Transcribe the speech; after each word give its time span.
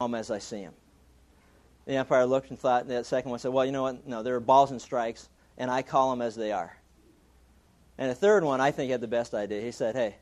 them 0.00 0.14
as 0.14 0.30
I 0.30 0.38
see 0.38 0.62
them. 0.62 0.74
The 1.86 1.96
umpire 1.98 2.24
looked 2.24 2.50
and 2.50 2.58
thought, 2.58 2.82
and 2.82 2.90
that 2.90 3.06
second 3.06 3.30
one 3.30 3.38
said, 3.38 3.52
Well, 3.52 3.64
you 3.64 3.72
know 3.72 3.82
what? 3.82 4.06
No, 4.06 4.22
there 4.22 4.34
are 4.34 4.40
balls 4.40 4.70
and 4.70 4.80
strikes, 4.80 5.28
and 5.58 5.70
I 5.70 5.82
call 5.82 6.10
them 6.10 6.22
as 6.22 6.34
they 6.34 6.50
are. 6.50 6.76
And 7.98 8.10
the 8.10 8.14
third 8.14 8.42
one, 8.42 8.60
I 8.60 8.70
think, 8.70 8.90
had 8.90 9.00
the 9.00 9.08
best 9.08 9.34
idea. 9.34 9.60
He 9.60 9.70
said, 9.70 9.94
Hey, 9.94 10.16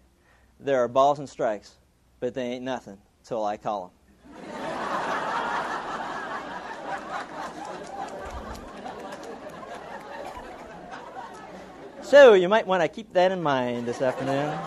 there 0.60 0.80
are 0.82 0.88
balls 0.88 1.18
and 1.18 1.28
strikes, 1.28 1.76
but 2.20 2.34
they 2.34 2.42
ain't 2.42 2.64
nothing 2.64 2.98
till 3.24 3.44
I 3.44 3.56
call 3.56 3.80
them. 3.82 3.92
so 12.02 12.34
you 12.34 12.48
might 12.48 12.66
want 12.66 12.82
to 12.82 12.88
keep 12.88 13.12
that 13.14 13.32
in 13.32 13.42
mind 13.42 13.86
this 13.86 14.02
afternoon. 14.02 14.58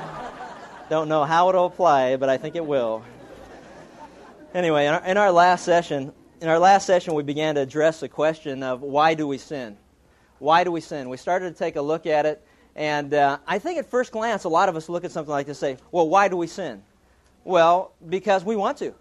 Don't 0.90 1.10
know 1.10 1.26
how 1.26 1.50
it'll 1.50 1.66
apply, 1.66 2.16
but 2.16 2.30
I 2.30 2.38
think 2.38 2.56
it 2.56 2.66
will. 2.66 3.04
Anyway, 4.56 4.86
in 4.86 4.94
our, 4.94 5.06
in 5.06 5.18
our 5.18 5.32
last 5.34 5.66
session, 5.66 6.14
in 6.40 6.48
our 6.48 6.60
last 6.60 6.88
session, 6.88 7.14
we 7.14 7.24
began 7.24 7.56
to 7.56 7.62
address 7.62 8.00
the 8.00 8.08
question 8.08 8.64
of 8.64 8.82
why 8.82 9.14
do 9.14 9.28
we 9.28 9.38
sin? 9.38 9.76
Why 10.40 10.64
do 10.64 10.72
we 10.72 10.80
sin? 10.80 11.10
We 11.10 11.18
started 11.18 11.52
to 11.52 11.60
take 11.60 11.76
a 11.76 11.82
look 11.82 12.06
at 12.06 12.26
it, 12.26 12.42
and 12.74 13.14
uh, 13.14 13.40
I 13.46 13.60
think 13.60 13.80
at 13.80 13.90
first 13.92 14.14
glance, 14.14 14.46
a 14.46 14.50
lot 14.50 14.70
of 14.70 14.78
us 14.78 14.88
look 14.88 15.04
at 15.04 15.12
something 15.12 15.30
like 15.30 15.46
this 15.48 15.62
and 15.62 15.78
say, 15.78 15.84
well, 15.92 16.08
why 16.08 16.30
do 16.30 16.38
we 16.38 16.48
sin? 16.48 16.84
Well, 17.44 17.92
because 18.08 18.46
we 18.46 18.56
want 18.56 18.78
to. 18.78 18.96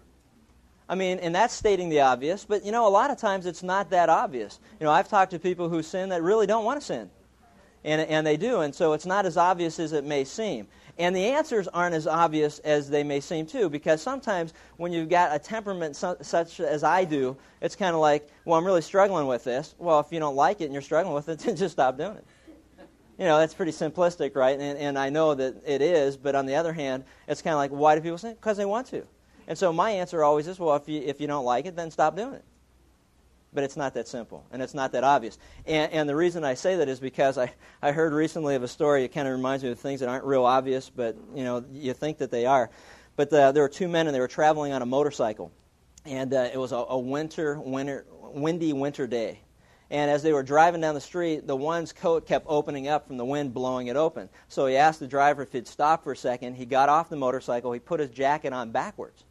I 0.89 0.95
mean, 0.95 1.19
and 1.19 1.33
that's 1.33 1.53
stating 1.53 1.87
the 1.87 2.01
obvious, 2.01 2.43
but 2.43 2.65
you 2.65 2.73
know, 2.73 2.85
a 2.85 2.89
lot 2.89 3.09
of 3.09 3.17
times 3.17 3.45
it's 3.45 3.63
not 3.63 3.91
that 3.91 4.09
obvious. 4.09 4.59
You 4.81 4.83
know, 4.83 4.91
I've 4.91 5.07
talked 5.07 5.31
to 5.31 5.39
people 5.39 5.69
who 5.69 5.81
sin 5.83 6.09
that 6.09 6.21
really 6.21 6.47
don't 6.47 6.65
want 6.65 6.81
to 6.81 6.85
sin. 6.85 7.09
And, 7.85 8.01
and 8.01 8.27
they 8.27 8.35
do, 8.35 8.59
and 8.59 8.75
so 8.75 8.91
it's 8.91 9.05
not 9.05 9.25
as 9.25 9.37
obvious 9.37 9.79
as 9.79 9.93
it 9.93 10.03
may 10.03 10.25
seem. 10.25 10.67
And 10.97 11.13
the 11.13 11.25
answers 11.25 11.67
aren't 11.67 11.93
as 11.93 12.07
obvious 12.07 12.59
as 12.59 12.89
they 12.89 13.03
may 13.03 13.19
seem, 13.19 13.45
too, 13.45 13.69
because 13.69 14.01
sometimes 14.01 14.53
when 14.77 14.93
you've 14.93 15.09
got 15.09 15.35
a 15.35 15.39
temperament 15.39 15.95
su- 15.95 16.15
such 16.21 16.61
as 16.61 16.83
I 16.83 17.03
do, 17.03 17.35
it's 17.61 17.75
kind 17.75 17.93
of 17.93 17.99
like, 17.99 18.29
well, 18.45 18.57
I'm 18.57 18.65
really 18.65 18.81
struggling 18.81 19.27
with 19.27 19.43
this. 19.43 19.75
Well, 19.77 19.99
if 19.99 20.11
you 20.11 20.19
don't 20.19 20.37
like 20.37 20.61
it 20.61 20.65
and 20.65 20.73
you're 20.73 20.81
struggling 20.81 21.13
with 21.13 21.27
it, 21.27 21.39
then 21.39 21.55
just 21.55 21.73
stop 21.73 21.97
doing 21.97 22.15
it. 22.15 22.25
You 23.17 23.25
know, 23.25 23.37
that's 23.37 23.53
pretty 23.53 23.71
simplistic, 23.71 24.35
right? 24.35 24.59
And, 24.59 24.77
and 24.77 24.97
I 24.99 25.09
know 25.09 25.35
that 25.35 25.55
it 25.65 25.81
is, 25.81 26.17
but 26.17 26.35
on 26.35 26.45
the 26.45 26.55
other 26.55 26.73
hand, 26.73 27.03
it's 27.27 27.41
kind 27.41 27.53
of 27.53 27.57
like, 27.57 27.71
why 27.71 27.95
do 27.95 28.01
people 28.01 28.17
sin? 28.17 28.33
Because 28.33 28.57
they 28.57 28.65
want 28.65 28.87
to. 28.87 29.03
And 29.47 29.57
so 29.57 29.71
my 29.71 29.91
answer 29.91 30.23
always 30.23 30.47
is, 30.47 30.59
well, 30.59 30.75
if 30.75 30.87
you, 30.89 31.01
if 31.01 31.21
you 31.21 31.27
don't 31.27 31.45
like 31.45 31.65
it, 31.65 31.75
then 31.75 31.91
stop 31.91 32.15
doing 32.15 32.33
it 32.33 32.43
but 33.55 33.63
it's 33.63 33.77
not 33.77 33.93
that 33.95 34.07
simple 34.07 34.45
and 34.51 34.61
it's 34.61 34.73
not 34.73 34.91
that 34.91 35.03
obvious. 35.03 35.39
And, 35.65 35.91
and 35.91 36.09
the 36.09 36.15
reason 36.15 36.43
I 36.43 36.53
say 36.53 36.75
that 36.75 36.89
is 36.89 36.99
because 36.99 37.37
I, 37.37 37.51
I 37.81 37.91
heard 37.91 38.13
recently 38.13 38.55
of 38.55 38.63
a 38.63 38.67
story. 38.67 39.03
It 39.03 39.13
kind 39.13 39.27
of 39.27 39.33
reminds 39.33 39.63
me 39.63 39.71
of 39.71 39.79
things 39.79 40.01
that 40.01 40.09
aren't 40.09 40.25
real 40.25 40.45
obvious, 40.45 40.89
but 40.89 41.15
you 41.33 41.43
know 41.43 41.63
you 41.71 41.93
think 41.93 42.19
that 42.19 42.29
they 42.29 42.45
are. 42.45 42.69
But 43.15 43.29
the, 43.29 43.51
there 43.53 43.63
were 43.63 43.69
two 43.69 43.87
men 43.87 44.07
and 44.07 44.15
they 44.15 44.19
were 44.19 44.27
traveling 44.27 44.73
on 44.73 44.81
a 44.81 44.85
motorcycle, 44.85 45.51
and 46.05 46.33
uh, 46.33 46.49
it 46.53 46.57
was 46.57 46.73
a, 46.73 46.85
a 46.89 46.99
winter, 46.99 47.59
winter, 47.59 48.05
windy 48.21 48.73
winter 48.73 49.07
day. 49.07 49.39
And 49.89 50.09
as 50.09 50.23
they 50.23 50.33
were 50.33 50.43
driving 50.43 50.81
down 50.81 50.95
the 50.95 51.01
street, 51.01 51.45
the 51.45 51.55
one's 51.55 51.93
coat 51.93 52.25
kept 52.25 52.45
opening 52.49 52.87
up 52.87 53.07
from 53.07 53.17
the 53.17 53.25
wind 53.25 53.53
blowing 53.53 53.87
it 53.87 53.95
open. 53.95 54.29
So 54.47 54.65
he 54.65 54.77
asked 54.77 54.99
the 54.99 55.07
driver 55.07 55.43
if 55.43 55.51
he'd 55.51 55.67
stop 55.67 56.03
for 56.03 56.11
a 56.11 56.17
second. 56.17 56.55
He 56.55 56.65
got 56.65 56.89
off 56.89 57.09
the 57.09 57.15
motorcycle. 57.15 57.71
He 57.71 57.79
put 57.79 57.99
his 57.99 58.09
jacket 58.09 58.51
on 58.51 58.71
backwards. 58.71 59.23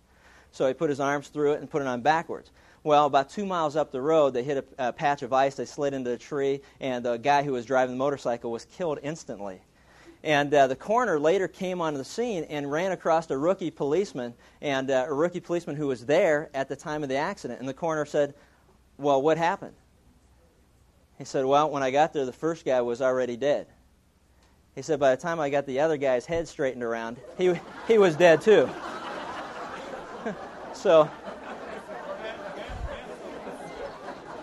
So 0.52 0.69
he 0.69 0.72
put 0.72 0.91
his 0.91 1.00
arms 1.00 1.28
through 1.28 1.55
it 1.55 1.61
and 1.61 1.69
put 1.69 1.83
it 1.83 1.89
on 1.89 2.02
backwards. 2.02 2.52
Well, 2.84 3.06
about 3.06 3.30
two 3.30 3.46
miles 3.46 3.77
up 3.77 3.92
the 3.92 4.02
road, 4.02 4.34
they 4.34 4.44
hit 4.44 4.58
a, 4.78 4.88
a 4.88 4.92
patch 4.92 5.22
of 5.22 5.32
ice. 5.32 5.54
They 5.54 5.64
slid 5.64 5.94
into 5.94 6.12
a 6.12 6.18
tree, 6.18 6.60
and 6.80 7.02
the 7.02 7.16
guy 7.16 7.42
who 7.42 7.52
was 7.52 7.64
driving 7.64 7.94
the 7.94 7.98
motorcycle 7.98 8.52
was 8.52 8.66
killed 8.66 8.98
instantly. 9.02 9.62
And 10.22 10.52
uh, 10.52 10.66
the 10.66 10.77
coroner 10.77 11.18
later 11.18 11.48
came 11.48 11.80
onto 11.80 11.96
the 11.96 12.05
scene 12.05 12.44
and 12.44 12.70
ran 12.70 12.92
across 12.92 13.30
a 13.30 13.38
rookie 13.38 13.70
policeman, 13.70 14.34
and 14.60 14.90
uh, 14.90 15.06
a 15.08 15.14
rookie 15.14 15.40
policeman 15.40 15.77
who 15.77 15.86
was 15.86 16.05
there 16.05 16.50
at 16.52 16.68
the 16.68 16.77
time 16.77 17.02
of 17.02 17.08
the 17.08 17.16
accident. 17.16 17.58
And 17.58 17.66
the 17.66 17.74
coroner 17.74 18.05
said, 18.05 18.34
"Well, 18.98 19.22
what 19.22 19.38
happened?" 19.38 19.77
He 21.16 21.24
said, 21.24 21.46
"Well, 21.46 21.70
when 21.70 21.82
I 21.82 21.90
got 21.90 22.12
there, 22.12 22.27
the 22.27 22.34
first 22.34 22.66
guy 22.66 22.82
was 22.82 23.00
already 23.00 23.39
dead." 23.39 23.67
He 24.74 24.83
said, 24.83 25.00
"By 25.00 25.14
the 25.14 25.20
time 25.23 25.40
I 25.40 25.48
got 25.48 25.64
the 25.64 25.80
other 25.80 25.96
guy's 25.96 26.27
head 26.27 26.48
straightened 26.48 26.83
around, 26.83 27.17
he 27.39 27.55
he 27.89 27.96
was 27.96 28.14
dead 28.14 28.42
too." 28.42 28.68
so 30.74 31.08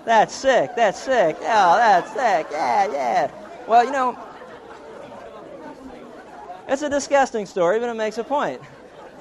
That's 0.06 0.34
sick. 0.34 0.72
That's 0.75 1.01
sick. 1.01 1.38
Yeah, 1.41 1.75
that's 1.78 2.09
sick. 2.09 2.47
Yeah, 2.51 2.91
yeah. 2.91 3.31
Well, 3.67 3.85
you 3.85 3.91
know, 3.91 4.17
it's 6.67 6.81
a 6.81 6.89
disgusting 6.89 7.45
story, 7.45 7.79
but 7.79 7.89
it 7.89 7.94
makes 7.94 8.17
a 8.17 8.23
point. 8.23 8.62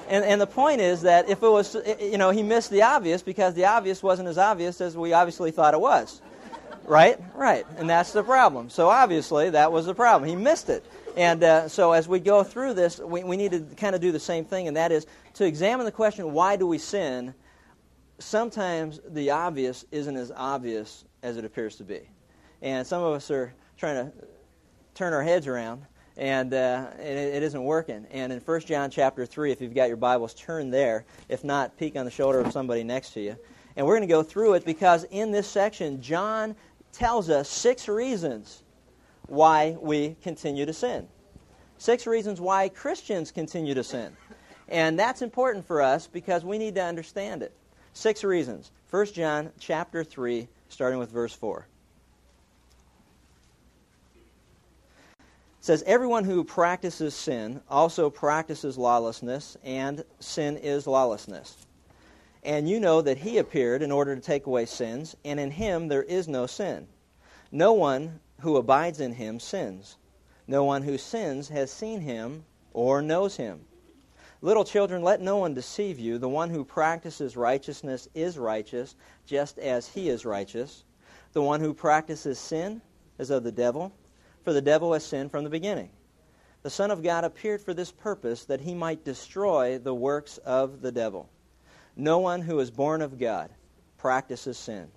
And, 0.09 0.25
and 0.25 0.41
the 0.41 0.47
point 0.47 0.81
is 0.81 1.03
that 1.03 1.29
if 1.29 1.43
it 1.43 1.49
was, 1.49 1.75
you 1.99 2.17
know, 2.17 2.31
he 2.31 2.43
missed 2.43 2.69
the 2.69 2.81
obvious 2.81 3.21
because 3.21 3.53
the 3.53 3.65
obvious 3.65 4.03
wasn't 4.03 4.27
as 4.27 4.37
obvious 4.37 4.81
as 4.81 4.97
we 4.97 5.13
obviously 5.13 5.51
thought 5.51 5.73
it 5.73 5.79
was. 5.79 6.21
Right? 6.85 7.17
Right. 7.35 7.65
And 7.77 7.89
that's 7.89 8.11
the 8.11 8.23
problem. 8.23 8.69
So 8.69 8.89
obviously, 8.89 9.51
that 9.51 9.71
was 9.71 9.85
the 9.85 9.93
problem. 9.93 10.29
He 10.29 10.35
missed 10.35 10.69
it. 10.69 10.83
And 11.15 11.43
uh, 11.43 11.67
so 11.67 11.91
as 11.91 12.07
we 12.07 12.19
go 12.19 12.43
through 12.43 12.73
this, 12.73 12.99
we, 12.99 13.23
we 13.23 13.37
need 13.37 13.51
to 13.51 13.59
kind 13.77 13.95
of 13.95 14.01
do 14.01 14.11
the 14.11 14.19
same 14.19 14.45
thing, 14.45 14.67
and 14.67 14.77
that 14.77 14.91
is 14.91 15.05
to 15.35 15.45
examine 15.45 15.85
the 15.85 15.91
question 15.91 16.31
why 16.33 16.55
do 16.55 16.65
we 16.65 16.77
sin 16.77 17.33
sometimes 18.23 18.99
the 19.09 19.31
obvious 19.31 19.85
isn't 19.91 20.15
as 20.15 20.31
obvious 20.35 21.05
as 21.23 21.37
it 21.37 21.45
appears 21.45 21.75
to 21.77 21.83
be. 21.83 22.01
And 22.61 22.85
some 22.85 23.03
of 23.03 23.13
us 23.13 23.31
are 23.31 23.53
trying 23.77 24.05
to 24.05 24.11
turn 24.93 25.13
our 25.13 25.23
heads 25.23 25.47
around, 25.47 25.83
and, 26.17 26.53
uh, 26.53 26.87
it, 26.99 27.35
it 27.35 27.43
isn't 27.43 27.63
working. 27.63 28.05
And 28.11 28.31
in 28.31 28.39
1 28.39 28.61
John 28.61 28.91
chapter 28.91 29.25
3, 29.25 29.51
if 29.51 29.61
you've 29.61 29.73
got 29.73 29.87
your 29.87 29.97
Bibles, 29.97 30.33
turn 30.33 30.69
there. 30.69 31.05
If 31.29 31.43
not, 31.43 31.77
peek 31.77 31.95
on 31.95 32.05
the 32.05 32.11
shoulder 32.11 32.39
of 32.39 32.51
somebody 32.51 32.83
next 32.83 33.11
to 33.11 33.21
you. 33.21 33.37
And 33.75 33.85
we're 33.85 33.95
going 33.95 34.07
to 34.07 34.13
go 34.13 34.23
through 34.23 34.53
it 34.53 34.65
because 34.65 35.05
in 35.05 35.31
this 35.31 35.47
section, 35.47 36.01
John 36.01 36.55
tells 36.91 37.29
us 37.29 37.47
six 37.49 37.87
reasons 37.87 38.63
why 39.27 39.77
we 39.79 40.17
continue 40.21 40.65
to 40.65 40.73
sin. 40.73 41.07
Six 41.77 42.05
reasons 42.05 42.41
why 42.41 42.69
Christians 42.69 43.31
continue 43.31 43.73
to 43.73 43.83
sin. 43.83 44.15
And 44.67 44.99
that's 44.99 45.21
important 45.21 45.65
for 45.65 45.81
us 45.81 46.05
because 46.07 46.45
we 46.45 46.57
need 46.57 46.75
to 46.75 46.83
understand 46.83 47.41
it. 47.41 47.53
Six 47.93 48.23
reasons. 48.23 48.71
1 48.89 49.05
John 49.07 49.51
chapter 49.59 50.03
3, 50.03 50.47
starting 50.69 50.99
with 50.99 51.11
verse 51.11 51.33
4. 51.33 51.65
It 54.15 55.65
says, 55.65 55.83
Everyone 55.85 56.23
who 56.23 56.43
practices 56.43 57.13
sin 57.13 57.61
also 57.69 58.09
practices 58.09 58.77
lawlessness, 58.77 59.57
and 59.63 60.03
sin 60.19 60.57
is 60.57 60.87
lawlessness. 60.87 61.55
And 62.43 62.67
you 62.67 62.79
know 62.79 63.01
that 63.01 63.19
he 63.19 63.37
appeared 63.37 63.83
in 63.83 63.91
order 63.91 64.15
to 64.15 64.21
take 64.21 64.47
away 64.47 64.65
sins, 64.65 65.15
and 65.23 65.39
in 65.39 65.51
him 65.51 65.87
there 65.87 66.03
is 66.03 66.27
no 66.27 66.47
sin. 66.47 66.87
No 67.51 67.73
one 67.73 68.19
who 68.39 68.57
abides 68.57 68.99
in 68.99 69.13
him 69.13 69.39
sins. 69.39 69.97
No 70.47 70.63
one 70.63 70.81
who 70.81 70.97
sins 70.97 71.49
has 71.49 71.71
seen 71.71 72.01
him 72.01 72.45
or 72.73 73.01
knows 73.01 73.37
him. 73.37 73.65
Little 74.43 74.65
children, 74.65 75.03
let 75.03 75.21
no 75.21 75.37
one 75.37 75.53
deceive 75.53 75.99
you. 75.99 76.17
The 76.17 76.27
one 76.27 76.49
who 76.49 76.65
practices 76.65 77.37
righteousness 77.37 78.07
is 78.15 78.39
righteous, 78.39 78.95
just 79.25 79.59
as 79.59 79.87
he 79.87 80.09
is 80.09 80.25
righteous. 80.25 80.83
The 81.33 81.43
one 81.43 81.59
who 81.59 81.73
practices 81.73 82.39
sin 82.39 82.81
is 83.19 83.29
of 83.29 83.43
the 83.43 83.51
devil, 83.51 83.93
for 84.43 84.51
the 84.51 84.61
devil 84.61 84.93
has 84.93 85.05
sinned 85.05 85.29
from 85.29 85.43
the 85.43 85.49
beginning. 85.49 85.91
The 86.63 86.71
Son 86.71 86.89
of 86.89 87.03
God 87.03 87.23
appeared 87.23 87.61
for 87.61 87.73
this 87.75 87.91
purpose, 87.91 88.45
that 88.45 88.61
he 88.61 88.73
might 88.73 89.05
destroy 89.05 89.77
the 89.77 89.93
works 89.93 90.39
of 90.39 90.81
the 90.81 90.91
devil. 90.91 91.29
No 91.95 92.17
one 92.17 92.41
who 92.41 92.59
is 92.59 92.71
born 92.71 93.01
of 93.01 93.19
God 93.19 93.51
practices 93.97 94.57
sin, 94.57 94.89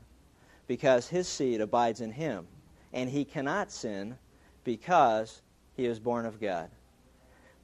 because 0.66 1.09
his 1.09 1.28
seed 1.28 1.61
abides 1.61 2.00
in 2.00 2.12
him, 2.12 2.47
and 2.94 3.11
he 3.11 3.25
cannot 3.26 3.71
sin 3.71 4.16
because 4.62 5.43
he 5.76 5.84
is 5.84 6.00
born 6.00 6.25
of 6.25 6.41
God. 6.41 6.71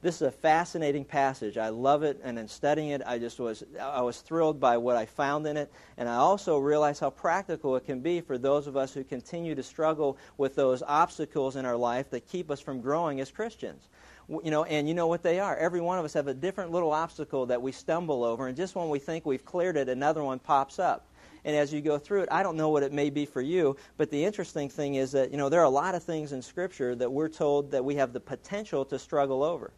This 0.01 0.15
is 0.15 0.23
a 0.23 0.31
fascinating 0.31 1.05
passage. 1.05 1.59
I 1.59 1.69
love 1.69 2.01
it, 2.01 2.19
and 2.23 2.39
in 2.39 2.47
studying 2.47 2.89
it, 2.89 3.03
I 3.05 3.19
just 3.19 3.39
was 3.39 3.63
I 3.79 4.01
was 4.01 4.21
thrilled 4.21 4.59
by 4.59 4.75
what 4.77 4.95
I 4.95 5.05
found 5.05 5.45
in 5.45 5.57
it, 5.57 5.71
and 5.95 6.09
I 6.09 6.15
also 6.15 6.57
realized 6.57 7.01
how 7.01 7.11
practical 7.11 7.75
it 7.75 7.85
can 7.85 7.99
be 7.99 8.19
for 8.19 8.39
those 8.39 8.65
of 8.65 8.75
us 8.75 8.95
who 8.95 9.03
continue 9.03 9.53
to 9.53 9.61
struggle 9.61 10.17
with 10.37 10.55
those 10.55 10.81
obstacles 10.81 11.55
in 11.55 11.65
our 11.65 11.75
life 11.75 12.09
that 12.09 12.27
keep 12.27 12.49
us 12.49 12.59
from 12.59 12.81
growing 12.81 13.21
as 13.21 13.29
Christians. 13.29 13.89
You 14.27 14.49
know, 14.49 14.63
and 14.63 14.87
you 14.87 14.95
know 14.95 15.05
what 15.05 15.21
they 15.21 15.39
are. 15.39 15.55
Every 15.55 15.81
one 15.81 15.99
of 15.99 16.05
us 16.05 16.13
have 16.13 16.27
a 16.27 16.33
different 16.33 16.71
little 16.71 16.91
obstacle 16.91 17.45
that 17.45 17.61
we 17.61 17.71
stumble 17.71 18.23
over, 18.23 18.47
and 18.47 18.57
just 18.57 18.73
when 18.73 18.89
we 18.89 18.97
think 18.97 19.23
we've 19.27 19.45
cleared 19.45 19.77
it, 19.77 19.87
another 19.87 20.23
one 20.23 20.39
pops 20.39 20.79
up. 20.79 21.05
And 21.45 21.55
as 21.55 21.71
you 21.71 21.79
go 21.79 21.99
through 21.99 22.21
it, 22.21 22.29
I 22.31 22.41
don't 22.41 22.57
know 22.57 22.69
what 22.69 22.81
it 22.81 22.91
may 22.91 23.11
be 23.11 23.27
for 23.27 23.41
you, 23.41 23.77
but 23.97 24.09
the 24.09 24.25
interesting 24.25 24.67
thing 24.67 24.95
is 24.95 25.11
that, 25.11 25.29
you 25.29 25.37
know, 25.37 25.49
there 25.49 25.59
are 25.59 25.65
a 25.65 25.69
lot 25.69 25.93
of 25.93 26.01
things 26.01 26.31
in 26.31 26.41
Scripture 26.41 26.95
that 26.95 27.11
we're 27.11 27.29
told 27.29 27.69
that 27.69 27.85
we 27.85 27.95
have 27.95 28.13
the 28.13 28.19
potential 28.19 28.83
to 28.85 28.97
struggle 28.97 29.43
over 29.43 29.71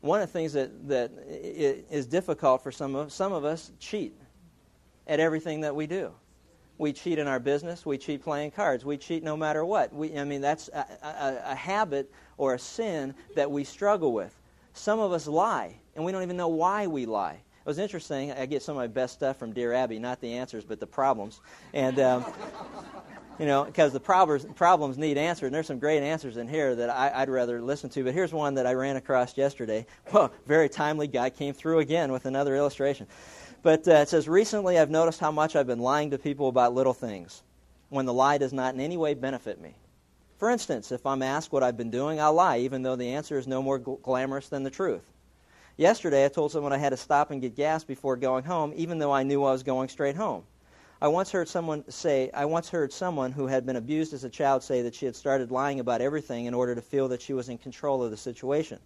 one 0.00 0.20
of 0.20 0.28
the 0.28 0.32
things 0.32 0.52
that, 0.54 0.88
that 0.88 1.10
is 1.28 2.06
difficult 2.06 2.62
for 2.62 2.72
some 2.72 2.94
of, 2.94 3.12
some 3.12 3.32
of 3.32 3.44
us 3.44 3.72
cheat 3.78 4.14
at 5.06 5.20
everything 5.20 5.60
that 5.60 5.74
we 5.74 5.86
do. 5.86 6.12
We 6.78 6.94
cheat 6.94 7.18
in 7.18 7.26
our 7.26 7.38
business. 7.38 7.84
We 7.84 7.98
cheat 7.98 8.22
playing 8.22 8.52
cards. 8.52 8.84
We 8.84 8.96
cheat 8.96 9.22
no 9.22 9.36
matter 9.36 9.64
what. 9.64 9.92
We, 9.92 10.16
I 10.18 10.24
mean, 10.24 10.40
that's 10.40 10.68
a, 10.68 10.86
a, 11.02 11.42
a 11.52 11.54
habit 11.54 12.10
or 12.38 12.54
a 12.54 12.58
sin 12.58 13.14
that 13.34 13.50
we 13.50 13.64
struggle 13.64 14.14
with. 14.14 14.34
Some 14.72 14.98
of 14.98 15.12
us 15.12 15.26
lie, 15.26 15.74
and 15.94 16.04
we 16.04 16.12
don't 16.12 16.22
even 16.22 16.38
know 16.38 16.48
why 16.48 16.86
we 16.86 17.04
lie. 17.04 17.34
It 17.34 17.66
was 17.66 17.78
interesting. 17.78 18.32
I 18.32 18.46
get 18.46 18.62
some 18.62 18.76
of 18.76 18.80
my 18.80 18.86
best 18.86 19.12
stuff 19.12 19.36
from 19.36 19.52
Dear 19.52 19.74
Abby, 19.74 19.98
not 19.98 20.22
the 20.22 20.32
answers, 20.32 20.64
but 20.64 20.80
the 20.80 20.86
problems. 20.86 21.40
And, 21.74 22.00
um, 22.00 22.24
you 23.40 23.46
know, 23.46 23.64
because 23.64 23.94
the 23.94 24.00
problems, 24.00 24.44
problems 24.54 24.98
need 24.98 25.16
answered. 25.16 25.46
And 25.46 25.54
there's 25.54 25.66
some 25.66 25.78
great 25.78 26.02
answers 26.02 26.36
in 26.36 26.46
here 26.46 26.76
that 26.76 26.90
I, 26.90 27.20
would 27.20 27.30
rather 27.30 27.62
listen 27.62 27.88
to. 27.90 28.04
But 28.04 28.12
here's 28.12 28.34
one 28.34 28.54
that 28.56 28.66
I 28.66 28.74
ran 28.74 28.96
across 28.96 29.36
yesterday. 29.36 29.86
Well, 30.12 30.30
very 30.46 30.68
timely. 30.68 31.06
Guy 31.06 31.30
came 31.30 31.54
through 31.54 31.78
again 31.78 32.12
with 32.12 32.26
another 32.26 32.54
illustration. 32.54 33.06
But 33.62 33.88
uh, 33.88 33.92
it 33.92 34.10
says, 34.10 34.28
Recently 34.28 34.78
I've 34.78 34.90
noticed 34.90 35.20
how 35.20 35.30
much 35.30 35.56
I've 35.56 35.66
been 35.66 35.78
lying 35.78 36.10
to 36.10 36.18
people 36.18 36.48
about 36.48 36.74
little 36.74 36.92
things 36.92 37.42
when 37.88 38.04
the 38.04 38.12
lie 38.12 38.36
does 38.36 38.52
not 38.52 38.74
in 38.74 38.80
any 38.80 38.98
way 38.98 39.14
benefit 39.14 39.58
me. 39.58 39.74
For 40.36 40.50
instance, 40.50 40.92
if 40.92 41.06
I'm 41.06 41.22
asked 41.22 41.50
what 41.50 41.62
I've 41.62 41.78
been 41.78 41.90
doing, 41.90 42.20
I'll 42.20 42.34
lie, 42.34 42.58
even 42.58 42.82
though 42.82 42.96
the 42.96 43.14
answer 43.14 43.38
is 43.38 43.46
no 43.46 43.62
more 43.62 43.78
gl- 43.78 44.02
glamorous 44.02 44.50
than 44.50 44.64
the 44.64 44.70
truth. 44.70 45.04
Yesterday, 45.78 46.26
I 46.26 46.28
told 46.28 46.52
someone 46.52 46.74
I 46.74 46.78
had 46.78 46.90
to 46.90 46.96
stop 46.98 47.30
and 47.30 47.40
get 47.40 47.56
gas 47.56 47.84
before 47.84 48.16
going 48.16 48.44
home, 48.44 48.74
even 48.76 48.98
though 48.98 49.12
I 49.12 49.22
knew 49.22 49.44
I 49.44 49.52
was 49.52 49.62
going 49.62 49.88
straight 49.88 50.16
home. 50.16 50.44
I 51.02 51.08
once 51.08 51.30
heard 51.30 51.48
someone 51.48 51.90
say, 51.90 52.30
I 52.34 52.44
once 52.44 52.68
heard 52.68 52.92
someone 52.92 53.32
who 53.32 53.46
had 53.46 53.64
been 53.64 53.76
abused 53.76 54.12
as 54.12 54.24
a 54.24 54.28
child 54.28 54.62
say 54.62 54.82
that 54.82 54.94
she 54.94 55.06
had 55.06 55.16
started 55.16 55.50
lying 55.50 55.80
about 55.80 56.02
everything 56.02 56.44
in 56.44 56.52
order 56.52 56.74
to 56.74 56.82
feel 56.82 57.08
that 57.08 57.22
she 57.22 57.32
was 57.32 57.48
in 57.48 57.56
control 57.56 58.02
of 58.02 58.10
the 58.10 58.18
situation. 58.18 58.78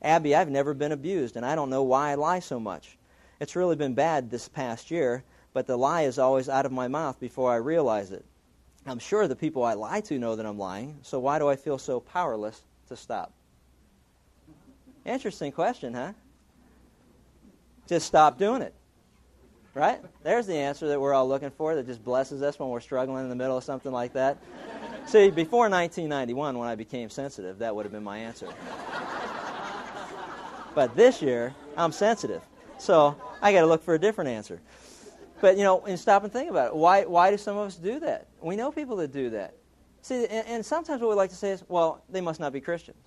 Abby, 0.00 0.34
I've 0.34 0.48
never 0.48 0.72
been 0.72 0.92
abused, 0.92 1.36
and 1.36 1.44
I 1.44 1.54
don't 1.54 1.68
know 1.68 1.82
why 1.82 2.12
I 2.12 2.14
lie 2.14 2.38
so 2.38 2.58
much. 2.58 2.96
It's 3.40 3.56
really 3.56 3.76
been 3.76 3.92
bad 3.92 4.30
this 4.30 4.48
past 4.48 4.90
year, 4.90 5.22
but 5.52 5.66
the 5.66 5.76
lie 5.76 6.02
is 6.02 6.18
always 6.18 6.48
out 6.48 6.64
of 6.64 6.72
my 6.72 6.88
mouth 6.88 7.20
before 7.20 7.52
I 7.52 7.56
realize 7.56 8.10
it. 8.10 8.24
I'm 8.86 8.98
sure 8.98 9.28
the 9.28 9.36
people 9.36 9.62
I 9.62 9.74
lie 9.74 10.00
to 10.02 10.18
know 10.18 10.36
that 10.36 10.46
I'm 10.46 10.58
lying, 10.58 10.98
so 11.02 11.18
why 11.18 11.38
do 11.38 11.48
I 11.48 11.56
feel 11.56 11.76
so 11.76 12.00
powerless 12.00 12.62
to 12.88 12.96
stop? 12.96 13.34
Interesting 15.04 15.52
question, 15.52 15.92
huh? 15.92 16.14
Just 17.86 18.06
stop 18.06 18.38
doing 18.38 18.62
it. 18.62 18.74
Right? 19.72 20.00
There's 20.24 20.46
the 20.46 20.56
answer 20.56 20.88
that 20.88 21.00
we're 21.00 21.14
all 21.14 21.28
looking 21.28 21.50
for 21.50 21.76
that 21.76 21.86
just 21.86 22.04
blesses 22.04 22.42
us 22.42 22.58
when 22.58 22.70
we're 22.70 22.80
struggling 22.80 23.22
in 23.22 23.28
the 23.28 23.36
middle 23.36 23.56
of 23.56 23.62
something 23.62 23.92
like 23.92 24.12
that. 24.14 24.38
See, 25.06 25.30
before 25.30 25.68
1991, 25.68 26.58
when 26.58 26.68
I 26.68 26.74
became 26.74 27.08
sensitive, 27.08 27.58
that 27.58 27.74
would 27.74 27.84
have 27.84 27.92
been 27.92 28.04
my 28.04 28.18
answer. 28.18 28.48
but 30.74 30.94
this 30.96 31.22
year, 31.22 31.54
I'm 31.76 31.92
sensitive. 31.92 32.42
So 32.78 33.16
I 33.40 33.52
got 33.52 33.60
to 33.60 33.66
look 33.66 33.84
for 33.84 33.94
a 33.94 33.98
different 33.98 34.30
answer. 34.30 34.60
But, 35.40 35.56
you 35.56 35.62
know, 35.62 35.84
and 35.86 35.98
stop 35.98 36.24
and 36.24 36.32
think 36.32 36.50
about 36.50 36.68
it. 36.68 36.76
Why, 36.76 37.04
why 37.04 37.30
do 37.30 37.38
some 37.38 37.56
of 37.56 37.66
us 37.66 37.76
do 37.76 38.00
that? 38.00 38.26
We 38.40 38.56
know 38.56 38.70
people 38.70 38.96
that 38.96 39.12
do 39.12 39.30
that. 39.30 39.54
See, 40.02 40.26
and, 40.26 40.46
and 40.46 40.66
sometimes 40.66 41.00
what 41.00 41.10
we 41.10 41.16
like 41.16 41.30
to 41.30 41.36
say 41.36 41.50
is, 41.50 41.64
well, 41.68 42.02
they 42.08 42.20
must 42.20 42.40
not 42.40 42.52
be 42.52 42.60
Christians. 42.60 42.98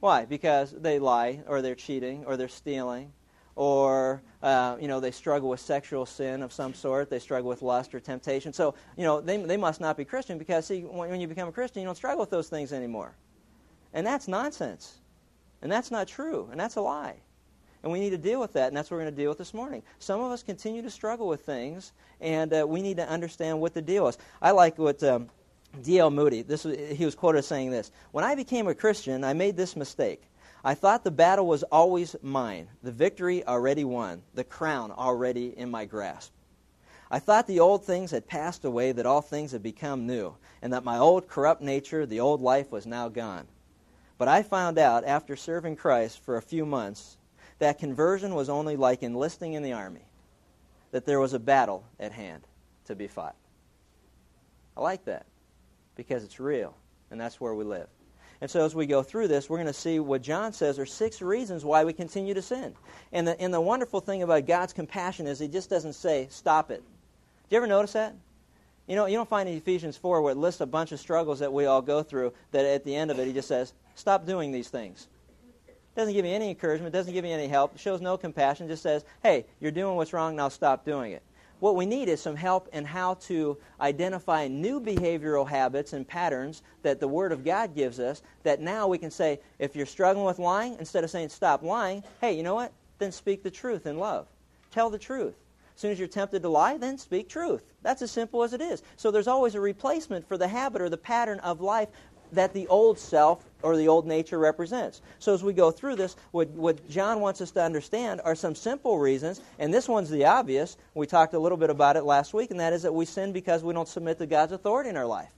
Why? 0.00 0.24
Because 0.24 0.72
they 0.72 0.98
lie, 0.98 1.40
or 1.46 1.62
they're 1.62 1.74
cheating, 1.74 2.24
or 2.26 2.36
they're 2.36 2.48
stealing, 2.48 3.12
or 3.56 4.22
uh, 4.42 4.76
you 4.78 4.86
know 4.86 5.00
they 5.00 5.10
struggle 5.10 5.48
with 5.48 5.60
sexual 5.60 6.06
sin 6.06 6.42
of 6.42 6.52
some 6.52 6.74
sort. 6.74 7.10
They 7.10 7.18
struggle 7.18 7.48
with 7.48 7.62
lust 7.62 7.94
or 7.94 8.00
temptation. 8.00 8.52
So 8.52 8.74
you 8.96 9.04
know 9.04 9.20
they 9.20 9.38
they 9.38 9.56
must 9.56 9.80
not 9.80 9.96
be 9.96 10.04
Christian 10.04 10.38
because 10.38 10.66
see 10.66 10.82
when, 10.82 11.20
you 11.20 11.26
become 11.26 11.48
a 11.48 11.52
Christian 11.52 11.82
you 11.82 11.88
don't 11.88 11.96
struggle 11.96 12.20
with 12.20 12.30
those 12.30 12.48
things 12.48 12.72
anymore, 12.72 13.16
and 13.92 14.06
that's 14.06 14.28
nonsense, 14.28 14.98
and 15.62 15.72
that's 15.72 15.90
not 15.90 16.06
true, 16.06 16.48
and 16.52 16.60
that's 16.60 16.76
a 16.76 16.80
lie. 16.80 17.16
And 17.82 17.92
we 17.92 18.00
need 18.00 18.10
to 18.10 18.18
deal 18.18 18.40
with 18.40 18.52
that, 18.54 18.68
and 18.68 18.76
that's 18.76 18.90
what 18.90 18.96
we're 18.96 19.04
going 19.04 19.14
to 19.14 19.20
deal 19.20 19.30
with 19.30 19.38
this 19.38 19.54
morning. 19.54 19.82
Some 20.00 20.20
of 20.20 20.32
us 20.32 20.42
continue 20.42 20.82
to 20.82 20.90
struggle 20.90 21.28
with 21.28 21.42
things, 21.42 21.92
and 22.20 22.52
uh, 22.52 22.66
we 22.66 22.82
need 22.82 22.96
to 22.96 23.08
understand 23.08 23.60
what 23.60 23.74
the 23.74 23.82
deal 23.82 24.08
is. 24.08 24.18
I 24.42 24.50
like 24.50 24.76
what 24.76 25.02
um, 25.04 25.28
D.L. 25.82 26.10
Moody, 26.10 26.42
this 26.42 26.64
he 26.64 27.04
was 27.04 27.14
quoted 27.14 27.38
as 27.38 27.46
saying 27.46 27.70
this 27.70 27.90
When 28.12 28.24
I 28.24 28.34
became 28.34 28.66
a 28.66 28.74
Christian, 28.74 29.24
I 29.24 29.32
made 29.32 29.56
this 29.56 29.76
mistake. 29.76 30.22
I 30.66 30.74
thought 30.74 31.04
the 31.04 31.12
battle 31.12 31.46
was 31.46 31.62
always 31.62 32.16
mine, 32.22 32.66
the 32.82 32.90
victory 32.90 33.46
already 33.46 33.84
won, 33.84 34.22
the 34.34 34.42
crown 34.42 34.90
already 34.90 35.56
in 35.56 35.70
my 35.70 35.84
grasp. 35.84 36.32
I 37.08 37.20
thought 37.20 37.46
the 37.46 37.60
old 37.60 37.84
things 37.84 38.10
had 38.10 38.26
passed 38.26 38.64
away, 38.64 38.90
that 38.90 39.06
all 39.06 39.20
things 39.20 39.52
had 39.52 39.62
become 39.62 40.08
new, 40.08 40.34
and 40.60 40.72
that 40.72 40.82
my 40.82 40.98
old 40.98 41.28
corrupt 41.28 41.62
nature, 41.62 42.04
the 42.04 42.18
old 42.18 42.40
life, 42.40 42.72
was 42.72 42.84
now 42.84 43.08
gone. 43.08 43.46
But 44.18 44.26
I 44.26 44.42
found 44.42 44.76
out, 44.76 45.04
after 45.04 45.36
serving 45.36 45.76
Christ 45.76 46.18
for 46.18 46.36
a 46.36 46.42
few 46.42 46.66
months, 46.66 47.16
that 47.60 47.78
conversion 47.78 48.34
was 48.34 48.48
only 48.48 48.74
like 48.74 49.04
enlisting 49.04 49.52
in 49.52 49.62
the 49.62 49.72
army, 49.72 50.08
that 50.90 51.06
there 51.06 51.20
was 51.20 51.32
a 51.32 51.38
battle 51.38 51.84
at 52.00 52.10
hand 52.10 52.42
to 52.86 52.96
be 52.96 53.06
fought. 53.06 53.36
I 54.76 54.80
like 54.80 55.04
that 55.04 55.26
because 55.94 56.24
it's 56.24 56.40
real, 56.40 56.74
and 57.12 57.20
that's 57.20 57.40
where 57.40 57.54
we 57.54 57.62
live. 57.62 57.86
And 58.40 58.50
so 58.50 58.64
as 58.64 58.74
we 58.74 58.86
go 58.86 59.02
through 59.02 59.28
this, 59.28 59.48
we're 59.48 59.56
going 59.56 59.66
to 59.66 59.72
see 59.72 59.98
what 59.98 60.22
John 60.22 60.52
says 60.52 60.78
are 60.78 60.86
six 60.86 61.22
reasons 61.22 61.64
why 61.64 61.84
we 61.84 61.92
continue 61.92 62.34
to 62.34 62.42
sin. 62.42 62.74
And 63.12 63.26
the, 63.26 63.40
and 63.40 63.52
the 63.52 63.60
wonderful 63.60 64.00
thing 64.00 64.22
about 64.22 64.46
God's 64.46 64.72
compassion 64.72 65.26
is 65.26 65.38
he 65.38 65.48
just 65.48 65.70
doesn't 65.70 65.94
say, 65.94 66.26
stop 66.30 66.70
it. 66.70 66.82
Do 67.48 67.54
you 67.54 67.56
ever 67.56 67.66
notice 67.66 67.92
that? 67.94 68.14
You 68.86 68.94
know, 68.94 69.06
you 69.06 69.16
don't 69.16 69.28
find 69.28 69.48
in 69.48 69.56
Ephesians 69.56 69.96
4 69.96 70.20
where 70.20 70.32
it 70.32 70.38
lists 70.38 70.60
a 70.60 70.66
bunch 70.66 70.92
of 70.92 71.00
struggles 71.00 71.38
that 71.40 71.52
we 71.52 71.66
all 71.66 71.82
go 71.82 72.02
through, 72.02 72.32
that 72.52 72.64
at 72.64 72.84
the 72.84 72.94
end 72.94 73.10
of 73.10 73.18
it 73.18 73.26
he 73.26 73.32
just 73.32 73.48
says, 73.48 73.72
stop 73.94 74.26
doing 74.26 74.52
these 74.52 74.68
things. 74.68 75.08
Doesn't 75.96 76.12
give 76.12 76.26
you 76.26 76.32
any 76.32 76.50
encouragement, 76.50 76.92
doesn't 76.92 77.14
give 77.14 77.24
you 77.24 77.32
any 77.32 77.48
help, 77.48 77.78
shows 77.78 78.02
no 78.02 78.18
compassion, 78.18 78.68
just 78.68 78.82
says, 78.82 79.04
hey, 79.22 79.46
you're 79.60 79.72
doing 79.72 79.96
what's 79.96 80.12
wrong, 80.12 80.36
now 80.36 80.48
stop 80.50 80.84
doing 80.84 81.12
it. 81.12 81.22
What 81.58 81.74
we 81.74 81.86
need 81.86 82.08
is 82.08 82.20
some 82.20 82.36
help 82.36 82.68
in 82.72 82.84
how 82.84 83.14
to 83.14 83.56
identify 83.80 84.46
new 84.46 84.78
behavioral 84.78 85.48
habits 85.48 85.94
and 85.94 86.06
patterns 86.06 86.62
that 86.82 87.00
the 87.00 87.08
Word 87.08 87.32
of 87.32 87.44
God 87.44 87.74
gives 87.74 87.98
us 87.98 88.22
that 88.42 88.60
now 88.60 88.86
we 88.86 88.98
can 88.98 89.10
say, 89.10 89.40
if 89.58 89.74
you're 89.74 89.86
struggling 89.86 90.26
with 90.26 90.38
lying, 90.38 90.76
instead 90.78 91.02
of 91.02 91.10
saying 91.10 91.30
stop 91.30 91.62
lying, 91.62 92.02
hey, 92.20 92.34
you 92.34 92.42
know 92.42 92.54
what? 92.54 92.72
Then 92.98 93.10
speak 93.10 93.42
the 93.42 93.50
truth 93.50 93.86
in 93.86 93.98
love. 93.98 94.26
Tell 94.70 94.90
the 94.90 94.98
truth. 94.98 95.34
As 95.74 95.80
soon 95.80 95.92
as 95.92 95.98
you're 95.98 96.08
tempted 96.08 96.42
to 96.42 96.48
lie, 96.48 96.78
then 96.78 96.98
speak 96.98 97.28
truth. 97.28 97.62
That's 97.82 98.02
as 98.02 98.10
simple 98.10 98.42
as 98.42 98.52
it 98.52 98.60
is. 98.60 98.82
So 98.96 99.10
there's 99.10 99.28
always 99.28 99.54
a 99.54 99.60
replacement 99.60 100.26
for 100.26 100.38
the 100.38 100.48
habit 100.48 100.82
or 100.82 100.88
the 100.88 100.96
pattern 100.96 101.38
of 101.40 101.60
life 101.60 101.88
that 102.36 102.52
the 102.54 102.66
old 102.68 102.98
self 102.98 103.44
or 103.62 103.76
the 103.76 103.88
old 103.88 104.06
nature 104.06 104.38
represents. 104.38 105.02
So 105.18 105.34
as 105.34 105.42
we 105.42 105.52
go 105.52 105.70
through 105.70 105.96
this, 105.96 106.16
what, 106.30 106.48
what 106.50 106.88
John 106.88 107.20
wants 107.20 107.40
us 107.40 107.50
to 107.52 107.62
understand 107.62 108.20
are 108.24 108.34
some 108.34 108.54
simple 108.54 108.98
reasons, 108.98 109.40
and 109.58 109.74
this 109.74 109.88
one's 109.88 110.08
the 110.08 110.24
obvious. 110.24 110.76
We 110.94 111.06
talked 111.06 111.34
a 111.34 111.38
little 111.38 111.58
bit 111.58 111.70
about 111.70 111.96
it 111.96 112.04
last 112.04 112.32
week, 112.32 112.50
and 112.50 112.60
that 112.60 112.72
is 112.72 112.82
that 112.82 112.92
we 112.92 113.04
sin 113.04 113.32
because 113.32 113.64
we 113.64 113.74
don't 113.74 113.88
submit 113.88 114.18
to 114.18 114.26
God's 114.26 114.52
authority 114.52 114.90
in 114.90 114.96
our 114.96 115.06
life. 115.06 115.30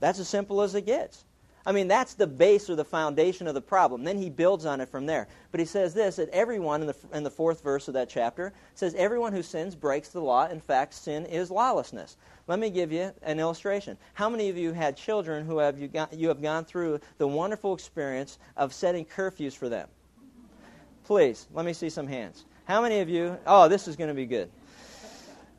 That's 0.00 0.18
as 0.18 0.28
simple 0.28 0.60
as 0.62 0.74
it 0.74 0.84
gets. 0.84 1.24
I 1.64 1.72
mean, 1.72 1.88
that's 1.88 2.14
the 2.14 2.26
base 2.26 2.68
or 2.68 2.74
the 2.74 2.84
foundation 2.84 3.46
of 3.46 3.54
the 3.54 3.60
problem. 3.60 4.02
Then 4.02 4.18
he 4.18 4.30
builds 4.30 4.66
on 4.66 4.80
it 4.80 4.88
from 4.88 5.06
there. 5.06 5.28
But 5.50 5.60
he 5.60 5.66
says 5.66 5.94
this 5.94 6.16
that 6.16 6.28
everyone, 6.30 6.80
in 6.80 6.86
the, 6.88 6.96
in 7.12 7.22
the 7.22 7.30
fourth 7.30 7.62
verse 7.62 7.88
of 7.88 7.94
that 7.94 8.08
chapter, 8.08 8.52
says, 8.74 8.94
Everyone 8.94 9.32
who 9.32 9.42
sins 9.42 9.74
breaks 9.74 10.08
the 10.08 10.20
law. 10.20 10.48
In 10.48 10.60
fact, 10.60 10.94
sin 10.94 11.24
is 11.26 11.50
lawlessness. 11.50 12.16
Let 12.48 12.58
me 12.58 12.70
give 12.70 12.90
you 12.90 13.12
an 13.22 13.38
illustration. 13.38 13.96
How 14.14 14.28
many 14.28 14.48
of 14.48 14.56
you 14.56 14.72
had 14.72 14.96
children 14.96 15.46
who 15.46 15.58
have 15.58 15.78
you, 15.78 15.86
got, 15.86 16.12
you 16.12 16.28
have 16.28 16.42
gone 16.42 16.64
through 16.64 17.00
the 17.18 17.28
wonderful 17.28 17.74
experience 17.74 18.38
of 18.56 18.74
setting 18.74 19.04
curfews 19.04 19.54
for 19.56 19.68
them? 19.68 19.88
Please, 21.04 21.46
let 21.52 21.64
me 21.64 21.72
see 21.72 21.88
some 21.88 22.06
hands. 22.06 22.44
How 22.64 22.82
many 22.82 23.00
of 23.00 23.08
you, 23.08 23.38
oh, 23.46 23.68
this 23.68 23.86
is 23.86 23.96
going 23.96 24.08
to 24.08 24.14
be 24.14 24.26
good. 24.26 24.50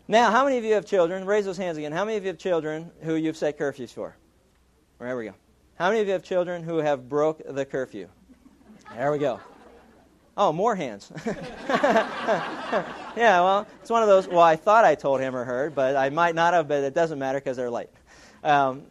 Now, 0.08 0.32
how 0.32 0.44
many 0.44 0.58
of 0.58 0.66
you 0.66 0.74
have 0.74 0.86
children? 0.86 1.26
Raise 1.26 1.46
those 1.46 1.58
hands 1.58 1.78
again. 1.78 1.92
How 1.94 2.04
many 2.04 2.18
of 2.18 2.24
you 2.24 2.28
have 2.28 2.38
children 2.38 2.92
who 3.02 3.16
you've 3.16 3.38
set 3.38 3.58
curfews 3.58 3.94
for? 3.94 4.16
There 5.00 5.18
we 5.18 5.26
go. 5.26 5.34
How 5.76 5.90
many 5.90 6.02
of 6.02 6.08
you 6.08 6.14
have 6.14 6.24
children 6.24 6.64
who 6.64 6.78
have 6.78 7.10
broke 7.10 7.42
the 7.46 7.66
curfew? 7.66 8.08
There 8.96 9.12
we 9.12 9.18
go. 9.18 9.40
Oh, 10.38 10.52
more 10.52 10.76
hands. 10.76 11.12
yeah, 11.26 12.86
well, 13.16 13.68
it's 13.82 13.90
one 13.90 14.02
of 14.02 14.08
those. 14.08 14.28
Well, 14.28 14.40
I 14.40 14.56
thought 14.56 14.86
I 14.86 14.96
told 14.96 15.20
him 15.20 15.36
or 15.36 15.44
her, 15.44 15.70
but 15.70 15.96
I 15.96 16.10
might 16.10 16.36
not 16.36 16.54
have, 16.54 16.68
but 16.68 16.84
it 16.84 16.94
doesn't 16.94 17.20
matter 17.20 17.40
because 17.40 17.58
they're 17.58 17.72
late. 17.72 17.90
Um, 18.44 18.84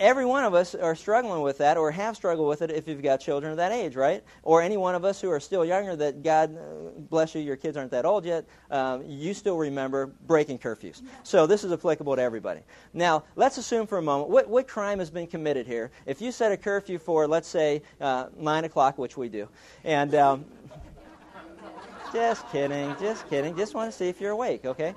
every 0.00 0.24
one 0.24 0.44
of 0.44 0.54
us 0.54 0.74
are 0.74 0.94
struggling 0.94 1.42
with 1.42 1.58
that 1.58 1.76
or 1.76 1.90
have 1.90 2.16
struggled 2.16 2.48
with 2.48 2.62
it 2.62 2.70
if 2.70 2.88
you've 2.88 3.02
got 3.02 3.20
children 3.20 3.52
of 3.52 3.58
that 3.58 3.70
age, 3.70 3.94
right? 3.94 4.24
Or 4.42 4.62
any 4.62 4.78
one 4.78 4.94
of 4.94 5.04
us 5.04 5.20
who 5.20 5.30
are 5.30 5.38
still 5.38 5.64
younger 5.64 5.94
that, 5.96 6.22
God 6.22 6.56
uh, 6.56 6.98
bless 6.98 7.34
you, 7.34 7.42
your 7.42 7.56
kids 7.56 7.76
aren't 7.76 7.90
that 7.90 8.06
old 8.06 8.24
yet, 8.24 8.46
um, 8.70 9.04
you 9.06 9.34
still 9.34 9.58
remember 9.58 10.06
breaking 10.26 10.58
curfews. 10.58 11.02
So 11.22 11.46
this 11.46 11.62
is 11.62 11.70
applicable 11.70 12.16
to 12.16 12.22
everybody. 12.22 12.60
Now, 12.94 13.24
let's 13.36 13.58
assume 13.58 13.86
for 13.86 13.98
a 13.98 14.02
moment 14.02 14.30
what, 14.30 14.48
what 14.48 14.66
crime 14.66 14.98
has 14.98 15.10
been 15.10 15.26
committed 15.26 15.66
here. 15.66 15.90
If 16.06 16.22
you 16.22 16.32
set 16.32 16.50
a 16.50 16.56
curfew 16.56 16.98
for, 16.98 17.28
let's 17.28 17.48
say, 17.48 17.82
uh, 18.00 18.26
9 18.36 18.64
o'clock, 18.64 18.98
which 18.98 19.16
we 19.16 19.28
do, 19.28 19.48
and. 19.84 20.14
Um, 20.14 20.44
just 22.12 22.50
kidding, 22.50 22.96
just 23.00 23.28
kidding. 23.28 23.56
Just 23.56 23.74
want 23.74 23.90
to 23.90 23.96
see 23.96 24.08
if 24.08 24.20
you're 24.20 24.32
awake, 24.32 24.64
okay? 24.64 24.94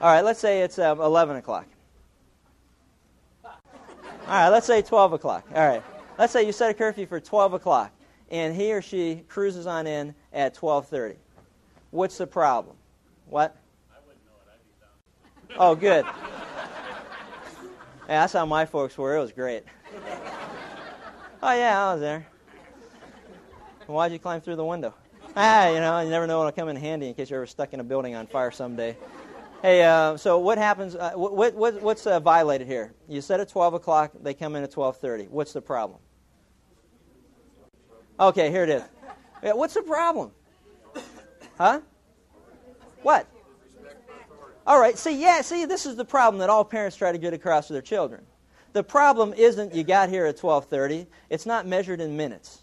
All 0.00 0.12
right, 0.12 0.22
let's 0.22 0.40
say 0.40 0.62
it's 0.62 0.78
um, 0.78 1.00
11 1.00 1.36
o'clock. 1.36 1.66
All 4.32 4.38
right, 4.38 4.48
let's 4.48 4.66
say 4.66 4.80
12 4.80 5.12
o'clock. 5.12 5.44
All 5.54 5.68
right. 5.68 5.82
Let's 6.18 6.32
say 6.32 6.46
you 6.46 6.52
set 6.52 6.70
a 6.70 6.74
curfew 6.74 7.04
for 7.04 7.20
12 7.20 7.52
o'clock, 7.52 7.92
and 8.30 8.56
he 8.56 8.72
or 8.72 8.80
she 8.80 9.24
cruises 9.28 9.66
on 9.66 9.86
in 9.86 10.14
at 10.32 10.54
12.30. 10.54 11.16
What's 11.90 12.16
the 12.16 12.26
problem? 12.26 12.74
What? 13.26 13.54
Oh, 15.58 15.74
good. 15.74 16.06
Yeah, 18.08 18.20
that's 18.22 18.32
how 18.32 18.46
my 18.46 18.64
folks 18.64 18.96
were. 18.96 19.14
It 19.16 19.20
was 19.20 19.32
great. 19.32 19.64
Oh, 21.42 21.52
yeah, 21.52 21.88
I 21.88 21.92
was 21.92 22.00
there. 22.00 22.26
Why'd 23.86 24.12
you 24.12 24.18
climb 24.18 24.40
through 24.40 24.56
the 24.56 24.64
window? 24.64 24.94
ah, 25.36 25.68
you 25.68 25.78
know, 25.78 26.00
you 26.00 26.08
never 26.08 26.26
know 26.26 26.38
what'll 26.38 26.52
come 26.52 26.70
in 26.70 26.76
handy 26.76 27.08
in 27.08 27.12
case 27.12 27.28
you're 27.28 27.40
ever 27.40 27.46
stuck 27.46 27.74
in 27.74 27.80
a 27.80 27.84
building 27.84 28.14
on 28.14 28.26
fire 28.26 28.50
someday. 28.50 28.96
Hey, 29.62 29.84
uh, 29.84 30.16
so 30.16 30.40
what 30.40 30.58
happens? 30.58 30.96
Uh, 30.96 31.12
what, 31.12 31.54
what, 31.54 31.80
what's 31.80 32.04
uh, 32.04 32.18
violated 32.18 32.66
here? 32.66 32.94
You 33.08 33.20
said 33.20 33.38
at 33.38 33.48
12 33.48 33.74
o'clock. 33.74 34.10
They 34.20 34.34
come 34.34 34.56
in 34.56 34.64
at 34.64 34.72
12:30. 34.72 35.28
What's 35.28 35.52
the 35.52 35.62
problem? 35.62 36.00
Okay, 38.18 38.50
here 38.50 38.64
it 38.64 38.70
is. 38.70 38.82
Yeah, 39.40 39.52
what's 39.52 39.74
the 39.74 39.82
problem? 39.82 40.32
Huh? 41.56 41.80
What? 43.02 43.28
All 44.66 44.80
right. 44.80 44.98
See, 44.98 45.20
yeah. 45.20 45.42
See, 45.42 45.64
this 45.64 45.86
is 45.86 45.94
the 45.94 46.04
problem 46.04 46.40
that 46.40 46.50
all 46.50 46.64
parents 46.64 46.96
try 46.96 47.12
to 47.12 47.18
get 47.18 47.32
across 47.32 47.68
to 47.68 47.72
their 47.72 47.82
children. 47.82 48.26
The 48.72 48.82
problem 48.82 49.32
isn't 49.32 49.74
you 49.74 49.84
got 49.84 50.08
here 50.08 50.26
at 50.26 50.38
12:30. 50.38 51.06
It's 51.30 51.46
not 51.46 51.68
measured 51.68 52.00
in 52.00 52.16
minutes, 52.16 52.62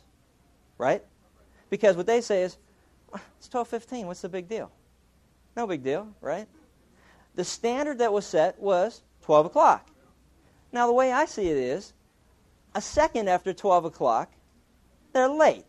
right? 0.77 1.01
Because 1.69 1.95
what 1.95 2.07
they 2.07 2.19
say 2.19 2.43
is, 2.43 2.57
it's 3.37 3.47
12:15. 3.47 4.05
What's 4.05 4.19
the 4.21 4.27
big 4.27 4.49
deal? 4.49 4.69
No 5.55 5.65
big 5.65 5.81
deal, 5.81 6.13
right? 6.19 6.47
The 7.39 7.45
standard 7.45 7.99
that 7.99 8.11
was 8.11 8.25
set 8.25 8.59
was 8.59 9.01
12 9.21 9.45
o'clock. 9.45 9.89
Now, 10.73 10.87
the 10.87 10.91
way 10.91 11.13
I 11.13 11.23
see 11.23 11.47
it 11.47 11.55
is, 11.55 11.93
a 12.75 12.81
second 12.81 13.29
after 13.29 13.53
12 13.53 13.85
o'clock, 13.85 14.29
they're 15.13 15.29
late. 15.29 15.63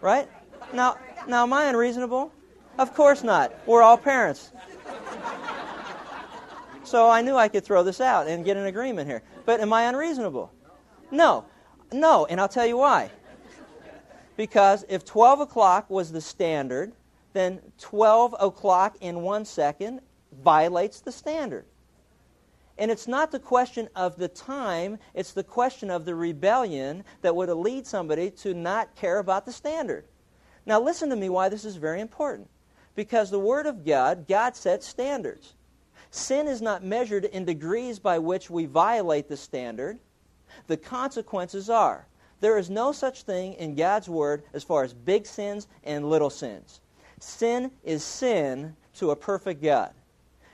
Right? 0.00 0.30
Now, 0.72 0.96
now, 1.28 1.42
am 1.42 1.52
I 1.52 1.66
unreasonable? 1.66 2.32
Of 2.78 2.94
course 2.94 3.22
not. 3.22 3.52
We're 3.66 3.82
all 3.82 3.98
parents. 3.98 4.50
So 6.84 7.10
I 7.10 7.20
knew 7.20 7.36
I 7.36 7.48
could 7.48 7.62
throw 7.62 7.82
this 7.82 8.00
out 8.00 8.26
and 8.26 8.42
get 8.42 8.56
an 8.56 8.64
agreement 8.64 9.10
here. 9.10 9.22
But 9.44 9.60
am 9.60 9.74
I 9.74 9.82
unreasonable? 9.82 10.50
No. 11.10 11.44
No, 11.92 12.24
and 12.24 12.40
I'll 12.40 12.48
tell 12.48 12.66
you 12.66 12.78
why. 12.78 13.10
Because 14.38 14.86
if 14.88 15.04
12 15.04 15.40
o'clock 15.40 15.90
was 15.90 16.10
the 16.10 16.22
standard, 16.22 16.94
then 17.34 17.60
12 17.78 18.34
o'clock 18.40 18.96
in 19.02 19.20
one 19.20 19.44
second 19.44 20.00
violates 20.42 21.00
the 21.00 21.12
standard. 21.12 21.64
And 22.78 22.90
it's 22.90 23.06
not 23.06 23.30
the 23.30 23.38
question 23.38 23.88
of 23.94 24.16
the 24.16 24.28
time, 24.28 24.98
it's 25.12 25.32
the 25.32 25.44
question 25.44 25.90
of 25.90 26.06
the 26.06 26.14
rebellion 26.14 27.04
that 27.20 27.36
would 27.36 27.50
lead 27.50 27.86
somebody 27.86 28.30
to 28.30 28.54
not 28.54 28.96
care 28.96 29.18
about 29.18 29.44
the 29.44 29.52
standard. 29.52 30.06
Now, 30.64 30.80
listen 30.80 31.10
to 31.10 31.16
me 31.16 31.28
why 31.28 31.48
this 31.48 31.64
is 31.64 31.76
very 31.76 32.00
important. 32.00 32.48
Because 32.94 33.30
the 33.30 33.38
Word 33.38 33.66
of 33.66 33.84
God, 33.84 34.26
God 34.26 34.56
sets 34.56 34.86
standards. 34.86 35.54
Sin 36.10 36.48
is 36.48 36.60
not 36.60 36.82
measured 36.82 37.24
in 37.26 37.44
degrees 37.44 37.98
by 37.98 38.18
which 38.18 38.50
we 38.50 38.66
violate 38.66 39.28
the 39.28 39.36
standard. 39.36 39.98
The 40.66 40.76
consequences 40.76 41.70
are. 41.70 42.06
There 42.40 42.56
is 42.56 42.70
no 42.70 42.92
such 42.92 43.22
thing 43.22 43.54
in 43.54 43.74
God's 43.74 44.08
Word 44.08 44.42
as 44.54 44.64
far 44.64 44.82
as 44.82 44.94
big 44.94 45.26
sins 45.26 45.68
and 45.84 46.08
little 46.08 46.30
sins. 46.30 46.80
Sin 47.20 47.70
is 47.84 48.02
sin 48.02 48.74
to 48.94 49.10
a 49.10 49.16
perfect 49.16 49.62
God. 49.62 49.92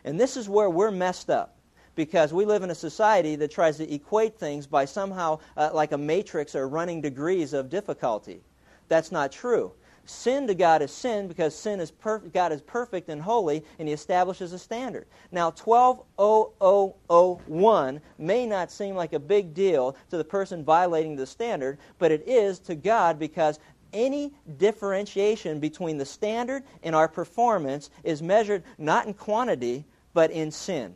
And 0.07 0.19
this 0.19 0.37
is 0.37 0.49
where 0.49 0.71
we're 0.71 0.93
messed 0.93 1.29
up 1.29 1.57
because 1.97 2.33
we 2.33 2.45
live 2.45 2.63
in 2.63 2.71
a 2.71 2.75
society 2.75 3.35
that 3.37 3.51
tries 3.51 3.77
to 3.79 3.93
equate 3.93 4.39
things 4.39 4.67
by 4.67 4.85
somehow 4.85 5.41
uh, 5.57 5.71
like 5.75 5.93
a 5.93 5.99
matrix 5.99 6.55
or 6.55 6.69
running 6.69 7.01
degrees 7.01 7.53
of 7.53 7.69
difficulty. 7.69 8.41
That's 8.89 9.11
not 9.11 9.33
true. 9.33 9.73
Sin 10.05 10.47
to 10.47 10.55
God 10.55 10.83
is 10.83 10.93
sin 10.93 11.27
because 11.27 11.53
sin 11.53 11.81
is 11.81 11.91
perf- 11.91 12.33
God 12.33 12.53
is 12.53 12.63
perfect 12.63 13.09
and 13.09 13.21
holy, 13.21 13.65
and 13.81 13.89
He 13.89 13.95
establishes 13.95 14.53
a 14.53 14.59
standard. 14.61 15.07
Now, 15.33 15.51
120001 15.51 18.01
may 18.19 18.47
not 18.47 18.71
seem 18.71 18.95
like 18.95 19.13
a 19.13 19.19
big 19.19 19.53
deal 19.53 19.97
to 20.11 20.17
the 20.17 20.23
person 20.23 20.65
violating 20.65 21.17
the 21.17 21.27
standard, 21.27 21.79
but 21.99 22.13
it 22.13 22.23
is 22.29 22.61
to 22.61 22.77
God 22.77 23.19
because 23.19 23.59
any 23.93 24.33
differentiation 24.59 25.59
between 25.59 25.99
the 25.99 26.05
standard 26.05 26.63
and 26.85 26.95
our 26.95 27.09
performance 27.09 27.91
is 28.05 28.23
measured 28.23 28.63
not 28.79 29.07
in 29.07 29.15
quantity, 29.15 29.85
but 30.17 30.31
in 30.31 30.51
sin. 30.51 30.95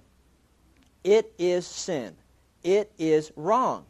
It 1.05 1.35
is 1.39 1.67
sin. 1.67 2.17
It 2.65 2.91
is 2.99 3.31
wrong. 3.37 3.85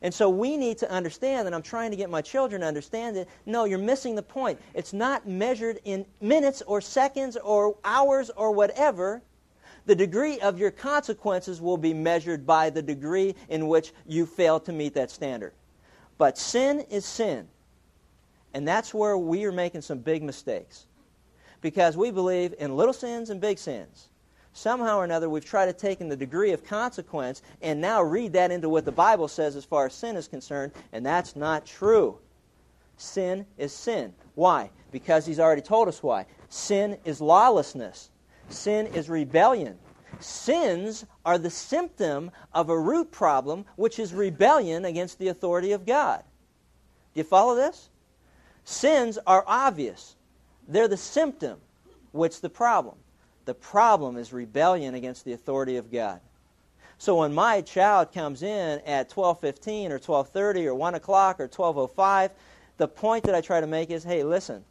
And 0.00 0.12
so 0.12 0.30
we 0.30 0.56
need 0.56 0.78
to 0.78 0.90
understand, 0.90 1.46
and 1.46 1.54
I'm 1.54 1.62
trying 1.62 1.90
to 1.90 1.98
get 1.98 2.08
my 2.08 2.22
children 2.22 2.62
to 2.62 2.66
understand 2.66 3.18
it. 3.18 3.28
no, 3.44 3.66
you're 3.66 3.78
missing 3.78 4.14
the 4.14 4.22
point. 4.22 4.58
It's 4.72 4.94
not 4.94 5.28
measured 5.28 5.80
in 5.84 6.06
minutes 6.22 6.62
or 6.62 6.80
seconds 6.80 7.36
or 7.36 7.76
hours 7.84 8.30
or 8.30 8.52
whatever. 8.52 9.20
The 9.84 9.94
degree 9.94 10.40
of 10.40 10.58
your 10.58 10.70
consequences 10.70 11.60
will 11.60 11.76
be 11.76 11.92
measured 11.92 12.46
by 12.46 12.70
the 12.70 12.80
degree 12.80 13.34
in 13.50 13.68
which 13.68 13.92
you 14.06 14.24
fail 14.24 14.60
to 14.60 14.72
meet 14.72 14.94
that 14.94 15.10
standard. 15.10 15.52
But 16.16 16.38
sin 16.38 16.86
is 16.88 17.04
sin. 17.04 17.48
And 18.54 18.66
that's 18.66 18.94
where 18.94 19.18
we 19.18 19.44
are 19.44 19.52
making 19.52 19.82
some 19.82 19.98
big 19.98 20.22
mistakes. 20.22 20.86
Because 21.60 21.98
we 21.98 22.10
believe 22.10 22.54
in 22.58 22.78
little 22.78 22.94
sins 22.94 23.28
and 23.28 23.42
big 23.42 23.58
sins 23.58 24.08
somehow 24.54 24.96
or 24.96 25.04
another 25.04 25.28
we've 25.28 25.44
tried 25.44 25.66
to 25.66 25.74
take 25.74 26.00
in 26.00 26.08
the 26.08 26.16
degree 26.16 26.52
of 26.52 26.64
consequence 26.64 27.42
and 27.60 27.80
now 27.80 28.02
read 28.02 28.32
that 28.32 28.50
into 28.50 28.70
what 28.70 28.86
the 28.86 28.92
Bible 28.92 29.28
says 29.28 29.56
as 29.56 29.64
far 29.64 29.86
as 29.86 29.94
sin 29.94 30.16
is 30.16 30.26
concerned, 30.26 30.72
and 30.92 31.04
that's 31.04 31.36
not 31.36 31.66
true. 31.66 32.18
Sin 32.96 33.44
is 33.58 33.72
sin. 33.72 34.14
Why? 34.34 34.70
Because 34.92 35.26
he's 35.26 35.40
already 35.40 35.62
told 35.62 35.88
us 35.88 36.02
why. 36.02 36.26
Sin 36.48 36.96
is 37.04 37.20
lawlessness. 37.20 38.10
Sin 38.48 38.86
is 38.86 39.10
rebellion. 39.10 39.78
Sins 40.20 41.04
are 41.24 41.38
the 41.38 41.50
symptom 41.50 42.30
of 42.52 42.68
a 42.68 42.78
root 42.78 43.10
problem, 43.10 43.64
which 43.76 43.98
is 43.98 44.14
rebellion 44.14 44.84
against 44.84 45.18
the 45.18 45.28
authority 45.28 45.72
of 45.72 45.84
God. 45.84 46.22
Do 47.12 47.20
you 47.20 47.24
follow 47.24 47.56
this? 47.56 47.90
Sins 48.64 49.18
are 49.26 49.44
obvious. 49.46 50.14
They're 50.68 50.88
the 50.88 50.96
symptom, 50.96 51.60
which 52.12 52.40
the 52.40 52.48
problem. 52.48 52.96
The 53.44 53.54
problem 53.54 54.16
is 54.16 54.32
rebellion 54.32 54.94
against 54.94 55.24
the 55.24 55.32
authority 55.32 55.76
of 55.76 55.92
God. 55.92 56.20
So 56.98 57.16
when 57.16 57.34
my 57.34 57.60
child 57.60 58.12
comes 58.12 58.42
in 58.42 58.80
at 58.86 59.10
12:15 59.10 59.90
or 59.90 59.98
12:30 59.98 60.66
or 60.66 60.74
1 60.74 60.94
o'clock 60.94 61.40
or 61.40 61.48
12:05, 61.48 62.30
the 62.76 62.88
point 62.88 63.24
that 63.24 63.34
I 63.34 63.40
try 63.40 63.60
to 63.60 63.66
make 63.66 63.90
is, 63.90 64.04
hey, 64.04 64.22
listen, 64.22 64.64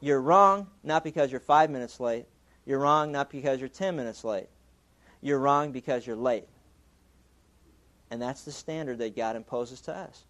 you're 0.00 0.20
wrong 0.20 0.68
not 0.82 1.04
because 1.04 1.30
you're 1.30 1.40
five 1.40 1.70
minutes 1.70 2.00
late. 2.00 2.26
You're 2.66 2.78
wrong 2.78 3.12
not 3.12 3.30
because 3.30 3.60
you're 3.60 3.68
10 3.68 3.96
minutes 3.96 4.24
late. 4.24 4.48
You're 5.22 5.38
wrong 5.38 5.72
because 5.72 6.06
you're 6.06 6.16
late. 6.16 6.48
And 8.10 8.20
that's 8.20 8.42
the 8.42 8.52
standard 8.52 8.98
that 8.98 9.16
God 9.16 9.36
imposes 9.36 9.80
to 9.82 9.94
us. 9.94 10.24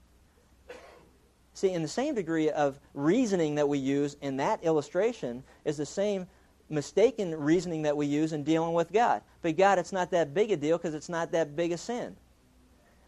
See, 1.54 1.70
in 1.70 1.82
the 1.82 1.88
same 1.88 2.14
degree 2.14 2.50
of 2.50 2.78
reasoning 2.94 3.54
that 3.56 3.68
we 3.68 3.78
use 3.78 4.16
in 4.20 4.36
that 4.38 4.64
illustration 4.64 5.44
is 5.64 5.76
the 5.76 5.86
same 5.86 6.26
mistaken 6.68 7.34
reasoning 7.34 7.82
that 7.82 7.96
we 7.96 8.06
use 8.06 8.32
in 8.32 8.44
dealing 8.44 8.74
with 8.74 8.92
God. 8.92 9.22
But 9.42 9.56
God, 9.56 9.78
it's 9.78 9.92
not 9.92 10.10
that 10.10 10.34
big 10.34 10.50
a 10.50 10.56
deal 10.56 10.78
because 10.78 10.94
it's 10.94 11.08
not 11.08 11.32
that 11.32 11.54
big 11.56 11.72
a 11.72 11.78
sin. 11.78 12.16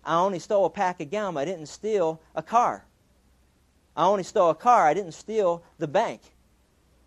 I 0.05 0.17
only 0.17 0.39
stole 0.39 0.67
a 0.67 0.71
pack 0.71 1.01
of 1.01 1.11
gum. 1.11 1.37
I 1.37 1.45
didn't 1.45 1.67
steal 1.67 2.21
a 2.35 2.43
car. 2.43 2.85
I 3.97 4.05
only 4.05 4.23
stole 4.23 4.51
a 4.51 4.55
car. 4.55 4.87
I 4.87 4.95
didn't 4.95 5.13
steal 5.13 5.63
the 5.79 5.89
bank. 5.89 6.21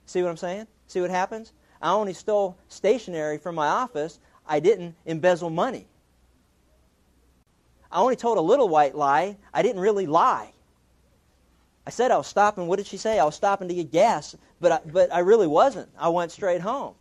See 0.06 0.22
what 0.22 0.29
I'm 0.29 0.38
saying? 0.38 0.68
See 0.88 1.01
what 1.01 1.12
happens? 1.12 1.53
I 1.82 1.91
only 1.91 2.13
stole 2.13 2.58
stationery 2.68 3.38
from 3.38 3.56
my 3.56 3.68
office. 3.68 4.20
I 4.46 4.60
didn't 4.60 4.96
embezzle 5.06 5.50
money. 5.50 5.88
I 7.91 8.00
only 8.00 8.15
told 8.15 8.38
a 8.38 8.41
little 8.41 8.68
white 8.68 8.96
lie. 8.96 9.38
I 9.53 9.62
didn't 9.62 9.82
really 9.82 10.08
lie. 10.08 10.51
I 11.89 11.91
said 11.91 12.12
I 12.12 12.17
was 12.17 12.27
stopping. 12.27 12.67
What 12.67 12.75
did 12.75 12.86
she 12.86 12.98
say? 12.98 13.17
I 13.17 13.25
was 13.25 13.34
stopping 13.34 13.67
to 13.67 13.74
get 13.74 13.91
gas, 13.91 14.36
but 14.62 14.72
I, 14.72 14.79
but 14.86 15.12
I 15.12 15.22
really 15.22 15.48
wasn't. 15.48 15.89
I 15.98 16.10
went 16.10 16.31
straight 16.31 16.62
home. 16.62 16.93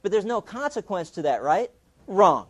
But 0.00 0.10
there's 0.10 0.24
no 0.24 0.40
consequence 0.40 1.10
to 1.10 1.22
that, 1.22 1.42
right? 1.42 1.70
Wrong. 2.06 2.46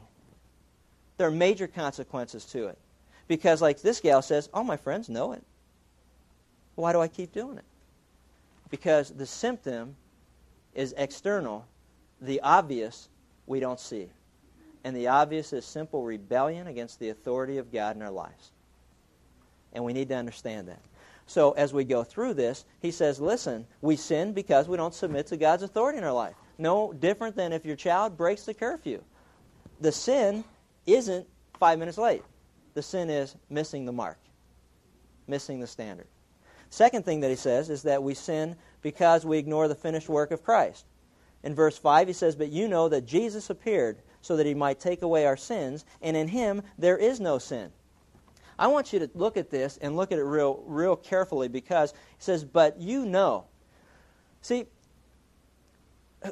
There 1.16 1.26
are 1.26 1.32
major 1.32 1.66
consequences 1.66 2.44
to 2.52 2.68
it. 2.68 2.78
Because, 3.26 3.60
like 3.60 3.82
this 3.82 3.98
gal 3.98 4.22
says, 4.22 4.48
all 4.54 4.62
my 4.62 4.76
friends 4.76 5.08
know 5.08 5.32
it. 5.32 5.42
Why 6.76 6.92
do 6.92 7.00
I 7.00 7.08
keep 7.08 7.32
doing 7.32 7.58
it? 7.58 7.64
Because 8.70 9.10
the 9.10 9.26
symptom 9.26 9.96
is 10.72 10.94
external, 10.96 11.66
the 12.20 12.42
obvious 12.42 13.08
we 13.48 13.58
don't 13.58 13.80
see. 13.80 14.08
And 14.84 14.94
the 14.94 15.08
obvious 15.08 15.52
is 15.52 15.64
simple 15.64 16.04
rebellion 16.04 16.68
against 16.68 17.00
the 17.00 17.08
authority 17.08 17.58
of 17.58 17.72
God 17.72 17.96
in 17.96 18.02
our 18.02 18.12
lives. 18.12 18.52
And 19.72 19.84
we 19.84 19.92
need 19.92 20.08
to 20.08 20.16
understand 20.16 20.68
that. 20.68 20.80
So 21.26 21.52
as 21.52 21.74
we 21.74 21.84
go 21.84 22.04
through 22.04 22.34
this, 22.34 22.64
he 22.80 22.90
says, 22.90 23.20
listen, 23.20 23.66
we 23.82 23.96
sin 23.96 24.32
because 24.32 24.66
we 24.66 24.78
don't 24.78 24.94
submit 24.94 25.26
to 25.26 25.36
God's 25.36 25.62
authority 25.62 25.98
in 25.98 26.04
our 26.04 26.12
life. 26.12 26.34
No 26.56 26.92
different 26.92 27.36
than 27.36 27.52
if 27.52 27.66
your 27.66 27.76
child 27.76 28.16
breaks 28.16 28.44
the 28.44 28.54
curfew. 28.54 29.02
The 29.80 29.92
sin 29.92 30.42
isn't 30.86 31.26
five 31.60 31.78
minutes 31.78 31.98
late. 31.98 32.22
The 32.74 32.82
sin 32.82 33.10
is 33.10 33.36
missing 33.50 33.84
the 33.84 33.92
mark, 33.92 34.18
missing 35.26 35.60
the 35.60 35.66
standard. 35.66 36.06
Second 36.70 37.04
thing 37.04 37.20
that 37.20 37.30
he 37.30 37.36
says 37.36 37.70
is 37.70 37.82
that 37.82 38.02
we 38.02 38.14
sin 38.14 38.56
because 38.82 39.24
we 39.24 39.38
ignore 39.38 39.68
the 39.68 39.74
finished 39.74 40.08
work 40.08 40.30
of 40.30 40.42
Christ. 40.42 40.86
In 41.42 41.54
verse 41.54 41.78
5, 41.78 42.08
he 42.08 42.12
says, 42.12 42.36
But 42.36 42.50
you 42.50 42.68
know 42.68 42.88
that 42.88 43.06
Jesus 43.06 43.50
appeared 43.50 43.98
so 44.20 44.36
that 44.36 44.46
he 44.46 44.54
might 44.54 44.80
take 44.80 45.02
away 45.02 45.26
our 45.26 45.36
sins, 45.36 45.84
and 46.02 46.16
in 46.16 46.28
him 46.28 46.62
there 46.78 46.96
is 46.96 47.20
no 47.20 47.38
sin. 47.38 47.70
I 48.58 48.66
want 48.66 48.92
you 48.92 48.98
to 48.98 49.10
look 49.14 49.36
at 49.36 49.50
this 49.50 49.78
and 49.80 49.96
look 49.96 50.10
at 50.10 50.18
it 50.18 50.24
real, 50.24 50.62
real 50.66 50.96
carefully 50.96 51.48
because 51.48 51.92
he 51.92 52.22
says, 52.22 52.44
But 52.44 52.80
you 52.80 53.06
know. 53.06 53.44
See, 54.42 54.66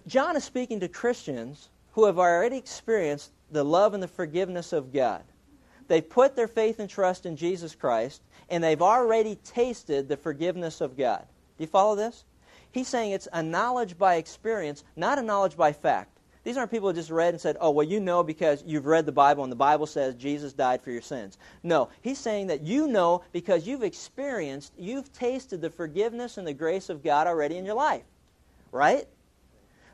John 0.06 0.37
is 0.37 0.45
speaking 0.45 0.80
to 0.80 0.88
Christians 0.88 1.68
who 1.92 2.06
have 2.06 2.18
already 2.18 2.56
experienced 2.56 3.30
the 3.50 3.64
love 3.64 3.95
and 3.95 4.02
the 4.02 4.09
forgiveness 4.09 4.73
of 4.73 4.92
God. 4.92 5.23
They've 5.88 6.09
put 6.09 6.35
their 6.35 6.49
faith 6.49 6.80
and 6.80 6.90
trust 6.90 7.26
in 7.26 7.37
Jesus 7.37 7.75
Christ, 7.75 8.23
and 8.50 8.62
they've 8.62 8.83
already 8.83 9.37
tasted 9.37 10.09
the 10.09 10.16
forgiveness 10.16 10.80
of 10.80 10.97
God. 10.97 11.25
Do 11.56 11.64
you 11.64 11.68
follow 11.68 11.95
this? 11.95 12.25
He's 12.73 12.88
saying 12.88 13.12
it's 13.12 13.28
a 13.33 13.42
knowledge 13.42 13.97
by 13.97 14.16
experience, 14.16 14.85
not 14.97 15.18
a 15.18 15.23
knowledge 15.23 15.56
by 15.56 15.73
fact. 15.73 16.15
These 16.46 16.56
aren't 16.56 16.70
people 16.70 16.88
who 16.88 16.94
just 16.94 17.10
read 17.10 17.34
and 17.34 17.40
said, 17.40 17.56
oh, 17.60 17.72
well, 17.72 17.84
you 17.84 17.98
know 17.98 18.22
because 18.22 18.62
you've 18.64 18.86
read 18.86 19.04
the 19.04 19.10
Bible 19.10 19.42
and 19.42 19.50
the 19.50 19.56
Bible 19.56 19.84
says 19.84 20.14
Jesus 20.14 20.52
died 20.52 20.80
for 20.80 20.92
your 20.92 21.02
sins. 21.02 21.38
No, 21.64 21.88
he's 22.02 22.20
saying 22.20 22.46
that 22.46 22.62
you 22.62 22.86
know 22.86 23.24
because 23.32 23.66
you've 23.66 23.82
experienced, 23.82 24.72
you've 24.78 25.12
tasted 25.12 25.60
the 25.60 25.70
forgiveness 25.70 26.38
and 26.38 26.46
the 26.46 26.54
grace 26.54 26.88
of 26.88 27.02
God 27.02 27.26
already 27.26 27.56
in 27.56 27.64
your 27.64 27.74
life. 27.74 28.04
Right? 28.70 29.08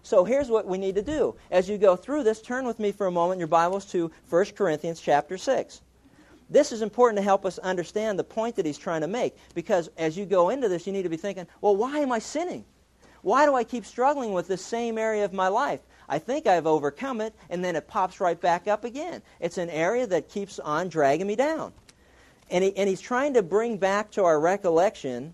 So 0.03 0.27
here's 0.27 0.51
what 0.51 0.67
we 0.67 0.77
need 0.77 0.97
to 0.97 1.03
do. 1.03 1.37
As 1.51 1.71
you 1.71 1.79
go 1.79 1.97
through 1.97 2.25
this, 2.25 2.43
turn 2.43 2.67
with 2.67 2.79
me 2.79 2.93
for 2.93 3.07
a 3.07 3.11
moment 3.11 3.37
in 3.37 3.41
your 3.41 3.49
Bibles 3.49 3.87
to 3.93 4.11
1 4.29 4.45
Corinthians 4.55 5.01
chapter 5.01 5.39
6. 5.39 5.81
This 6.51 6.71
is 6.71 6.83
important 6.83 7.17
to 7.17 7.25
help 7.25 7.47
us 7.47 7.57
understand 7.61 8.19
the 8.19 8.25
point 8.25 8.57
that 8.57 8.67
he's 8.67 8.77
trying 8.77 9.01
to 9.01 9.07
make 9.07 9.35
because 9.55 9.89
as 9.97 10.19
you 10.19 10.27
go 10.27 10.51
into 10.51 10.69
this, 10.69 10.87
you 10.87 10.93
need 10.93 11.05
to 11.05 11.09
be 11.09 11.17
thinking, 11.17 11.47
well, 11.63 11.77
why 11.77 12.01
am 12.01 12.13
I 12.13 12.19
sinning? 12.19 12.67
Why 13.23 13.47
do 13.47 13.55
I 13.55 13.65
keep 13.65 13.87
struggling 13.87 14.35
with 14.35 14.49
this 14.49 14.63
same 14.63 14.99
area 14.99 15.25
of 15.25 15.33
my 15.33 15.49
life? 15.49 15.81
I 16.13 16.19
think 16.19 16.47
I've 16.47 16.67
overcome 16.67 17.23
it, 17.23 17.33
and 17.49 17.65
then 17.65 17.75
it 17.75 17.89
pops 17.89 18.21
right 18.21 18.39
back 18.39 18.69
up 18.69 18.85
again. 18.85 19.23
It's 19.41 19.57
an 19.57 19.71
area 19.71 20.07
that 20.09 20.29
keeps 20.29 20.59
on 20.59 20.91
dragging 20.91 21.27
me 21.27 21.37
down. 21.37 21.73
And, 22.51 22.63
he, 22.63 22.77
and 22.77 22.87
he's 22.87 23.01
trying 23.01 23.33
to 23.33 23.43
bring 23.43 23.79
back 23.79 24.11
to 24.11 24.25
our 24.25 24.39
recollection 24.39 25.33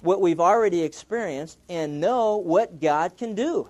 what 0.00 0.20
we've 0.20 0.40
already 0.40 0.82
experienced 0.82 1.58
and 1.68 2.00
know 2.00 2.38
what 2.38 2.80
God 2.80 3.16
can 3.16 3.36
do. 3.36 3.68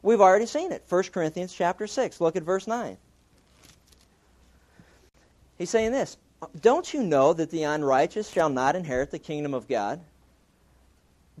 We've 0.00 0.20
already 0.20 0.46
seen 0.46 0.70
it. 0.70 0.84
1 0.88 1.02
Corinthians 1.12 1.52
chapter 1.52 1.88
6. 1.88 2.20
Look 2.20 2.36
at 2.36 2.44
verse 2.44 2.68
9. 2.68 2.96
He's 5.58 5.70
saying 5.70 5.90
this 5.90 6.18
Don't 6.60 6.94
you 6.94 7.02
know 7.02 7.32
that 7.32 7.50
the 7.50 7.64
unrighteous 7.64 8.30
shall 8.30 8.48
not 8.48 8.76
inherit 8.76 9.10
the 9.10 9.18
kingdom 9.18 9.54
of 9.54 9.66
God? 9.66 9.98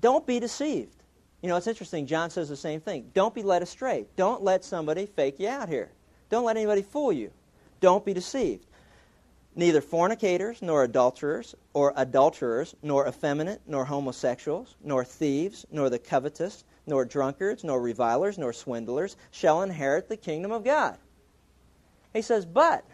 Don't 0.00 0.26
be 0.26 0.40
deceived. 0.40 0.95
You 1.42 1.48
know, 1.48 1.56
it's 1.56 1.66
interesting. 1.66 2.06
John 2.06 2.30
says 2.30 2.48
the 2.48 2.56
same 2.56 2.80
thing. 2.80 3.10
Don't 3.14 3.34
be 3.34 3.42
led 3.42 3.62
astray. 3.62 4.06
Don't 4.16 4.42
let 4.42 4.64
somebody 4.64 5.06
fake 5.06 5.38
you 5.38 5.48
out 5.48 5.68
here. 5.68 5.90
Don't 6.30 6.44
let 6.44 6.56
anybody 6.56 6.82
fool 6.82 7.12
you. 7.12 7.30
Don't 7.80 8.04
be 8.04 8.14
deceived. 8.14 8.66
Neither 9.54 9.80
fornicators, 9.80 10.60
nor 10.60 10.84
adulterers, 10.84 11.54
or 11.72 11.92
adulterers, 11.96 12.74
nor 12.82 13.08
effeminate, 13.08 13.62
nor 13.66 13.86
homosexuals, 13.86 14.74
nor 14.82 15.04
thieves, 15.04 15.64
nor 15.70 15.88
the 15.88 15.98
covetous, 15.98 16.64
nor 16.86 17.04
drunkards, 17.04 17.64
nor 17.64 17.80
revilers, 17.80 18.36
nor 18.36 18.52
swindlers 18.52 19.16
shall 19.30 19.62
inherit 19.62 20.08
the 20.08 20.16
kingdom 20.16 20.52
of 20.52 20.64
God. 20.64 20.98
He 22.12 22.22
says, 22.22 22.44
But 22.44 22.84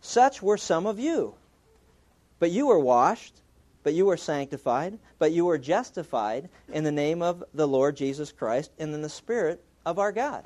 such 0.00 0.42
were 0.42 0.56
some 0.56 0.86
of 0.86 0.98
you. 0.98 1.34
But 2.38 2.50
you 2.50 2.68
were 2.68 2.78
washed, 2.78 3.34
but 3.88 3.94
you 3.94 4.04
were 4.04 4.18
sanctified, 4.18 4.98
but 5.18 5.32
you 5.32 5.46
were 5.46 5.56
justified 5.56 6.50
in 6.70 6.84
the 6.84 6.92
name 6.92 7.22
of 7.22 7.42
the 7.54 7.66
Lord 7.66 7.96
Jesus 7.96 8.30
Christ 8.30 8.70
and 8.78 8.92
in 8.92 9.00
the 9.00 9.08
Spirit 9.08 9.64
of 9.86 9.98
our 9.98 10.12
God. 10.12 10.44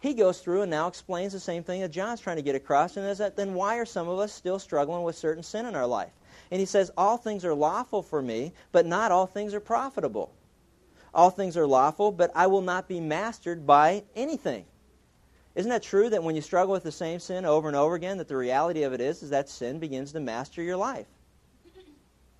He 0.00 0.14
goes 0.14 0.40
through 0.40 0.62
and 0.62 0.70
now 0.72 0.88
explains 0.88 1.32
the 1.32 1.38
same 1.38 1.62
thing 1.62 1.80
that 1.80 1.92
John's 1.92 2.18
trying 2.18 2.38
to 2.38 2.42
get 2.42 2.56
across, 2.56 2.96
and 2.96 3.06
is 3.06 3.18
that 3.18 3.36
then 3.36 3.54
why 3.54 3.76
are 3.76 3.86
some 3.86 4.08
of 4.08 4.18
us 4.18 4.32
still 4.32 4.58
struggling 4.58 5.04
with 5.04 5.14
certain 5.14 5.44
sin 5.44 5.64
in 5.64 5.76
our 5.76 5.86
life? 5.86 6.10
And 6.50 6.58
he 6.58 6.66
says, 6.66 6.90
All 6.96 7.16
things 7.16 7.44
are 7.44 7.54
lawful 7.54 8.02
for 8.02 8.20
me, 8.20 8.52
but 8.72 8.84
not 8.84 9.12
all 9.12 9.28
things 9.28 9.54
are 9.54 9.60
profitable. 9.60 10.32
All 11.14 11.30
things 11.30 11.56
are 11.56 11.68
lawful, 11.68 12.10
but 12.10 12.32
I 12.34 12.48
will 12.48 12.62
not 12.62 12.88
be 12.88 12.98
mastered 12.98 13.64
by 13.64 14.02
anything. 14.16 14.64
Isn't 15.54 15.70
that 15.70 15.84
true 15.84 16.10
that 16.10 16.24
when 16.24 16.34
you 16.34 16.42
struggle 16.42 16.72
with 16.72 16.82
the 16.82 16.90
same 16.90 17.20
sin 17.20 17.44
over 17.44 17.68
and 17.68 17.76
over 17.76 17.94
again, 17.94 18.18
that 18.18 18.26
the 18.26 18.36
reality 18.36 18.82
of 18.82 18.92
it 18.92 19.00
is, 19.00 19.22
is 19.22 19.30
that 19.30 19.48
sin 19.48 19.78
begins 19.78 20.10
to 20.14 20.18
master 20.18 20.64
your 20.64 20.76
life? 20.76 21.06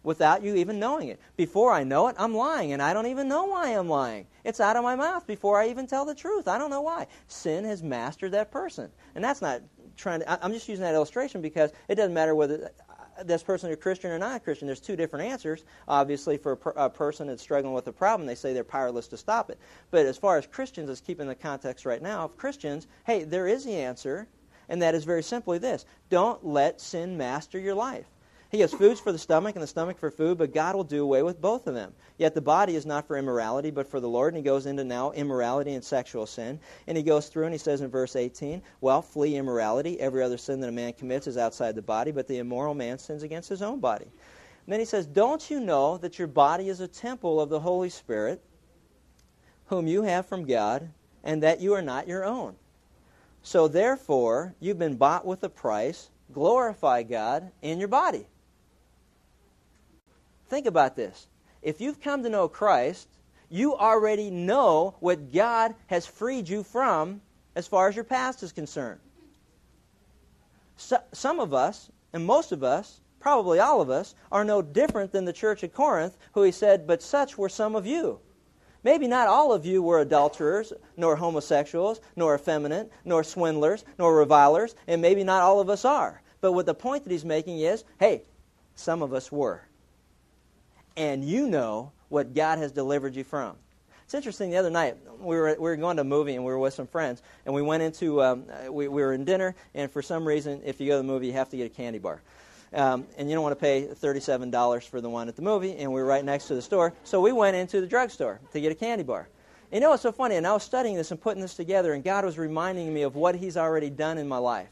Without 0.02 0.42
you 0.42 0.54
even 0.56 0.78
knowing 0.78 1.08
it. 1.08 1.20
Before 1.36 1.72
I 1.72 1.84
know 1.84 2.08
it, 2.08 2.16
I'm 2.18 2.34
lying, 2.34 2.72
and 2.72 2.82
I 2.82 2.92
don't 2.92 3.06
even 3.06 3.28
know 3.28 3.44
why 3.44 3.68
I'm 3.70 3.88
lying. 3.88 4.26
It's 4.44 4.60
out 4.60 4.76
of 4.76 4.82
my 4.82 4.96
mouth 4.96 5.26
before 5.26 5.60
I 5.60 5.68
even 5.68 5.86
tell 5.86 6.04
the 6.04 6.14
truth. 6.14 6.48
I 6.48 6.58
don't 6.58 6.70
know 6.70 6.80
why. 6.80 7.06
Sin 7.28 7.64
has 7.64 7.82
mastered 7.82 8.32
that 8.32 8.50
person. 8.50 8.90
And 9.14 9.22
that's 9.22 9.42
not 9.42 9.62
trying 9.96 10.20
to, 10.20 10.44
I'm 10.44 10.52
just 10.52 10.68
using 10.68 10.82
that 10.82 10.94
illustration 10.94 11.42
because 11.42 11.72
it 11.88 11.96
doesn't 11.96 12.14
matter 12.14 12.34
whether 12.34 12.70
uh, 12.88 13.22
this 13.22 13.42
person 13.42 13.70
is 13.70 13.74
a 13.74 13.76
Christian 13.76 14.10
or 14.10 14.18
not 14.18 14.36
a 14.36 14.40
Christian. 14.40 14.66
There's 14.66 14.80
two 14.80 14.96
different 14.96 15.26
answers. 15.26 15.64
Obviously, 15.86 16.38
for 16.38 16.52
a, 16.52 16.56
per, 16.56 16.70
a, 16.70 16.88
person 16.88 17.26
that's 17.26 17.42
struggling 17.42 17.74
with 17.74 17.86
a 17.86 17.92
problem, 17.92 18.26
they 18.26 18.34
say 18.34 18.52
they're 18.52 18.64
powerless 18.64 19.08
to 19.08 19.16
stop 19.16 19.50
it. 19.50 19.58
But 19.90 20.06
as 20.06 20.16
far 20.16 20.38
as 20.38 20.46
Christians, 20.46 20.88
let's 20.88 21.00
keep 21.00 21.20
in 21.20 21.26
the 21.26 21.34
context 21.34 21.84
right 21.84 22.00
now 22.00 22.24
of 22.24 22.36
Christians, 22.36 22.86
hey, 23.04 23.24
there 23.24 23.46
is 23.46 23.64
the 23.64 23.74
answer, 23.74 24.26
and 24.70 24.80
that 24.80 24.94
is 24.94 25.04
very 25.04 25.22
simply 25.22 25.58
this 25.58 25.84
don't 26.08 26.44
let 26.44 26.80
sin 26.80 27.16
master 27.18 27.58
your 27.58 27.74
life. 27.74 28.06
He 28.50 28.60
has 28.60 28.72
foods 28.72 28.98
for 28.98 29.12
the 29.12 29.18
stomach 29.18 29.54
and 29.54 29.62
the 29.62 29.68
stomach 29.68 29.96
for 29.96 30.10
food, 30.10 30.36
but 30.36 30.52
God 30.52 30.74
will 30.74 30.82
do 30.82 31.04
away 31.04 31.22
with 31.22 31.40
both 31.40 31.68
of 31.68 31.74
them. 31.74 31.94
Yet 32.18 32.34
the 32.34 32.40
body 32.40 32.74
is 32.74 32.84
not 32.84 33.06
for 33.06 33.16
immorality, 33.16 33.70
but 33.70 33.86
for 33.86 34.00
the 34.00 34.08
Lord. 34.08 34.34
And 34.34 34.38
he 34.38 34.42
goes 34.42 34.66
into 34.66 34.82
now 34.82 35.12
immorality 35.12 35.74
and 35.74 35.84
sexual 35.84 36.26
sin. 36.26 36.58
And 36.88 36.96
he 36.96 37.04
goes 37.04 37.28
through 37.28 37.44
and 37.44 37.54
he 37.54 37.58
says 37.58 37.80
in 37.80 37.90
verse 37.90 38.16
18, 38.16 38.60
Well, 38.80 39.02
flee 39.02 39.36
immorality. 39.36 40.00
Every 40.00 40.24
other 40.24 40.36
sin 40.36 40.58
that 40.60 40.68
a 40.68 40.72
man 40.72 40.94
commits 40.94 41.28
is 41.28 41.38
outside 41.38 41.76
the 41.76 41.82
body, 41.82 42.10
but 42.10 42.26
the 42.26 42.38
immoral 42.38 42.74
man 42.74 42.98
sins 42.98 43.22
against 43.22 43.48
his 43.48 43.62
own 43.62 43.78
body. 43.78 44.06
And 44.06 44.72
then 44.72 44.80
he 44.80 44.86
says, 44.86 45.06
Don't 45.06 45.48
you 45.48 45.60
know 45.60 45.96
that 45.98 46.18
your 46.18 46.28
body 46.28 46.68
is 46.68 46.80
a 46.80 46.88
temple 46.88 47.40
of 47.40 47.50
the 47.50 47.60
Holy 47.60 47.88
Spirit, 47.88 48.42
whom 49.66 49.86
you 49.86 50.02
have 50.02 50.26
from 50.26 50.44
God, 50.44 50.90
and 51.22 51.40
that 51.44 51.60
you 51.60 51.72
are 51.74 51.82
not 51.82 52.08
your 52.08 52.24
own? 52.24 52.56
So 53.44 53.68
therefore, 53.68 54.56
you've 54.58 54.78
been 54.78 54.96
bought 54.96 55.24
with 55.24 55.44
a 55.44 55.48
price. 55.48 56.10
Glorify 56.32 57.04
God 57.04 57.52
in 57.62 57.78
your 57.78 57.88
body. 57.88 58.26
Think 60.50 60.66
about 60.66 60.96
this. 60.96 61.28
If 61.62 61.80
you've 61.80 62.00
come 62.00 62.24
to 62.24 62.28
know 62.28 62.48
Christ, 62.48 63.08
you 63.48 63.76
already 63.76 64.30
know 64.30 64.96
what 64.98 65.32
God 65.32 65.76
has 65.86 66.06
freed 66.06 66.48
you 66.48 66.64
from 66.64 67.20
as 67.54 67.68
far 67.68 67.88
as 67.88 67.94
your 67.94 68.04
past 68.04 68.42
is 68.42 68.50
concerned. 68.50 68.98
So, 70.76 70.98
some 71.12 71.38
of 71.38 71.54
us, 71.54 71.88
and 72.12 72.26
most 72.26 72.50
of 72.50 72.64
us, 72.64 73.00
probably 73.20 73.60
all 73.60 73.80
of 73.80 73.90
us, 73.90 74.16
are 74.32 74.44
no 74.44 74.60
different 74.60 75.12
than 75.12 75.24
the 75.24 75.32
church 75.32 75.62
at 75.62 75.72
Corinth, 75.72 76.16
who 76.32 76.42
he 76.42 76.50
said, 76.50 76.84
But 76.86 77.00
such 77.00 77.38
were 77.38 77.48
some 77.48 77.76
of 77.76 77.86
you. 77.86 78.18
Maybe 78.82 79.06
not 79.06 79.28
all 79.28 79.52
of 79.52 79.64
you 79.64 79.82
were 79.82 80.00
adulterers, 80.00 80.72
nor 80.96 81.14
homosexuals, 81.14 82.00
nor 82.16 82.34
effeminate, 82.34 82.90
nor 83.04 83.22
swindlers, 83.22 83.84
nor 83.98 84.16
revilers, 84.16 84.74
and 84.88 85.00
maybe 85.00 85.22
not 85.22 85.42
all 85.42 85.60
of 85.60 85.68
us 85.68 85.84
are. 85.84 86.22
But 86.40 86.52
what 86.52 86.66
the 86.66 86.74
point 86.74 87.04
that 87.04 87.12
he's 87.12 87.24
making 87.24 87.60
is 87.60 87.84
hey, 88.00 88.22
some 88.74 89.02
of 89.02 89.12
us 89.12 89.30
were 89.30 89.62
and 91.00 91.24
you 91.24 91.48
know 91.48 91.92
what 92.10 92.34
God 92.34 92.58
has 92.58 92.72
delivered 92.72 93.14
you 93.14 93.24
from. 93.24 93.56
It's 94.04 94.12
interesting. 94.12 94.50
The 94.50 94.58
other 94.58 94.70
night 94.70 94.98
we 95.18 95.34
were 95.34 95.56
we 95.58 95.70
were 95.70 95.76
going 95.76 95.96
to 95.96 96.02
a 96.02 96.04
movie 96.04 96.34
and 96.34 96.44
we 96.44 96.52
were 96.52 96.58
with 96.58 96.74
some 96.74 96.86
friends 96.86 97.22
and 97.46 97.54
we 97.54 97.62
went 97.62 97.82
into 97.82 98.22
um, 98.22 98.44
we, 98.68 98.86
we 98.86 99.00
were 99.00 99.14
in 99.14 99.24
dinner 99.24 99.54
and 99.74 99.90
for 99.90 100.02
some 100.02 100.28
reason 100.28 100.60
if 100.62 100.78
you 100.78 100.88
go 100.88 100.94
to 100.94 100.96
the 100.98 101.04
movie 101.04 101.28
you 101.28 101.32
have 101.32 101.48
to 101.48 101.56
get 101.56 101.64
a 101.64 101.74
candy 101.74 101.98
bar. 101.98 102.20
Um, 102.74 103.06
and 103.16 103.28
you 103.30 103.34
don't 103.34 103.42
want 103.42 103.58
to 103.58 103.60
pay 103.60 103.88
$37 103.88 104.88
for 104.88 105.00
the 105.00 105.10
one 105.10 105.26
at 105.26 105.34
the 105.34 105.42
movie, 105.42 105.76
and 105.76 105.92
we 105.92 106.00
were 106.00 106.06
right 106.06 106.24
next 106.24 106.46
to 106.48 106.54
the 106.54 106.62
store. 106.62 106.92
So 107.02 107.20
we 107.20 107.32
went 107.32 107.56
into 107.56 107.80
the 107.80 107.86
drugstore 107.86 108.38
to 108.52 108.60
get 108.60 108.70
a 108.70 108.76
candy 108.76 109.02
bar. 109.02 109.28
You 109.72 109.80
know 109.80 109.90
what's 109.90 110.02
so 110.02 110.12
funny? 110.12 110.36
And 110.36 110.46
I 110.46 110.52
was 110.52 110.62
studying 110.62 110.94
this 110.94 111.10
and 111.10 111.20
putting 111.20 111.42
this 111.42 111.54
together, 111.54 111.94
and 111.94 112.04
God 112.04 112.24
was 112.24 112.38
reminding 112.38 112.94
me 112.94 113.02
of 113.02 113.16
what 113.16 113.34
He's 113.34 113.56
already 113.56 113.90
done 113.90 114.18
in 114.18 114.28
my 114.28 114.38
life 114.38 114.68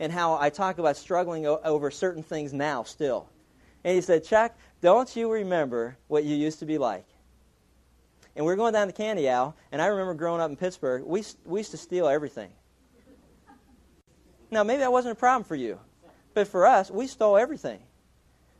and 0.00 0.10
how 0.10 0.36
I 0.40 0.50
talk 0.50 0.78
about 0.78 0.96
struggling 0.96 1.46
o- 1.46 1.60
over 1.62 1.88
certain 1.92 2.24
things 2.24 2.52
now 2.52 2.82
still. 2.82 3.28
And 3.84 3.94
He 3.94 4.00
said, 4.00 4.24
Chuck, 4.24 4.56
don't 4.80 5.14
you 5.16 5.30
remember 5.30 5.96
what 6.08 6.24
you 6.24 6.36
used 6.36 6.58
to 6.60 6.66
be 6.66 6.78
like? 6.78 7.06
And 8.34 8.44
we 8.44 8.52
are 8.52 8.56
going 8.56 8.74
down 8.74 8.86
the 8.86 8.92
candy 8.92 9.28
aisle, 9.28 9.56
and 9.72 9.80
I 9.80 9.86
remember 9.86 10.14
growing 10.14 10.40
up 10.40 10.50
in 10.50 10.56
Pittsburgh, 10.56 11.04
we, 11.04 11.24
we 11.46 11.60
used 11.60 11.70
to 11.70 11.78
steal 11.78 12.06
everything. 12.06 12.50
Now, 14.50 14.62
maybe 14.62 14.80
that 14.80 14.92
wasn't 14.92 15.12
a 15.12 15.18
problem 15.18 15.44
for 15.44 15.56
you, 15.56 15.78
but 16.34 16.46
for 16.46 16.66
us, 16.66 16.90
we 16.90 17.06
stole 17.06 17.36
everything. 17.36 17.80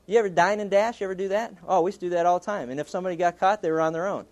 You 0.06 0.18
ever 0.18 0.28
dine 0.28 0.60
and 0.60 0.70
dash? 0.70 1.00
You 1.00 1.04
ever 1.04 1.14
do 1.14 1.28
that? 1.28 1.52
Oh, 1.66 1.82
we 1.82 1.88
used 1.88 2.00
to 2.00 2.06
do 2.06 2.10
that 2.10 2.26
all 2.26 2.38
the 2.38 2.46
time. 2.46 2.70
And 2.70 2.80
if 2.80 2.88
somebody 2.88 3.16
got 3.16 3.38
caught, 3.38 3.60
they 3.60 3.70
were 3.70 3.80
on 3.80 3.92
their 3.92 4.06
own. 4.06 4.24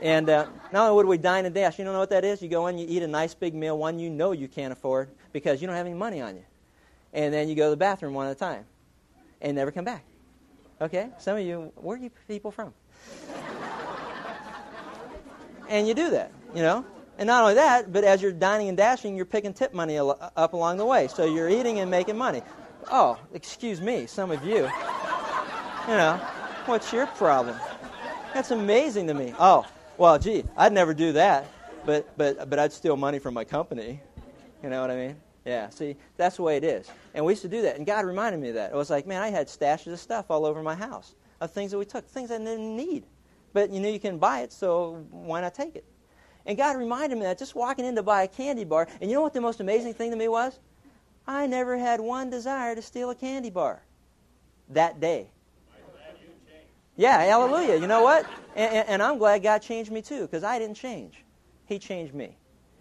And 0.00 0.28
uh, 0.28 0.46
not 0.72 0.84
only 0.84 0.96
would 0.96 1.06
we 1.06 1.18
dine 1.18 1.46
and 1.46 1.54
dash, 1.54 1.78
you 1.78 1.84
don't 1.84 1.94
know 1.94 2.00
what 2.00 2.10
that 2.10 2.24
is? 2.24 2.42
You 2.42 2.48
go 2.48 2.66
in, 2.66 2.78
you 2.78 2.86
eat 2.88 3.02
a 3.02 3.06
nice 3.06 3.32
big 3.34 3.54
meal, 3.54 3.78
one 3.78 3.98
you 3.98 4.10
know 4.10 4.32
you 4.32 4.48
can't 4.48 4.72
afford 4.72 5.08
because 5.32 5.60
you 5.60 5.66
don't 5.66 5.76
have 5.76 5.86
any 5.86 5.94
money 5.94 6.20
on 6.20 6.36
you. 6.36 6.44
And 7.12 7.32
then 7.32 7.48
you 7.48 7.54
go 7.54 7.66
to 7.66 7.70
the 7.70 7.76
bathroom 7.76 8.12
one 8.14 8.26
at 8.26 8.32
a 8.32 8.38
time 8.38 8.64
and 9.40 9.56
never 9.56 9.70
come 9.70 9.84
back. 9.84 10.04
Okay? 10.80 11.08
Some 11.18 11.36
of 11.36 11.44
you, 11.44 11.72
where 11.76 11.96
are 11.96 12.00
you 12.00 12.10
people 12.28 12.50
from? 12.50 12.72
and 15.68 15.88
you 15.88 15.94
do 15.94 16.10
that, 16.10 16.32
you 16.54 16.62
know? 16.62 16.84
And 17.18 17.26
not 17.26 17.42
only 17.42 17.54
that, 17.54 17.92
but 17.92 18.02
as 18.04 18.20
you're 18.20 18.32
dining 18.32 18.68
and 18.68 18.76
dashing, 18.76 19.16
you're 19.16 19.24
picking 19.24 19.52
tip 19.54 19.72
money 19.72 19.98
up 19.98 20.52
along 20.52 20.78
the 20.78 20.86
way. 20.86 21.08
So 21.08 21.24
you're 21.24 21.48
eating 21.48 21.78
and 21.78 21.90
making 21.90 22.16
money. 22.16 22.42
Oh, 22.90 23.18
excuse 23.32 23.80
me, 23.80 24.06
some 24.06 24.30
of 24.30 24.44
you. 24.44 24.68
You 25.86 25.96
know, 25.96 26.16
what's 26.66 26.92
your 26.92 27.06
problem? 27.06 27.56
That's 28.32 28.50
amazing 28.50 29.06
to 29.06 29.14
me. 29.14 29.32
Oh, 29.38 29.64
well, 29.96 30.18
gee, 30.18 30.44
I'd 30.56 30.72
never 30.72 30.92
do 30.92 31.12
that, 31.12 31.46
but, 31.86 32.16
but, 32.16 32.50
but 32.50 32.58
I'd 32.58 32.72
steal 32.72 32.96
money 32.96 33.20
from 33.20 33.32
my 33.34 33.44
company. 33.44 34.00
You 34.62 34.70
know 34.70 34.80
what 34.80 34.90
I 34.90 34.96
mean? 34.96 35.16
Yeah, 35.44 35.68
see, 35.68 35.96
that's 36.16 36.36
the 36.36 36.42
way 36.42 36.56
it 36.56 36.64
is. 36.64 36.90
And 37.12 37.24
we 37.24 37.32
used 37.32 37.42
to 37.42 37.48
do 37.48 37.62
that, 37.62 37.76
and 37.76 37.84
God 37.84 38.06
reminded 38.06 38.40
me 38.40 38.48
of 38.48 38.54
that. 38.54 38.72
It 38.72 38.76
was 38.76 38.88
like, 38.88 39.06
man, 39.06 39.22
I 39.22 39.28
had 39.28 39.48
stashes 39.48 39.92
of 39.92 40.00
stuff 40.00 40.26
all 40.30 40.46
over 40.46 40.62
my 40.62 40.74
house 40.74 41.14
of 41.40 41.50
things 41.50 41.70
that 41.72 41.78
we 41.78 41.84
took, 41.84 42.06
things 42.06 42.30
I 42.30 42.38
didn't 42.38 42.76
need. 42.76 43.04
But 43.52 43.70
you 43.70 43.80
know, 43.80 43.88
you 43.88 44.00
can 44.00 44.18
buy 44.18 44.40
it, 44.40 44.52
so 44.52 45.04
why 45.10 45.42
not 45.42 45.54
take 45.54 45.76
it? 45.76 45.84
And 46.46 46.56
God 46.56 46.76
reminded 46.76 47.16
me 47.16 47.24
that 47.24 47.38
just 47.38 47.54
walking 47.54 47.84
in 47.84 47.94
to 47.96 48.02
buy 48.02 48.22
a 48.22 48.28
candy 48.28 48.64
bar, 48.64 48.88
and 49.00 49.10
you 49.10 49.16
know 49.16 49.22
what 49.22 49.34
the 49.34 49.40
most 49.40 49.60
amazing 49.60 49.94
thing 49.94 50.10
to 50.10 50.16
me 50.16 50.28
was? 50.28 50.58
I 51.26 51.46
never 51.46 51.76
had 51.76 52.00
one 52.00 52.30
desire 52.30 52.74
to 52.74 52.82
steal 52.82 53.10
a 53.10 53.14
candy 53.14 53.50
bar 53.50 53.82
that 54.70 55.00
day. 55.00 55.28
Yeah, 56.96 57.20
hallelujah. 57.22 57.76
You 57.76 57.86
know 57.86 58.02
what? 58.02 58.24
And, 58.54 58.88
and 58.88 59.02
I'm 59.02 59.18
glad 59.18 59.42
God 59.42 59.58
changed 59.58 59.90
me 59.90 60.00
too, 60.00 60.22
because 60.22 60.44
I 60.44 60.58
didn't 60.58 60.76
change. 60.76 61.22
He 61.66 61.78
changed 61.78 62.14
me. 62.14 62.36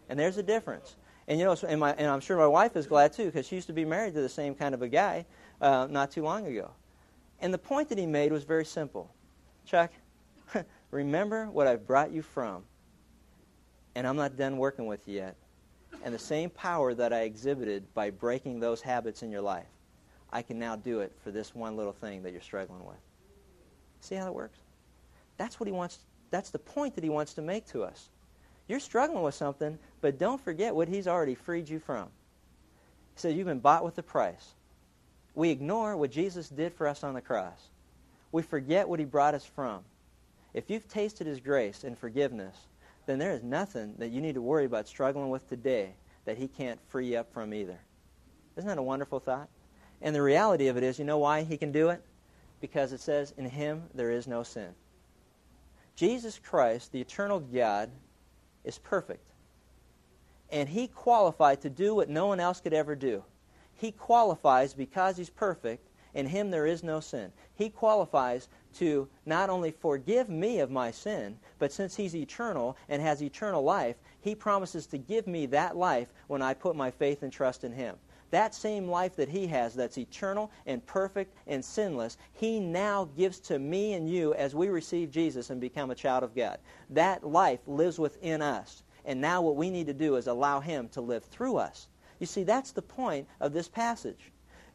And 0.07 0.19
there's 0.19 0.37
a 0.37 0.43
difference. 0.43 0.95
And 1.27 1.39
you 1.39 1.45
know, 1.45 1.55
and, 1.67 1.79
my, 1.79 1.93
and 1.93 2.07
I'm 2.07 2.19
sure 2.19 2.37
my 2.37 2.47
wife 2.47 2.75
is 2.75 2.85
glad 2.85 3.13
too, 3.13 3.25
because 3.25 3.47
she 3.47 3.55
used 3.55 3.67
to 3.67 3.73
be 3.73 3.85
married 3.85 4.13
to 4.15 4.21
the 4.21 4.29
same 4.29 4.55
kind 4.55 4.75
of 4.75 4.81
a 4.81 4.89
guy 4.89 5.25
uh, 5.61 5.87
not 5.89 6.11
too 6.11 6.23
long 6.23 6.45
ago. 6.47 6.71
And 7.39 7.53
the 7.53 7.57
point 7.57 7.89
that 7.89 7.97
he 7.97 8.05
made 8.05 8.31
was 8.31 8.43
very 8.43 8.65
simple. 8.65 9.13
Chuck, 9.65 9.91
remember 10.91 11.49
what 11.49 11.67
I've 11.67 11.87
brought 11.87 12.11
you 12.11 12.21
from, 12.21 12.63
and 13.95 14.05
I'm 14.07 14.15
not 14.15 14.37
done 14.37 14.57
working 14.57 14.85
with 14.85 15.07
you 15.07 15.15
yet. 15.15 15.35
And 16.03 16.13
the 16.13 16.19
same 16.19 16.49
power 16.49 16.93
that 16.93 17.13
I 17.13 17.21
exhibited 17.21 17.93
by 17.93 18.09
breaking 18.09 18.59
those 18.59 18.81
habits 18.81 19.23
in 19.23 19.31
your 19.31 19.41
life, 19.41 19.67
I 20.31 20.41
can 20.41 20.59
now 20.59 20.75
do 20.75 20.99
it 20.99 21.13
for 21.23 21.31
this 21.31 21.55
one 21.55 21.77
little 21.77 21.93
thing 21.93 22.23
that 22.23 22.31
you're 22.31 22.41
struggling 22.41 22.83
with. 22.85 22.97
See 24.01 24.15
how 24.15 24.27
it 24.27 24.33
works? 24.33 24.59
That's 25.37 25.59
what 25.59 25.67
he 25.67 25.71
wants. 25.71 25.99
That's 26.31 26.49
the 26.49 26.59
point 26.59 26.95
that 26.95 27.03
he 27.03 27.09
wants 27.09 27.33
to 27.35 27.41
make 27.41 27.65
to 27.67 27.83
us. 27.83 28.09
You're 28.67 28.79
struggling 28.79 29.23
with 29.23 29.35
something, 29.35 29.77
but 30.01 30.17
don't 30.17 30.41
forget 30.41 30.75
what 30.75 30.87
he's 30.87 31.07
already 31.07 31.35
freed 31.35 31.69
you 31.69 31.79
from. 31.79 32.05
He 33.15 33.19
says 33.19 33.35
you've 33.35 33.47
been 33.47 33.59
bought 33.59 33.83
with 33.83 33.97
a 33.97 34.03
price. 34.03 34.53
We 35.35 35.49
ignore 35.49 35.97
what 35.97 36.11
Jesus 36.11 36.49
did 36.49 36.73
for 36.73 36.87
us 36.87 37.03
on 37.03 37.13
the 37.13 37.21
cross. 37.21 37.69
We 38.31 38.41
forget 38.41 38.87
what 38.87 38.99
he 38.99 39.05
brought 39.05 39.35
us 39.35 39.45
from. 39.45 39.81
If 40.53 40.69
you've 40.69 40.87
tasted 40.87 41.27
his 41.27 41.39
grace 41.39 41.83
and 41.83 41.97
forgiveness, 41.97 42.55
then 43.05 43.19
there 43.19 43.31
is 43.31 43.43
nothing 43.43 43.95
that 43.97 44.11
you 44.11 44.21
need 44.21 44.35
to 44.35 44.41
worry 44.41 44.65
about 44.65 44.87
struggling 44.87 45.29
with 45.29 45.47
today 45.49 45.93
that 46.25 46.37
he 46.37 46.47
can't 46.47 46.79
free 46.87 47.07
you 47.07 47.17
up 47.17 47.33
from 47.33 47.53
either. 47.53 47.79
Isn't 48.55 48.67
that 48.67 48.77
a 48.77 48.83
wonderful 48.83 49.19
thought? 49.19 49.49
And 50.01 50.15
the 50.15 50.21
reality 50.21 50.67
of 50.67 50.77
it 50.77 50.83
is, 50.83 50.99
you 50.99 51.05
know 51.05 51.17
why 51.17 51.43
he 51.43 51.57
can 51.57 51.71
do 51.71 51.89
it? 51.89 52.01
Because 52.61 52.93
it 52.93 53.01
says, 53.01 53.33
in 53.37 53.45
him 53.45 53.83
there 53.93 54.11
is 54.11 54.27
no 54.27 54.43
sin. 54.43 54.69
Jesus 55.95 56.39
Christ, 56.39 56.91
the 56.91 57.01
eternal 57.01 57.39
God, 57.39 57.89
is 58.63 58.77
perfect. 58.77 59.31
And 60.51 60.69
he 60.69 60.87
qualified 60.87 61.61
to 61.61 61.69
do 61.69 61.95
what 61.95 62.09
no 62.09 62.27
one 62.27 62.39
else 62.39 62.61
could 62.61 62.73
ever 62.73 62.95
do. 62.95 63.23
He 63.75 63.91
qualifies 63.91 64.73
because 64.73 65.17
he's 65.17 65.29
perfect. 65.29 65.89
In 66.13 66.27
him 66.27 66.51
there 66.51 66.67
is 66.67 66.83
no 66.83 66.99
sin. 66.99 67.31
He 67.55 67.69
qualifies 67.69 68.47
to 68.75 69.07
not 69.25 69.49
only 69.49 69.71
forgive 69.71 70.29
me 70.29 70.59
of 70.59 70.69
my 70.69 70.91
sin, 70.91 71.39
but 71.57 71.71
since 71.71 71.95
he's 71.95 72.15
eternal 72.15 72.77
and 72.87 73.01
has 73.01 73.21
eternal 73.23 73.63
life, 73.63 73.95
he 74.21 74.35
promises 74.35 74.85
to 74.87 74.97
give 74.97 75.25
me 75.27 75.47
that 75.47 75.75
life 75.75 76.13
when 76.27 76.41
I 76.41 76.53
put 76.53 76.75
my 76.75 76.91
faith 76.91 77.23
and 77.23 77.31
trust 77.31 77.63
in 77.63 77.71
him. 77.71 77.97
That 78.33 78.55
same 78.55 78.87
life 78.87 79.15
that 79.17 79.29
he 79.29 79.45
has, 79.45 79.75
that's 79.75 79.99
eternal 79.99 80.49
and 80.65 80.83
perfect 80.87 81.35
and 81.45 81.63
sinless, 81.63 82.17
he 82.31 82.59
now 82.59 83.07
gives 83.15 83.39
to 83.41 83.59
me 83.59 83.93
and 83.93 84.09
you 84.09 84.33
as 84.33 84.55
we 84.55 84.69
receive 84.69 85.11
Jesus 85.11 85.51
and 85.51 85.61
become 85.61 85.91
a 85.91 85.95
child 85.95 86.23
of 86.23 86.33
God. 86.33 86.57
That 86.89 87.23
life 87.23 87.59
lives 87.67 87.99
within 87.99 88.41
us. 88.41 88.81
And 89.05 89.21
now 89.21 89.43
what 89.43 89.55
we 89.55 89.69
need 89.69 89.85
to 89.85 89.93
do 89.93 90.15
is 90.15 90.25
allow 90.25 90.59
him 90.59 90.89
to 90.93 91.01
live 91.01 91.23
through 91.23 91.57
us. 91.57 91.89
You 92.17 92.25
see, 92.25 92.41
that's 92.41 92.71
the 92.71 92.81
point 92.81 93.27
of 93.39 93.53
this 93.53 93.67
passage. 93.67 94.31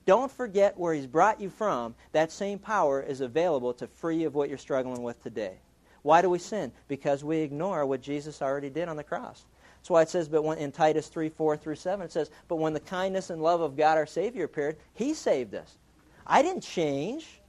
Don't 0.06 0.30
forget 0.30 0.78
where 0.78 0.94
he's 0.94 1.08
brought 1.08 1.40
you 1.40 1.50
from. 1.50 1.96
That 2.12 2.30
same 2.30 2.60
power 2.60 3.02
is 3.02 3.20
available 3.22 3.74
to 3.74 3.88
free 3.88 4.18
you 4.18 4.28
of 4.28 4.36
what 4.36 4.50
you're 4.50 4.56
struggling 4.56 5.02
with 5.02 5.20
today. 5.20 5.58
Why 6.02 6.22
do 6.22 6.30
we 6.30 6.38
sin? 6.38 6.70
Because 6.86 7.24
we 7.24 7.38
ignore 7.38 7.84
what 7.86 8.02
Jesus 8.02 8.40
already 8.40 8.70
did 8.70 8.88
on 8.88 8.94
the 8.94 9.02
cross. 9.02 9.46
That's 9.88 9.94
why 9.94 10.02
it 10.02 10.10
says, 10.10 10.28
but 10.28 10.44
when, 10.44 10.58
in 10.58 10.70
Titus 10.70 11.08
3 11.08 11.30
4 11.30 11.56
through 11.56 11.76
7, 11.76 12.04
it 12.04 12.12
says, 12.12 12.30
But 12.46 12.56
when 12.56 12.74
the 12.74 12.80
kindness 12.80 13.30
and 13.30 13.40
love 13.40 13.62
of 13.62 13.74
God 13.74 13.96
our 13.96 14.04
Savior 14.04 14.44
appeared, 14.44 14.76
He 14.92 15.14
saved 15.14 15.54
us. 15.54 15.78
I 16.26 16.42
didn't 16.42 16.60
change. 16.60 17.40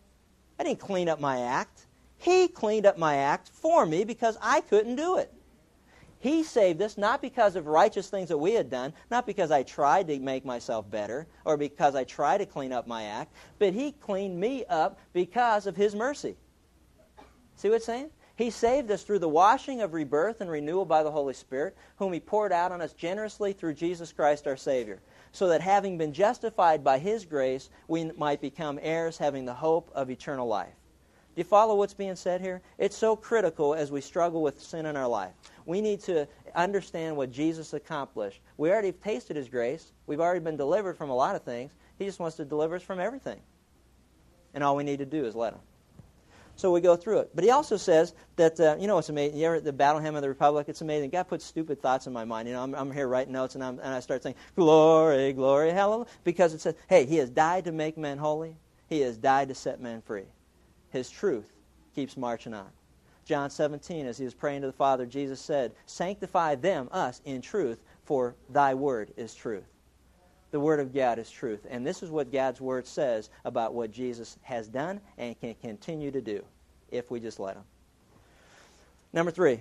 I 0.57 0.63
didn't 0.63 0.79
clean 0.79 1.09
up 1.09 1.19
my 1.19 1.41
act. 1.41 1.87
He 2.17 2.47
cleaned 2.47 2.85
up 2.85 2.97
my 2.97 3.17
act 3.17 3.49
for 3.49 3.85
me 3.85 4.05
because 4.05 4.37
I 4.41 4.61
couldn't 4.61 4.95
do 4.95 5.17
it. 5.17 5.33
He 6.19 6.43
saved 6.43 6.81
us 6.81 6.97
not 6.97 7.21
because 7.21 7.57
of 7.57 7.67
righteous 7.67 8.09
things 8.09 8.29
that 8.29 8.37
we 8.37 8.53
had 8.53 8.69
done, 8.69 8.93
not 9.11 9.25
because 9.25 9.51
I 9.51 9.63
tried 9.63 10.07
to 10.07 10.17
make 10.21 10.45
myself 10.45 10.89
better 10.89 11.27
or 11.43 11.57
because 11.57 11.93
I 11.93 12.05
tried 12.05 12.37
to 12.37 12.45
clean 12.45 12.71
up 12.71 12.87
my 12.87 13.03
act, 13.03 13.33
but 13.57 13.73
He 13.73 13.91
cleaned 13.91 14.39
me 14.39 14.63
up 14.69 14.97
because 15.11 15.67
of 15.67 15.75
His 15.75 15.93
mercy. 15.93 16.37
See 17.57 17.67
what 17.67 17.75
it's 17.75 17.85
saying? 17.85 18.11
He 18.39 18.51
saved 18.51 18.89
us 18.89 19.03
through 19.03 19.19
the 19.19 19.27
washing 19.27 19.81
of 19.81 19.93
rebirth 19.93 20.39
and 20.39 20.49
renewal 20.49 20.85
by 20.85 21.03
the 21.03 21.11
Holy 21.11 21.33
Spirit, 21.33 21.75
whom 21.97 22.13
He 22.13 22.21
poured 22.21 22.53
out 22.53 22.71
on 22.71 22.79
us 22.79 22.93
generously 22.93 23.51
through 23.51 23.73
Jesus 23.73 24.13
Christ 24.13 24.47
our 24.47 24.55
Savior, 24.55 25.01
so 25.33 25.49
that 25.49 25.59
having 25.59 25.97
been 25.97 26.13
justified 26.13 26.81
by 26.81 26.99
His 26.99 27.25
grace, 27.25 27.69
we 27.89 28.05
might 28.13 28.39
become 28.39 28.79
heirs 28.81 29.17
having 29.17 29.43
the 29.43 29.53
hope 29.53 29.91
of 29.93 30.09
eternal 30.09 30.47
life. 30.47 30.73
Do 31.35 31.41
you 31.41 31.43
follow 31.43 31.75
what's 31.75 31.93
being 31.93 32.15
said 32.15 32.39
here? 32.39 32.61
It's 32.77 32.95
so 32.95 33.13
critical 33.13 33.75
as 33.75 33.91
we 33.91 33.99
struggle 33.99 34.41
with 34.41 34.61
sin 34.61 34.85
in 34.85 34.95
our 34.95 35.09
life. 35.09 35.33
We 35.65 35.81
need 35.81 35.99
to 36.03 36.25
understand 36.55 37.17
what 37.17 37.33
Jesus 37.33 37.73
accomplished. 37.73 38.39
We 38.55 38.71
already 38.71 38.87
have 38.87 39.01
tasted 39.01 39.35
His 39.35 39.49
grace, 39.49 39.91
we've 40.07 40.21
already 40.21 40.39
been 40.39 40.55
delivered 40.55 40.95
from 40.97 41.09
a 41.09 41.15
lot 41.15 41.35
of 41.35 41.43
things. 41.43 41.73
He 41.97 42.05
just 42.05 42.21
wants 42.21 42.37
to 42.37 42.45
deliver 42.45 42.77
us 42.77 42.83
from 42.83 43.01
everything. 43.01 43.41
And 44.53 44.63
all 44.63 44.77
we 44.77 44.85
need 44.85 44.99
to 44.99 45.05
do 45.05 45.25
is 45.25 45.35
let 45.35 45.51
Him. 45.51 45.59
So 46.59 46.73
we 46.73 46.81
go 46.81 46.97
through 46.97 47.19
it. 47.19 47.31
But 47.33 47.45
he 47.45 47.51
also 47.51 47.77
says 47.77 48.13
that, 48.35 48.59
uh, 48.59 48.75
you 48.77 48.87
know, 48.87 48.97
it's 48.97 49.07
amazing. 49.07 49.39
You 49.39 49.45
ever 49.45 49.61
the 49.61 49.71
Battle 49.71 50.01
Hymn 50.01 50.15
of 50.15 50.21
the 50.21 50.27
Republic? 50.27 50.67
It's 50.67 50.81
amazing. 50.81 51.09
God 51.09 51.29
puts 51.29 51.45
stupid 51.45 51.81
thoughts 51.81 52.05
in 52.05 52.11
my 52.11 52.25
mind. 52.25 52.49
You 52.49 52.53
know, 52.53 52.61
I'm, 52.61 52.75
I'm 52.75 52.91
here 52.91 53.07
writing 53.07 53.31
notes 53.31 53.55
and, 53.55 53.63
and 53.63 53.81
I 53.81 54.01
start 54.01 54.23
saying, 54.23 54.35
glory, 54.57 55.31
glory, 55.31 55.71
hallelujah. 55.71 56.07
Because 56.25 56.53
it 56.53 56.59
says, 56.59 56.75
hey, 56.89 57.05
he 57.05 57.15
has 57.15 57.29
died 57.29 57.63
to 57.63 57.71
make 57.71 57.97
men 57.97 58.17
holy. 58.17 58.57
He 58.89 58.99
has 58.99 59.15
died 59.15 59.47
to 59.47 59.55
set 59.55 59.79
men 59.79 60.01
free. 60.01 60.25
His 60.89 61.09
truth 61.09 61.49
keeps 61.95 62.17
marching 62.17 62.53
on. 62.53 62.67
John 63.23 63.49
17, 63.49 64.05
as 64.05 64.17
he 64.17 64.25
was 64.25 64.33
praying 64.33 64.59
to 64.59 64.67
the 64.67 64.73
Father, 64.73 65.05
Jesus 65.05 65.39
said, 65.39 65.71
Sanctify 65.85 66.55
them, 66.55 66.89
us, 66.91 67.21
in 67.23 67.41
truth, 67.41 67.79
for 68.03 68.35
thy 68.49 68.73
word 68.73 69.13
is 69.15 69.33
truth. 69.33 69.63
The 70.51 70.59
Word 70.59 70.79
of 70.79 70.93
God 70.93 71.19
is 71.19 71.29
truth. 71.29 71.65
And 71.69 71.85
this 71.85 72.01
is 72.01 72.09
what 72.09 72.31
God's 72.31 72.59
Word 72.59 72.87
says 72.87 73.29
about 73.45 73.73
what 73.73 73.91
Jesus 73.91 74.37
has 74.41 74.67
done 74.67 74.99
and 75.17 75.39
can 75.39 75.55
continue 75.55 76.11
to 76.11 76.21
do 76.21 76.43
if 76.89 77.11
we 77.11 77.19
just 77.19 77.39
let 77.39 77.55
Him. 77.55 77.63
Number 79.13 79.31
three, 79.31 79.59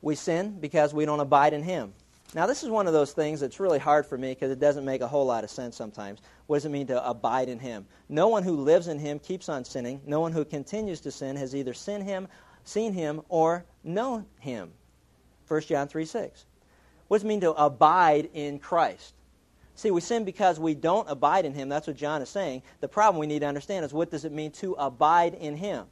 we 0.00 0.14
sin 0.14 0.58
because 0.60 0.92
we 0.92 1.04
don't 1.04 1.20
abide 1.20 1.52
in 1.52 1.62
Him. 1.62 1.92
Now, 2.34 2.46
this 2.46 2.62
is 2.62 2.70
one 2.70 2.86
of 2.86 2.94
those 2.94 3.12
things 3.12 3.40
that's 3.40 3.60
really 3.60 3.78
hard 3.78 4.06
for 4.06 4.16
me 4.16 4.30
because 4.30 4.50
it 4.50 4.58
doesn't 4.58 4.86
make 4.86 5.02
a 5.02 5.08
whole 5.08 5.26
lot 5.26 5.44
of 5.44 5.50
sense 5.50 5.76
sometimes. 5.76 6.20
What 6.46 6.56
does 6.56 6.64
it 6.64 6.70
mean 6.70 6.86
to 6.86 7.06
abide 7.06 7.48
in 7.48 7.58
Him? 7.58 7.86
No 8.08 8.28
one 8.28 8.42
who 8.42 8.56
lives 8.56 8.88
in 8.88 8.98
Him 8.98 9.18
keeps 9.18 9.50
on 9.50 9.64
sinning. 9.64 10.00
No 10.06 10.20
one 10.20 10.32
who 10.32 10.44
continues 10.44 11.00
to 11.00 11.10
sin 11.10 11.36
has 11.36 11.54
either 11.54 11.74
seen 11.74 12.00
Him, 12.00 12.28
seen 12.64 12.94
Him, 12.94 13.20
or 13.28 13.64
known 13.84 14.24
Him. 14.38 14.72
1 15.46 15.60
John 15.62 15.88
3 15.88 16.06
6. 16.06 16.46
What 17.12 17.18
does 17.18 17.24
it 17.24 17.28
mean 17.28 17.42
to 17.42 17.52
abide 17.52 18.30
in 18.32 18.58
Christ? 18.58 19.12
See, 19.74 19.90
we 19.90 20.00
sin 20.00 20.24
because 20.24 20.58
we 20.58 20.74
don't 20.74 21.06
abide 21.10 21.44
in 21.44 21.52
Him. 21.52 21.68
That's 21.68 21.86
what 21.86 21.94
John 21.94 22.22
is 22.22 22.30
saying. 22.30 22.62
The 22.80 22.88
problem 22.88 23.20
we 23.20 23.26
need 23.26 23.40
to 23.40 23.46
understand 23.46 23.84
is 23.84 23.92
what 23.92 24.10
does 24.10 24.24
it 24.24 24.32
mean 24.32 24.50
to 24.52 24.72
abide 24.78 25.34
in 25.34 25.54
Him? 25.54 25.84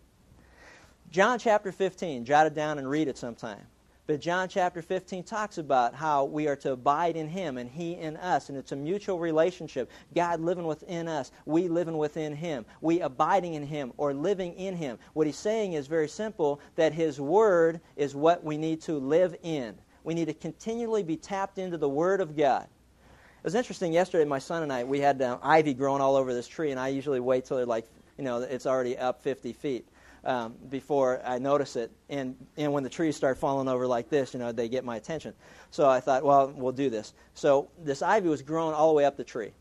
John 1.11 1.39
chapter 1.39 1.73
15, 1.73 2.25
jot 2.25 2.47
it 2.47 2.55
down 2.55 2.79
and 2.79 2.89
read 2.89 3.07
it 3.07 3.19
sometime. 3.19 3.61
But 4.07 4.23
John 4.23 4.49
chapter 4.49 4.81
15 4.81 5.25
talks 5.25 5.59
about 5.59 5.95
how 5.95 6.25
we 6.25 6.49
are 6.49 6.57
to 6.57 6.73
abide 6.73 7.17
in 7.17 7.29
Him 7.29 7.59
and 7.59 7.69
He 7.69 7.97
in 7.97 8.17
us, 8.17 8.49
and 8.49 8.57
it's 8.57 8.73
a 8.73 8.77
mutual 8.77 9.19
relationship. 9.19 9.91
God 10.15 10.41
living 10.41 10.65
within 10.65 11.07
us, 11.07 11.33
we 11.45 11.69
living 11.69 11.99
within 11.99 12.35
Him, 12.35 12.65
we 12.81 13.03
abiding 13.03 13.53
in 13.53 13.67
Him 13.67 13.93
or 13.99 14.15
living 14.15 14.55
in 14.55 14.75
Him. 14.75 14.99
What 15.13 15.27
He's 15.27 15.37
saying 15.37 15.75
is 15.75 15.87
very 15.87 16.09
simple 16.09 16.61
that 16.77 16.95
His 16.95 17.21
Word 17.21 17.83
is 17.95 18.15
what 18.15 18.43
we 18.43 18.57
need 18.57 18.81
to 18.85 18.99
live 18.99 19.37
in. 19.43 19.77
We 20.05 20.15
need 20.15 20.27
to 20.27 20.35
continually 20.35 21.03
be 21.03 21.17
tapped 21.17 21.59
into 21.59 21.77
the 21.77 21.89
Word 21.89 22.21
of 22.21 22.37
God. 22.37 22.65
It 22.65 23.45
was 23.45 23.55
interesting 23.55 23.93
yesterday, 23.93 24.25
my 24.25 24.39
son 24.39 24.63
and 24.63 24.73
I, 24.73 24.85
we 24.85 25.01
had 25.01 25.23
uh, 25.23 25.39
ivy 25.43 25.73
growing 25.73 26.03
all 26.03 26.17
over 26.17 26.35
this 26.35 26.47
tree, 26.47 26.71
and 26.71 26.81
I 26.81 26.89
usually 26.89 27.21
wait 27.21 27.47
till 27.47 27.65
like, 27.67 27.87
you 28.19 28.25
know, 28.25 28.43
it's 28.43 28.67
already 28.67 28.99
up 28.99 29.23
50 29.23 29.53
feet 29.55 29.87
um, 30.25 30.55
before 30.69 31.21
I 31.25 31.39
notice 31.39 31.77
it. 31.77 31.91
And, 32.09 32.37
and 32.57 32.73
when 32.73 32.83
the 32.83 32.91
trees 32.91 33.17
start 33.17 33.39
falling 33.39 33.69
over 33.69 33.87
like 33.87 34.11
this, 34.11 34.35
you 34.35 34.41
know, 34.41 34.53
they 34.53 34.69
get 34.69 34.85
my 34.85 34.97
attention. 34.97 35.35
So 35.71 35.89
I 35.89 36.01
thought, 36.01 36.23
well, 36.23 36.53
we'll 36.55 36.73
do 36.73 36.91
this. 36.91 37.15
So 37.35 37.69
this 37.83 38.03
ivy 38.03 38.29
was 38.29 38.43
growing 38.43 38.75
all 38.75 38.89
the 38.89 38.95
way 38.95 39.05
up 39.05 39.17
the 39.17 39.25
tree. 39.25 39.53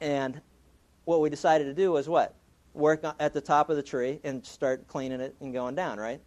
And 0.00 0.40
what 1.04 1.20
we 1.20 1.30
decided 1.30 1.64
to 1.64 1.74
do 1.74 1.92
was 1.92 2.08
what? 2.08 2.34
Work 2.74 3.04
at 3.18 3.32
the 3.32 3.40
top 3.40 3.70
of 3.70 3.76
the 3.76 3.82
tree 3.82 4.20
and 4.22 4.44
start 4.44 4.86
cleaning 4.86 5.20
it 5.20 5.34
and 5.40 5.52
going 5.52 5.74
down, 5.74 5.98
right? 5.98 6.20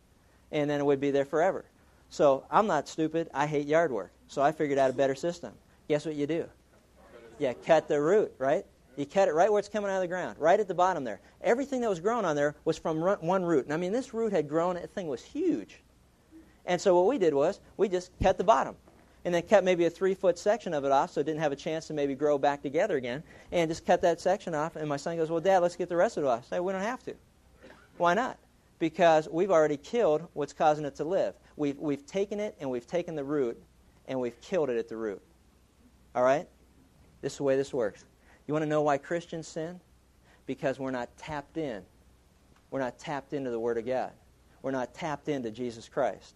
And 0.52 0.70
then 0.70 0.80
it 0.80 0.86
would 0.86 1.00
be 1.00 1.12
there 1.12 1.26
forever. 1.26 1.66
So 2.10 2.46
I'm 2.50 2.68
not 2.68 2.88
stupid. 2.88 3.30
I 3.34 3.46
hate 3.46 3.68
yard 3.68 3.92
work. 3.92 4.12
So 4.28 4.42
I 4.42 4.52
figured 4.52 4.80
out 4.80 4.90
a 4.90 4.94
better 4.94 5.16
system. 5.16 5.54
Guess 5.88 6.06
what 6.06 6.16
you 6.16 6.28
do? 6.28 6.46
Yeah, 7.40 7.54
cut 7.54 7.88
the 7.88 8.02
root, 8.02 8.34
right? 8.38 8.66
You 8.96 9.06
cut 9.06 9.30
it 9.30 9.34
right 9.34 9.50
where 9.50 9.60
it's 9.60 9.70
coming 9.70 9.90
out 9.90 9.96
of 9.96 10.02
the 10.02 10.08
ground, 10.08 10.38
right 10.40 10.60
at 10.60 10.68
the 10.68 10.74
bottom 10.74 11.04
there. 11.04 11.22
Everything 11.42 11.80
that 11.82 11.90
was 11.90 12.00
grown 12.02 12.26
on 12.26 12.36
there 12.36 12.56
was 12.66 12.78
from 12.78 13.00
one 13.00 13.46
root. 13.46 13.64
And 13.64 13.74
I 13.74 13.78
mean, 13.78 13.94
this 13.94 14.14
root 14.14 14.34
had 14.34 14.50
grown, 14.50 14.76
that 14.76 14.92
thing 14.92 15.08
was 15.08 15.24
huge. 15.24 15.82
And 16.66 16.80
so 16.82 16.96
what 16.96 17.08
we 17.08 17.18
did 17.18 17.34
was 17.34 17.62
we 17.78 17.88
just 17.88 18.12
cut 18.22 18.38
the 18.38 18.44
bottom 18.44 18.76
and 19.26 19.34
then 19.34 19.42
cut 19.44 19.64
maybe 19.64 19.86
a 19.86 19.90
three 19.90 20.14
foot 20.14 20.38
section 20.38 20.74
of 20.74 20.86
it 20.86 20.92
off 20.92 21.12
so 21.12 21.22
it 21.22 21.26
didn't 21.26 21.40
have 21.40 21.52
a 21.52 21.56
chance 21.56 21.88
to 21.88 21.94
maybe 21.94 22.14
grow 22.14 22.38
back 22.38 22.62
together 22.62 22.98
again 22.98 23.24
and 23.52 23.70
just 23.70 23.86
cut 23.86 24.02
that 24.02 24.20
section 24.20 24.54
off. 24.54 24.76
And 24.76 24.88
my 24.88 24.98
son 24.98 25.18
goes, 25.18 25.30
Well, 25.30 25.40
Dad, 25.40 25.60
let's 25.60 25.76
get 25.76 25.90
the 25.90 25.96
rest 25.96 26.18
of 26.18 26.26
it 26.26 26.28
off. 26.28 26.46
I 26.48 26.58
say, 26.58 26.60
We 26.60 26.74
don't 26.74 26.82
have 26.82 27.04
to. 27.04 27.16
Why 27.98 28.14
not? 28.14 28.38
Because 28.80 29.28
we've 29.30 29.52
already 29.52 29.78
killed 29.78 30.28
what's 30.34 30.54
causing 30.54 30.86
it 30.86 30.96
to 30.98 31.04
live. 31.04 31.36
We've, 31.60 31.78
we've 31.78 32.06
taken 32.08 32.40
it 32.40 32.56
and 32.60 32.72
we've 32.72 32.88
taken 32.88 33.16
the 33.16 33.24
root 33.24 33.62
and 34.08 34.20
we've 34.20 34.40
killed 34.42 34.72
it 34.72 34.78
at 34.78 34.90
the 34.90 34.98
root. 34.98 35.22
All 36.16 36.24
right? 36.24 36.48
This 37.22 37.34
is 37.34 37.38
the 37.38 37.44
way 37.44 37.56
this 37.56 37.72
works. 37.72 38.06
You 38.48 38.54
want 38.56 38.64
to 38.64 38.70
know 38.70 38.82
why 38.82 38.98
Christians 38.98 39.48
sin? 39.48 39.80
Because 40.48 40.80
we're 40.80 40.90
not 40.90 41.16
tapped 41.18 41.58
in. 41.58 41.84
We're 42.72 42.80
not 42.80 42.98
tapped 42.98 43.34
into 43.34 43.52
the 43.52 43.60
Word 43.60 43.78
of 43.78 43.86
God. 43.86 44.14
We're 44.64 44.72
not 44.72 44.96
tapped 44.96 45.30
into 45.30 45.52
Jesus 45.52 45.88
Christ 45.88 46.34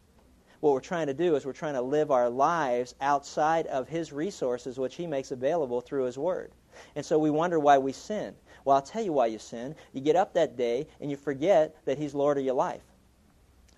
what 0.64 0.72
we're 0.72 0.80
trying 0.80 1.08
to 1.08 1.14
do 1.14 1.36
is 1.36 1.46
we're 1.46 1.52
trying 1.52 1.74
to 1.74 1.82
live 1.82 2.10
our 2.10 2.30
lives 2.30 2.96
outside 3.02 3.68
of 3.68 3.90
His 3.90 4.14
resources, 4.14 4.80
which 4.80 4.96
He 4.96 5.06
makes 5.06 5.32
available 5.32 5.82
through 5.82 6.06
His 6.06 6.18
Word. 6.18 6.54
And 6.96 7.06
so 7.06 7.20
we 7.20 7.30
wonder 7.30 7.60
why 7.60 7.78
we 7.78 7.92
sin. 7.92 8.34
Well, 8.64 8.78
I'll 8.78 8.82
tell 8.82 9.04
you 9.04 9.12
why 9.12 9.26
you 9.26 9.40
sin. 9.40 9.76
You 9.92 10.00
get 10.00 10.16
up 10.16 10.34
that 10.36 10.56
day 10.56 10.88
and 11.02 11.12
you 11.12 11.18
forget 11.18 11.76
that 11.84 11.98
He's 11.98 12.14
Lord 12.14 12.38
of 12.38 12.46
your 12.46 12.54
life. 12.54 12.82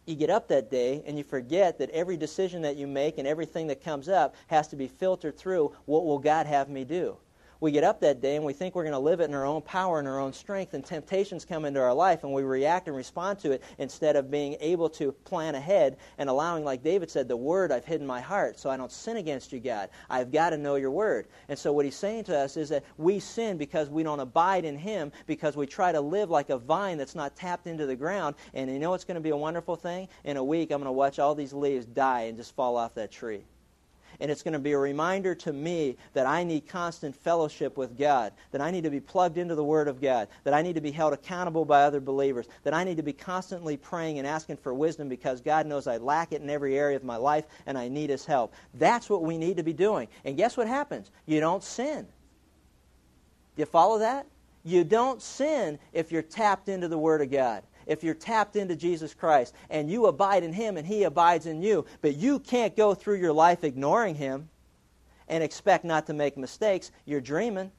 You 0.05 0.15
get 0.15 0.29
up 0.29 0.47
that 0.49 0.69
day 0.69 1.03
and 1.05 1.17
you 1.17 1.23
forget 1.23 1.79
that 1.79 1.89
every 1.89 2.17
decision 2.17 2.61
that 2.61 2.75
you 2.75 2.85
make 2.85 3.17
and 3.17 3.27
everything 3.27 3.67
that 3.67 3.83
comes 3.83 4.07
up 4.07 4.35
has 4.47 4.67
to 4.67 4.75
be 4.75 4.87
filtered 4.87 5.37
through 5.37 5.73
what 5.85 6.05
will 6.05 6.19
God 6.19 6.45
have 6.45 6.69
me 6.69 6.83
do? 6.83 7.17
We 7.59 7.71
get 7.71 7.83
up 7.83 8.01
that 8.01 8.21
day 8.21 8.35
and 8.35 8.45
we 8.45 8.53
think 8.53 8.75
we're 8.75 8.83
going 8.83 8.93
to 8.93 8.99
live 8.99 9.19
it 9.19 9.25
in 9.25 9.33
our 9.33 9.45
own 9.45 9.61
power 9.61 9.99
and 9.99 10.07
our 10.07 10.19
own 10.19 10.33
strength, 10.33 10.73
and 10.73 10.85
temptations 10.85 11.45
come 11.45 11.65
into 11.65 11.81
our 11.81 11.93
life 11.93 12.23
and 12.23 12.33
we 12.33 12.43
react 12.43 12.87
and 12.87 12.95
respond 12.95 13.39
to 13.39 13.51
it 13.51 13.63
instead 13.77 14.15
of 14.15 14.29
being 14.31 14.57
able 14.59 14.89
to 14.89 15.11
plan 15.11 15.55
ahead 15.55 15.97
and 16.17 16.29
allowing, 16.29 16.63
like 16.63 16.83
David 16.83 17.09
said, 17.09 17.27
the 17.27 17.37
word 17.37 17.71
I've 17.71 17.85
hidden 17.85 18.05
my 18.05 18.21
heart 18.21 18.59
so 18.59 18.69
I 18.69 18.77
don't 18.77 18.91
sin 18.91 19.17
against 19.17 19.53
you, 19.53 19.59
God. 19.59 19.89
I've 20.09 20.31
got 20.31 20.51
to 20.51 20.57
know 20.57 20.75
your 20.75 20.91
word. 20.91 21.27
And 21.49 21.57
so 21.57 21.71
what 21.73 21.85
he's 21.85 21.95
saying 21.95 22.25
to 22.25 22.37
us 22.37 22.57
is 22.57 22.69
that 22.69 22.83
we 22.97 23.19
sin 23.19 23.57
because 23.57 23.89
we 23.89 24.03
don't 24.03 24.19
abide 24.19 24.65
in 24.65 24.77
him, 24.77 25.11
because 25.27 25.55
we 25.55 25.65
try 25.65 25.91
to 25.91 26.01
live 26.01 26.29
like 26.29 26.49
a 26.49 26.57
vine 26.57 26.97
that's 26.97 27.15
not 27.15 27.35
tapped 27.35 27.67
into 27.67 27.85
the 27.85 27.95
ground. 27.95 28.35
And 28.53 28.69
you 28.69 28.79
know 28.79 28.91
what's 28.91 29.05
going 29.05 29.15
to 29.15 29.21
be 29.21 29.29
a 29.29 29.37
wonderful 29.37 29.75
thing? 29.75 30.07
In 30.23 30.37
a 30.37 30.43
week, 30.43 30.71
I'm 30.71 30.79
going 30.79 30.85
to 30.85 30.91
watch 30.91 31.19
all 31.19 31.35
these 31.35 31.53
leaves 31.53 31.85
die 31.85 32.23
and 32.23 32.37
just 32.37 32.55
fall 32.55 32.77
off 32.77 32.95
that 32.95 33.11
tree. 33.11 33.43
And 34.19 34.31
it's 34.31 34.43
going 34.43 34.53
to 34.53 34.59
be 34.59 34.71
a 34.73 34.77
reminder 34.77 35.35
to 35.35 35.53
me 35.53 35.97
that 36.13 36.25
I 36.25 36.43
need 36.43 36.67
constant 36.67 37.15
fellowship 37.15 37.77
with 37.77 37.97
God, 37.97 38.33
that 38.51 38.61
I 38.61 38.71
need 38.71 38.83
to 38.83 38.89
be 38.89 38.99
plugged 38.99 39.37
into 39.37 39.55
the 39.55 39.63
Word 39.63 39.87
of 39.87 40.01
God, 40.01 40.27
that 40.43 40.53
I 40.53 40.61
need 40.61 40.75
to 40.75 40.81
be 40.81 40.91
held 40.91 41.13
accountable 41.13 41.65
by 41.65 41.83
other 41.83 41.99
believers, 41.99 42.47
that 42.63 42.73
I 42.73 42.83
need 42.83 42.97
to 42.97 43.03
be 43.03 43.13
constantly 43.13 43.77
praying 43.77 44.19
and 44.19 44.27
asking 44.27 44.57
for 44.57 44.73
wisdom 44.73 45.09
because 45.09 45.41
God 45.41 45.65
knows 45.65 45.87
I 45.87 45.97
lack 45.97 46.31
it 46.31 46.41
in 46.41 46.49
every 46.49 46.77
area 46.77 46.97
of 46.97 47.03
my 47.03 47.17
life 47.17 47.45
and 47.65 47.77
I 47.77 47.87
need 47.87 48.09
His 48.09 48.25
help. 48.25 48.53
That's 48.75 49.09
what 49.09 49.23
we 49.23 49.37
need 49.37 49.57
to 49.57 49.63
be 49.63 49.73
doing. 49.73 50.07
And 50.23 50.37
guess 50.37 50.57
what 50.57 50.67
happens? 50.67 51.11
You 51.25 51.39
don't 51.39 51.63
sin. 51.63 52.05
Do 53.55 53.61
you 53.61 53.65
follow 53.65 53.99
that? 53.99 54.25
You 54.63 54.83
don't 54.83 55.21
sin 55.21 55.77
if 55.93 56.11
you're 56.11 56.21
tapped 56.21 56.69
into 56.69 56.87
the 56.87 56.97
Word 56.97 57.21
of 57.21 57.31
God 57.31 57.63
if 57.87 58.03
you're 58.03 58.13
tapped 58.13 58.55
into 58.55 58.75
Jesus 58.75 59.13
Christ 59.13 59.53
and 59.69 59.89
you 59.89 60.07
abide 60.07 60.43
in 60.43 60.53
Him 60.53 60.77
and 60.77 60.85
He 60.85 61.03
abides 61.03 61.45
in 61.45 61.61
you. 61.61 61.85
But 62.01 62.15
you 62.15 62.39
can't 62.39 62.75
go 62.75 62.93
through 62.93 63.17
your 63.17 63.33
life 63.33 63.63
ignoring 63.63 64.15
Him 64.15 64.49
and 65.27 65.43
expect 65.43 65.85
not 65.85 66.07
to 66.07 66.13
make 66.13 66.37
mistakes. 66.37 66.91
You're 67.05 67.21
dreaming. 67.21 67.71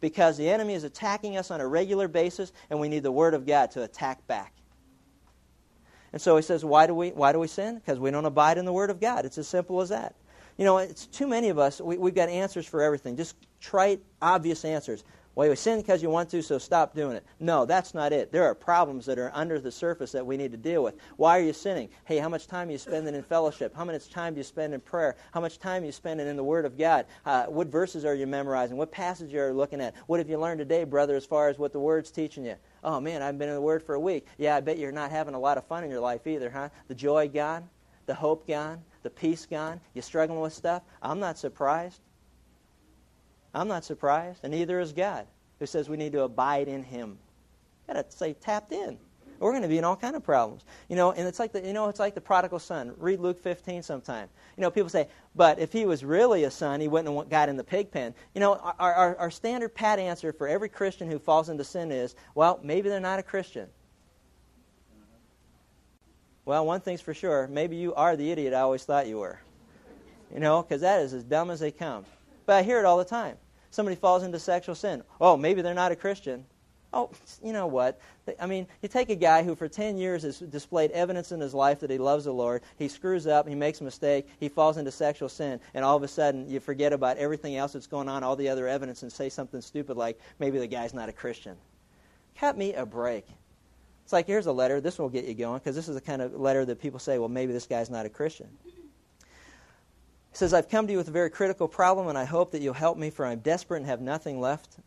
Because 0.00 0.38
the 0.38 0.48
enemy 0.48 0.72
is 0.72 0.84
attacking 0.84 1.36
us 1.36 1.50
on 1.50 1.60
a 1.60 1.66
regular 1.66 2.08
basis, 2.08 2.52
and 2.70 2.80
we 2.80 2.88
need 2.88 3.02
the 3.02 3.12
Word 3.12 3.34
of 3.34 3.46
God 3.46 3.70
to 3.72 3.82
attack 3.82 4.26
back. 4.26 4.54
And 6.12 6.20
so 6.20 6.36
he 6.36 6.42
says, 6.42 6.64
why 6.64 6.86
do 6.86 6.94
we, 6.94 7.10
why 7.10 7.32
do 7.32 7.38
we 7.38 7.46
sin? 7.46 7.76
Because 7.76 7.98
we 7.98 8.10
don't 8.10 8.24
abide 8.24 8.56
in 8.56 8.64
the 8.64 8.72
Word 8.72 8.88
of 8.88 8.98
God. 8.98 9.26
It's 9.26 9.36
as 9.36 9.46
simple 9.46 9.80
as 9.80 9.90
that. 9.90 10.14
You 10.56 10.64
know, 10.64 10.78
it's 10.78 11.06
too 11.06 11.26
many 11.26 11.50
of 11.50 11.58
us, 11.58 11.80
we, 11.80 11.96
we've 11.98 12.14
got 12.14 12.28
answers 12.28 12.66
for 12.66 12.82
everything, 12.82 13.16
just 13.16 13.36
trite, 13.60 14.00
obvious 14.20 14.64
answers. 14.64 15.04
Well, 15.36 15.48
you 15.48 15.54
sin 15.54 15.80
because 15.80 16.02
you 16.02 16.10
want 16.10 16.28
to, 16.30 16.42
so 16.42 16.58
stop 16.58 16.92
doing 16.92 17.16
it. 17.16 17.24
No, 17.38 17.64
that's 17.64 17.94
not 17.94 18.12
it. 18.12 18.32
There 18.32 18.44
are 18.44 18.54
problems 18.54 19.06
that 19.06 19.18
are 19.18 19.30
under 19.32 19.60
the 19.60 19.70
surface 19.70 20.10
that 20.12 20.26
we 20.26 20.36
need 20.36 20.50
to 20.50 20.58
deal 20.58 20.82
with. 20.82 20.96
Why 21.16 21.38
are 21.38 21.42
you 21.42 21.52
sinning? 21.52 21.88
Hey, 22.04 22.18
how 22.18 22.28
much 22.28 22.48
time 22.48 22.68
are 22.68 22.72
you 22.72 22.78
spending 22.78 23.14
in 23.14 23.22
fellowship? 23.22 23.74
How 23.74 23.84
much 23.84 24.10
time 24.10 24.34
do 24.34 24.38
you 24.38 24.44
spend 24.44 24.74
in 24.74 24.80
prayer? 24.80 25.16
How 25.32 25.40
much 25.40 25.60
time 25.60 25.84
are 25.84 25.86
you 25.86 25.92
spending 25.92 26.26
in 26.26 26.36
the 26.36 26.42
Word 26.42 26.64
of 26.64 26.76
God? 26.76 27.06
Uh, 27.24 27.44
what 27.44 27.68
verses 27.68 28.04
are 28.04 28.14
you 28.14 28.26
memorizing? 28.26 28.76
What 28.76 28.90
passage 28.90 29.32
are 29.34 29.50
you 29.50 29.54
looking 29.54 29.80
at? 29.80 29.94
What 30.08 30.18
have 30.18 30.28
you 30.28 30.36
learned 30.36 30.58
today, 30.58 30.82
brother, 30.82 31.14
as 31.14 31.24
far 31.24 31.48
as 31.48 31.58
what 31.60 31.72
the 31.72 31.80
Word's 31.80 32.10
teaching 32.10 32.44
you? 32.44 32.56
Oh, 32.82 33.00
man, 33.00 33.22
I've 33.22 33.38
been 33.38 33.48
in 33.48 33.54
the 33.54 33.60
Word 33.60 33.84
for 33.84 33.94
a 33.94 34.00
week. 34.00 34.26
Yeah, 34.36 34.56
I 34.56 34.60
bet 34.60 34.78
you're 34.78 34.90
not 34.90 35.12
having 35.12 35.34
a 35.34 35.40
lot 35.40 35.58
of 35.58 35.64
fun 35.64 35.84
in 35.84 35.90
your 35.90 36.00
life 36.00 36.26
either, 36.26 36.50
huh? 36.50 36.70
The 36.88 36.94
joy 36.94 37.28
gone? 37.28 37.68
The 38.06 38.14
hope 38.14 38.48
gone? 38.48 38.82
The 39.04 39.10
peace 39.10 39.46
gone? 39.46 39.80
You 39.94 40.02
struggling 40.02 40.40
with 40.40 40.52
stuff? 40.52 40.82
I'm 41.00 41.20
not 41.20 41.38
surprised. 41.38 42.00
I'm 43.54 43.68
not 43.68 43.84
surprised, 43.84 44.40
and 44.42 44.52
neither 44.52 44.80
is 44.80 44.92
God, 44.92 45.26
who 45.58 45.66
says 45.66 45.88
we 45.88 45.96
need 45.96 46.12
to 46.12 46.22
abide 46.22 46.68
in 46.68 46.82
Him. 46.82 47.18
Got 47.86 48.10
to 48.10 48.16
say 48.16 48.34
tapped 48.34 48.72
in. 48.72 48.98
We're 49.40 49.52
going 49.52 49.62
to 49.62 49.68
be 49.68 49.78
in 49.78 49.84
all 49.84 49.96
kind 49.96 50.14
of 50.14 50.22
problems, 50.22 50.64
you 50.88 50.96
know. 50.96 51.12
And 51.12 51.26
it's 51.26 51.38
like 51.38 51.52
the, 51.52 51.66
you 51.66 51.72
know, 51.72 51.88
it's 51.88 51.98
like 51.98 52.14
the 52.14 52.20
prodigal 52.20 52.58
son. 52.58 52.92
Read 52.98 53.20
Luke 53.20 53.42
15 53.42 53.82
sometime. 53.82 54.28
You 54.56 54.60
know, 54.60 54.70
people 54.70 54.90
say, 54.90 55.08
but 55.34 55.58
if 55.58 55.72
he 55.72 55.86
was 55.86 56.04
really 56.04 56.44
a 56.44 56.50
son, 56.50 56.78
he 56.78 56.88
wouldn't 56.88 57.16
have 57.16 57.30
got 57.30 57.48
in 57.48 57.56
the 57.56 57.64
pig 57.64 57.90
pen. 57.90 58.14
You 58.34 58.40
know, 58.42 58.56
our, 58.56 58.92
our, 58.92 59.16
our 59.16 59.30
standard 59.30 59.74
pat 59.74 59.98
answer 59.98 60.34
for 60.34 60.46
every 60.46 60.68
Christian 60.68 61.10
who 61.10 61.18
falls 61.18 61.48
into 61.48 61.64
sin 61.64 61.90
is, 61.90 62.16
well, 62.34 62.60
maybe 62.62 62.90
they're 62.90 63.00
not 63.00 63.18
a 63.18 63.22
Christian. 63.22 63.66
Well, 66.44 66.66
one 66.66 66.82
thing's 66.82 67.00
for 67.00 67.14
sure, 67.14 67.48
maybe 67.48 67.76
you 67.76 67.94
are 67.94 68.16
the 68.16 68.30
idiot 68.30 68.52
I 68.52 68.60
always 68.60 68.84
thought 68.84 69.06
you 69.06 69.18
were. 69.18 69.40
You 70.34 70.40
know, 70.40 70.62
because 70.62 70.82
that 70.82 71.00
is 71.00 71.14
as 71.14 71.24
dumb 71.24 71.50
as 71.50 71.60
they 71.60 71.70
come. 71.70 72.04
But 72.50 72.56
I 72.56 72.62
hear 72.64 72.80
it 72.80 72.84
all 72.84 72.98
the 72.98 73.04
time. 73.04 73.36
Somebody 73.70 73.94
falls 73.94 74.24
into 74.24 74.40
sexual 74.40 74.74
sin. 74.74 75.04
Oh, 75.20 75.36
maybe 75.36 75.62
they're 75.62 75.72
not 75.72 75.92
a 75.92 75.94
Christian. 75.94 76.44
Oh, 76.92 77.12
you 77.44 77.52
know 77.52 77.68
what? 77.68 78.00
I 78.40 78.46
mean, 78.46 78.66
you 78.82 78.88
take 78.88 79.08
a 79.08 79.14
guy 79.14 79.44
who 79.44 79.54
for 79.54 79.68
10 79.68 79.96
years 79.96 80.24
has 80.24 80.40
displayed 80.40 80.90
evidence 80.90 81.30
in 81.30 81.38
his 81.38 81.54
life 81.54 81.78
that 81.78 81.90
he 81.90 81.98
loves 81.98 82.24
the 82.24 82.32
Lord. 82.32 82.62
He 82.76 82.88
screws 82.88 83.28
up, 83.28 83.46
he 83.46 83.54
makes 83.54 83.80
a 83.80 83.84
mistake, 83.84 84.26
he 84.40 84.48
falls 84.48 84.78
into 84.78 84.90
sexual 84.90 85.28
sin, 85.28 85.60
and 85.74 85.84
all 85.84 85.96
of 85.96 86.02
a 86.02 86.08
sudden 86.08 86.50
you 86.50 86.58
forget 86.58 86.92
about 86.92 87.18
everything 87.18 87.54
else 87.54 87.74
that's 87.74 87.86
going 87.86 88.08
on, 88.08 88.24
all 88.24 88.34
the 88.34 88.48
other 88.48 88.66
evidence, 88.66 89.04
and 89.04 89.12
say 89.12 89.28
something 89.28 89.60
stupid 89.60 89.96
like, 89.96 90.18
maybe 90.40 90.58
the 90.58 90.66
guy's 90.66 90.92
not 90.92 91.08
a 91.08 91.12
Christian. 91.12 91.56
Cut 92.36 92.58
me 92.58 92.74
a 92.74 92.84
break. 92.84 93.28
It's 94.02 94.12
like, 94.12 94.26
here's 94.26 94.46
a 94.46 94.52
letter. 94.52 94.80
This 94.80 94.98
will 94.98 95.08
get 95.08 95.24
you 95.24 95.34
going, 95.34 95.60
because 95.60 95.76
this 95.76 95.88
is 95.88 95.94
the 95.94 96.00
kind 96.00 96.20
of 96.20 96.34
letter 96.34 96.64
that 96.64 96.82
people 96.82 96.98
say, 96.98 97.16
well, 97.16 97.28
maybe 97.28 97.52
this 97.52 97.66
guy's 97.66 97.90
not 97.90 98.06
a 98.06 98.08
Christian. 98.08 98.48
He 100.30 100.36
says, 100.36 100.54
I've 100.54 100.68
come 100.68 100.86
to 100.86 100.92
you 100.92 100.98
with 100.98 101.08
a 101.08 101.12
very 101.12 101.30
critical 101.30 101.68
problem, 101.68 102.08
and 102.08 102.16
I 102.16 102.24
hope 102.24 102.52
that 102.52 102.62
you'll 102.62 102.74
help 102.74 102.96
me, 102.96 103.10
for 103.10 103.26
I'm 103.26 103.40
desperate 103.40 103.78
and 103.78 103.86
have 103.86 104.00
nothing 104.00 104.40
left 104.40 104.78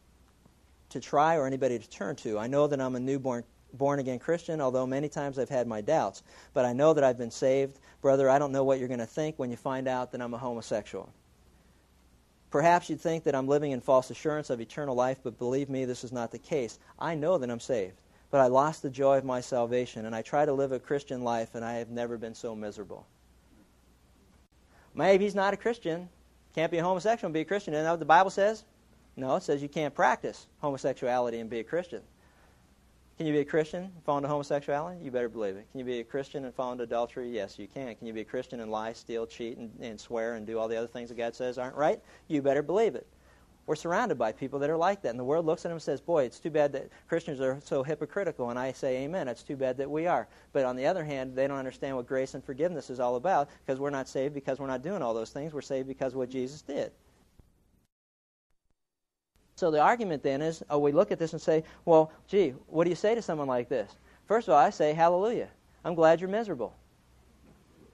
to 0.90 1.00
try 1.00 1.36
or 1.36 1.46
anybody 1.46 1.78
to 1.78 1.90
turn 1.90 2.16
to. 2.18 2.40
I 2.40 2.48
know 2.48 2.68
that 2.68 2.80
I'm 2.80 2.96
a 2.96 3.00
newborn 3.00 3.44
born 3.74 4.00
again 4.00 4.20
Christian, 4.20 4.62
although 4.62 4.86
many 4.86 5.10
times 5.10 5.40
I've 5.40 5.50
had 5.50 5.68
my 5.68 5.82
doubts. 5.82 6.24
But 6.54 6.66
I 6.66 6.74
know 6.74 6.94
that 6.94 7.04
I've 7.04 7.18
been 7.18 7.32
saved. 7.32 7.80
Brother, 8.02 8.30
I 8.30 8.40
don't 8.40 8.52
know 8.52 8.64
what 8.64 8.80
you're 8.80 8.88
going 8.88 9.00
to 9.00 9.06
think 9.06 9.38
when 9.38 9.50
you 9.50 9.58
find 9.58 9.88
out 9.88 10.12
that 10.12 10.22
I'm 10.22 10.34
a 10.34 10.38
homosexual. 10.38 11.10
Perhaps 12.52 12.90
you'd 12.90 13.02
think 13.02 13.24
that 13.24 13.34
I'm 13.34 13.48
living 13.48 13.72
in 13.72 13.82
false 13.82 14.12
assurance 14.12 14.52
of 14.52 14.62
eternal 14.62 14.96
life, 14.96 15.18
but 15.24 15.40
believe 15.40 15.70
me, 15.70 15.86
this 15.86 16.04
is 16.04 16.12
not 16.12 16.32
the 16.32 16.38
case. 16.38 16.78
I 17.00 17.16
know 17.16 17.40
that 17.40 17.50
I'm 17.50 17.60
saved, 17.60 18.00
but 18.30 18.42
I 18.42 18.46
lost 18.46 18.84
the 18.84 18.92
joy 18.92 19.18
of 19.18 19.26
my 19.26 19.42
salvation, 19.42 20.06
and 20.06 20.16
I 20.16 20.22
try 20.22 20.46
to 20.46 20.54
live 20.54 20.72
a 20.72 20.80
Christian 20.80 21.24
life, 21.24 21.56
and 21.56 21.66
I 21.66 21.74
have 21.74 21.90
never 21.90 22.16
been 22.16 22.36
so 22.36 22.56
miserable. 22.56 23.08
Maybe 24.96 25.24
he's 25.24 25.36
not 25.36 25.54
a 25.54 25.58
Christian. 25.58 26.10
Can't 26.56 26.72
be 26.72 26.78
a 26.78 26.84
homosexual 26.84 27.28
and 27.28 27.34
be 27.34 27.42
a 27.42 27.46
Christian. 27.46 27.74
Isn't 27.74 27.84
that 27.84 27.92
what 27.92 28.00
the 28.00 28.06
Bible 28.06 28.30
says? 28.30 28.64
No, 29.16 29.36
it 29.36 29.44
says 29.44 29.62
you 29.62 29.70
can't 29.70 29.94
practice 29.94 30.48
homosexuality 30.60 31.40
and 31.40 31.50
be 31.50 31.60
a 31.60 31.64
Christian. 31.64 32.02
Can 33.18 33.28
you 33.28 33.34
be 33.34 33.40
a 33.40 33.46
Christian 33.46 33.84
and 33.84 34.04
fall 34.06 34.18
into 34.18 34.28
homosexuality? 34.28 35.00
You 35.04 35.12
better 35.12 35.30
believe 35.30 35.56
it. 35.56 35.68
Can 35.72 35.80
you 35.80 35.86
be 35.86 36.00
a 36.00 36.04
Christian 36.04 36.46
and 36.46 36.54
fall 36.54 36.72
into 36.72 36.84
adultery? 36.84 37.30
Yes, 37.30 37.60
you 37.60 37.68
can. 37.68 37.96
Can 37.96 38.08
you 38.08 38.14
be 38.14 38.22
a 38.22 38.26
Christian 38.26 38.60
and 38.60 38.72
lie, 38.72 38.94
steal, 38.94 39.28
cheat, 39.28 39.58
and, 39.58 39.72
and 39.80 40.00
swear 40.00 40.34
and 40.34 40.48
do 40.48 40.58
all 40.58 40.68
the 40.68 40.76
other 40.76 40.88
things 40.88 41.10
that 41.10 41.18
God 41.18 41.36
says 41.36 41.60
aren't 41.60 41.76
right? 41.76 42.00
You 42.28 42.42
better 42.42 42.64
believe 42.64 42.96
it. 42.96 43.06
We're 43.66 43.76
surrounded 43.76 44.18
by 44.18 44.34
people 44.34 44.60
that 44.60 44.70
are 44.70 44.78
like 44.78 45.02
that. 45.02 45.10
And 45.10 45.20
the 45.20 45.24
world 45.24 45.46
looks 45.46 45.64
at 45.64 45.70
them 45.70 45.76
and 45.78 45.82
says, 45.82 46.02
Boy, 46.02 46.26
it's 46.26 46.40
too 46.40 46.50
bad 46.50 46.74
that 46.74 46.90
Christians 47.08 47.40
are 47.40 47.60
so 47.64 47.82
hypocritical. 47.82 48.50
And 48.50 48.60
I 48.60 48.74
say, 48.74 49.04
Amen. 49.04 49.28
It's 49.28 49.44
too 49.44 49.56
bad 49.56 49.78
that 49.78 49.90
we 49.90 50.06
are. 50.06 50.28
But 50.52 50.66
on 50.66 50.76
the 50.76 50.86
other 50.86 51.06
hand, 51.06 51.36
they 51.36 51.48
don't 51.48 51.58
understand 51.58 51.96
what 51.96 52.08
grace 52.08 52.34
and 52.34 52.44
forgiveness 52.44 52.90
is 52.90 53.00
all 53.00 53.16
about 53.16 53.50
because 53.66 53.80
we're 53.80 53.90
not 53.90 54.10
saved 54.10 54.34
because 54.34 54.60
we're 54.60 54.68
not 54.68 54.82
doing 54.84 55.02
all 55.02 55.14
those 55.14 55.30
things. 55.30 55.54
We're 55.54 55.62
saved 55.62 55.88
because 55.88 56.14
of 56.14 56.20
what 56.20 56.30
Jesus 56.30 56.62
did. 56.62 56.92
So 59.56 59.72
the 59.72 59.80
argument 59.80 60.24
then 60.24 60.42
is, 60.42 60.64
oh, 60.70 60.80
we 60.80 60.92
look 60.92 61.12
at 61.12 61.20
this 61.20 61.32
and 61.32 61.42
say, 61.42 61.64
well, 61.86 62.12
gee, 62.28 62.50
what 62.68 62.84
do 62.84 62.90
you 62.90 62.96
say 62.96 63.16
to 63.16 63.22
someone 63.22 63.48
like 63.48 63.70
this? 63.70 63.96
First 64.28 64.48
of 64.48 64.56
all, 64.56 64.60
I 64.60 64.72
say, 64.72 64.94
hallelujah. 64.94 65.50
I'm 65.86 65.96
glad 65.96 66.20
you're 66.20 66.30
miserable. 66.30 66.76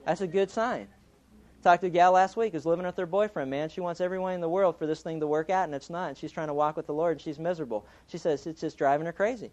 That's 0.06 0.22
a 0.22 0.28
good 0.28 0.50
sign. 0.50 0.88
Talked 1.62 1.82
to 1.82 1.88
a 1.88 1.90
gal 1.90 2.14
last 2.14 2.38
week 2.38 2.54
who's 2.54 2.66
living 2.66 2.86
with 2.86 2.96
her 2.96 3.06
boyfriend, 3.06 3.52
man. 3.52 3.68
She 3.68 3.82
wants 3.82 4.00
everyone 4.00 4.34
in 4.34 4.40
the 4.40 4.48
world 4.48 4.78
for 4.78 4.88
this 4.88 5.02
thing 5.02 5.20
to 5.20 5.28
work 5.28 5.50
out, 5.50 5.66
and 5.66 5.76
it's 5.76 5.90
not. 5.90 6.10
And 6.10 6.18
she's 6.18 6.32
trying 6.32 6.48
to 6.48 6.54
walk 6.54 6.78
with 6.78 6.88
the 6.88 6.94
Lord, 6.94 7.14
and 7.14 7.22
she's 7.22 7.38
miserable. 7.38 7.86
She 8.08 8.18
says 8.18 8.48
it's 8.48 8.62
just 8.62 8.78
driving 8.78 9.06
her 9.06 9.12
crazy. 9.12 9.52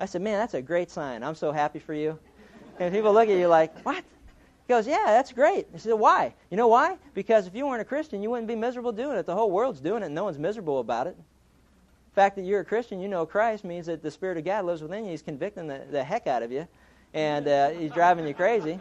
I 0.00 0.06
said, 0.06 0.22
man, 0.22 0.38
that's 0.38 0.54
a 0.54 0.62
great 0.62 0.90
sign. 0.90 1.22
I'm 1.22 1.36
so 1.36 1.52
happy 1.52 1.78
for 1.78 1.94
you. 1.94 2.18
And 2.80 2.92
people 2.92 3.12
look 3.12 3.28
at 3.28 3.38
you 3.38 3.46
like, 3.46 3.78
what? 3.84 3.96
He 3.96 4.68
goes, 4.68 4.88
yeah, 4.88 5.04
that's 5.06 5.32
great. 5.32 5.68
He 5.72 5.78
said, 5.78 5.92
why? 5.94 6.34
You 6.50 6.56
know 6.56 6.66
why? 6.66 6.98
Because 7.14 7.46
if 7.46 7.54
you 7.54 7.64
weren't 7.66 7.80
a 7.80 7.84
Christian, 7.84 8.22
you 8.22 8.30
wouldn't 8.30 8.48
be 8.48 8.56
miserable 8.56 8.90
doing 8.90 9.16
it. 9.16 9.24
The 9.24 9.34
whole 9.34 9.52
world's 9.52 9.80
doing 9.80 10.02
it, 10.02 10.06
and 10.06 10.14
no 10.14 10.24
one's 10.24 10.40
miserable 10.40 10.80
about 10.80 11.06
it. 11.06 11.16
The 11.16 12.14
fact 12.14 12.34
that 12.36 12.42
you're 12.42 12.60
a 12.60 12.64
Christian, 12.64 13.00
you 13.00 13.06
know 13.06 13.24
Christ, 13.24 13.62
means 13.62 13.86
that 13.86 14.02
the 14.02 14.10
Spirit 14.10 14.36
of 14.36 14.44
God 14.44 14.64
lives 14.64 14.82
within 14.82 15.04
you. 15.04 15.12
He's 15.12 15.22
convicting 15.22 15.68
the, 15.68 15.82
the 15.90 16.02
heck 16.02 16.26
out 16.26 16.42
of 16.42 16.50
you, 16.50 16.66
and 17.14 17.46
uh, 17.46 17.70
He's 17.70 17.92
driving 17.92 18.26
you 18.26 18.34
crazy 18.34 18.80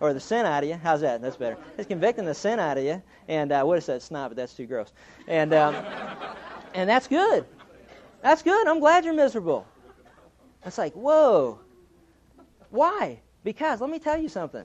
or 0.00 0.12
the 0.12 0.20
sin 0.20 0.46
out 0.46 0.62
of 0.62 0.68
you. 0.68 0.78
How's 0.82 1.00
that? 1.00 1.22
That's 1.22 1.36
better. 1.36 1.56
It's 1.78 1.86
convicting 1.86 2.24
the 2.24 2.34
sin 2.34 2.58
out 2.58 2.78
of 2.78 2.84
you. 2.84 3.02
And 3.28 3.52
uh, 3.52 3.64
what 3.64 3.78
is 3.78 3.86
that? 3.86 4.02
Snot, 4.02 4.30
but 4.30 4.36
that's 4.36 4.54
too 4.54 4.66
gross. 4.66 4.92
And 5.26 5.54
um, 5.54 5.74
and 6.74 6.88
that's 6.88 7.08
good. 7.08 7.44
That's 8.22 8.42
good. 8.42 8.66
I'm 8.66 8.80
glad 8.80 9.04
you're 9.04 9.14
miserable. 9.14 9.66
It's 10.64 10.78
like, 10.78 10.92
whoa. 10.94 11.60
Why? 12.70 13.20
Because 13.44 13.80
let 13.80 13.88
me 13.88 13.98
tell 13.98 14.18
you 14.18 14.28
something. 14.28 14.64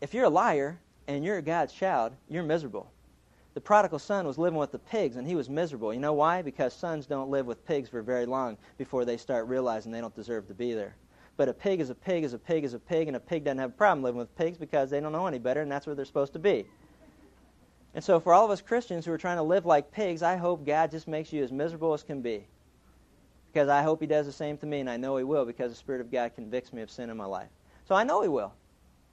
If 0.00 0.14
you're 0.14 0.24
a 0.24 0.30
liar 0.30 0.78
and 1.08 1.24
you're 1.24 1.38
a 1.38 1.42
God's 1.42 1.72
child, 1.72 2.12
you're 2.28 2.42
miserable. 2.42 2.90
The 3.54 3.60
prodigal 3.60 3.98
son 3.98 4.26
was 4.26 4.38
living 4.38 4.58
with 4.58 4.70
the 4.70 4.78
pigs 4.78 5.16
and 5.16 5.26
he 5.26 5.34
was 5.34 5.48
miserable. 5.48 5.92
You 5.92 6.00
know 6.00 6.12
why? 6.12 6.42
Because 6.42 6.74
sons 6.74 7.06
don't 7.06 7.30
live 7.30 7.46
with 7.46 7.66
pigs 7.66 7.88
for 7.88 8.02
very 8.02 8.26
long 8.26 8.58
before 8.76 9.04
they 9.04 9.16
start 9.16 9.48
realizing 9.48 9.90
they 9.90 10.00
don't 10.00 10.14
deserve 10.14 10.46
to 10.48 10.54
be 10.54 10.74
there. 10.74 10.94
But 11.36 11.48
a 11.48 11.52
pig 11.52 11.80
is 11.80 11.90
a 11.90 11.94
pig 11.94 12.24
is 12.24 12.32
a 12.32 12.38
pig 12.38 12.64
is 12.64 12.74
a 12.74 12.78
pig, 12.78 13.08
and 13.08 13.16
a 13.16 13.20
pig 13.20 13.44
doesn't 13.44 13.58
have 13.58 13.70
a 13.70 13.74
problem 13.74 14.02
living 14.02 14.18
with 14.18 14.34
pigs 14.36 14.56
because 14.56 14.90
they 14.90 15.00
don't 15.00 15.12
know 15.12 15.26
any 15.26 15.38
better, 15.38 15.60
and 15.60 15.70
that's 15.70 15.86
where 15.86 15.94
they're 15.94 16.04
supposed 16.04 16.32
to 16.32 16.38
be. 16.38 16.66
And 17.94 18.02
so, 18.02 18.20
for 18.20 18.32
all 18.32 18.44
of 18.44 18.50
us 18.50 18.60
Christians 18.60 19.04
who 19.04 19.12
are 19.12 19.18
trying 19.18 19.36
to 19.36 19.42
live 19.42 19.66
like 19.66 19.92
pigs, 19.92 20.22
I 20.22 20.36
hope 20.36 20.66
God 20.66 20.90
just 20.90 21.08
makes 21.08 21.32
you 21.32 21.42
as 21.42 21.52
miserable 21.52 21.92
as 21.92 22.02
can 22.02 22.22
be. 22.22 22.46
Because 23.52 23.68
I 23.68 23.82
hope 23.82 24.00
He 24.00 24.06
does 24.06 24.26
the 24.26 24.32
same 24.32 24.56
to 24.58 24.66
me, 24.66 24.80
and 24.80 24.88
I 24.88 24.96
know 24.96 25.16
He 25.16 25.24
will 25.24 25.44
because 25.44 25.72
the 25.72 25.76
Spirit 25.76 26.00
of 26.00 26.10
God 26.10 26.34
convicts 26.34 26.72
me 26.72 26.82
of 26.82 26.90
sin 26.90 27.10
in 27.10 27.16
my 27.16 27.26
life. 27.26 27.48
So 27.86 27.94
I 27.94 28.04
know 28.04 28.22
He 28.22 28.28
will. 28.28 28.52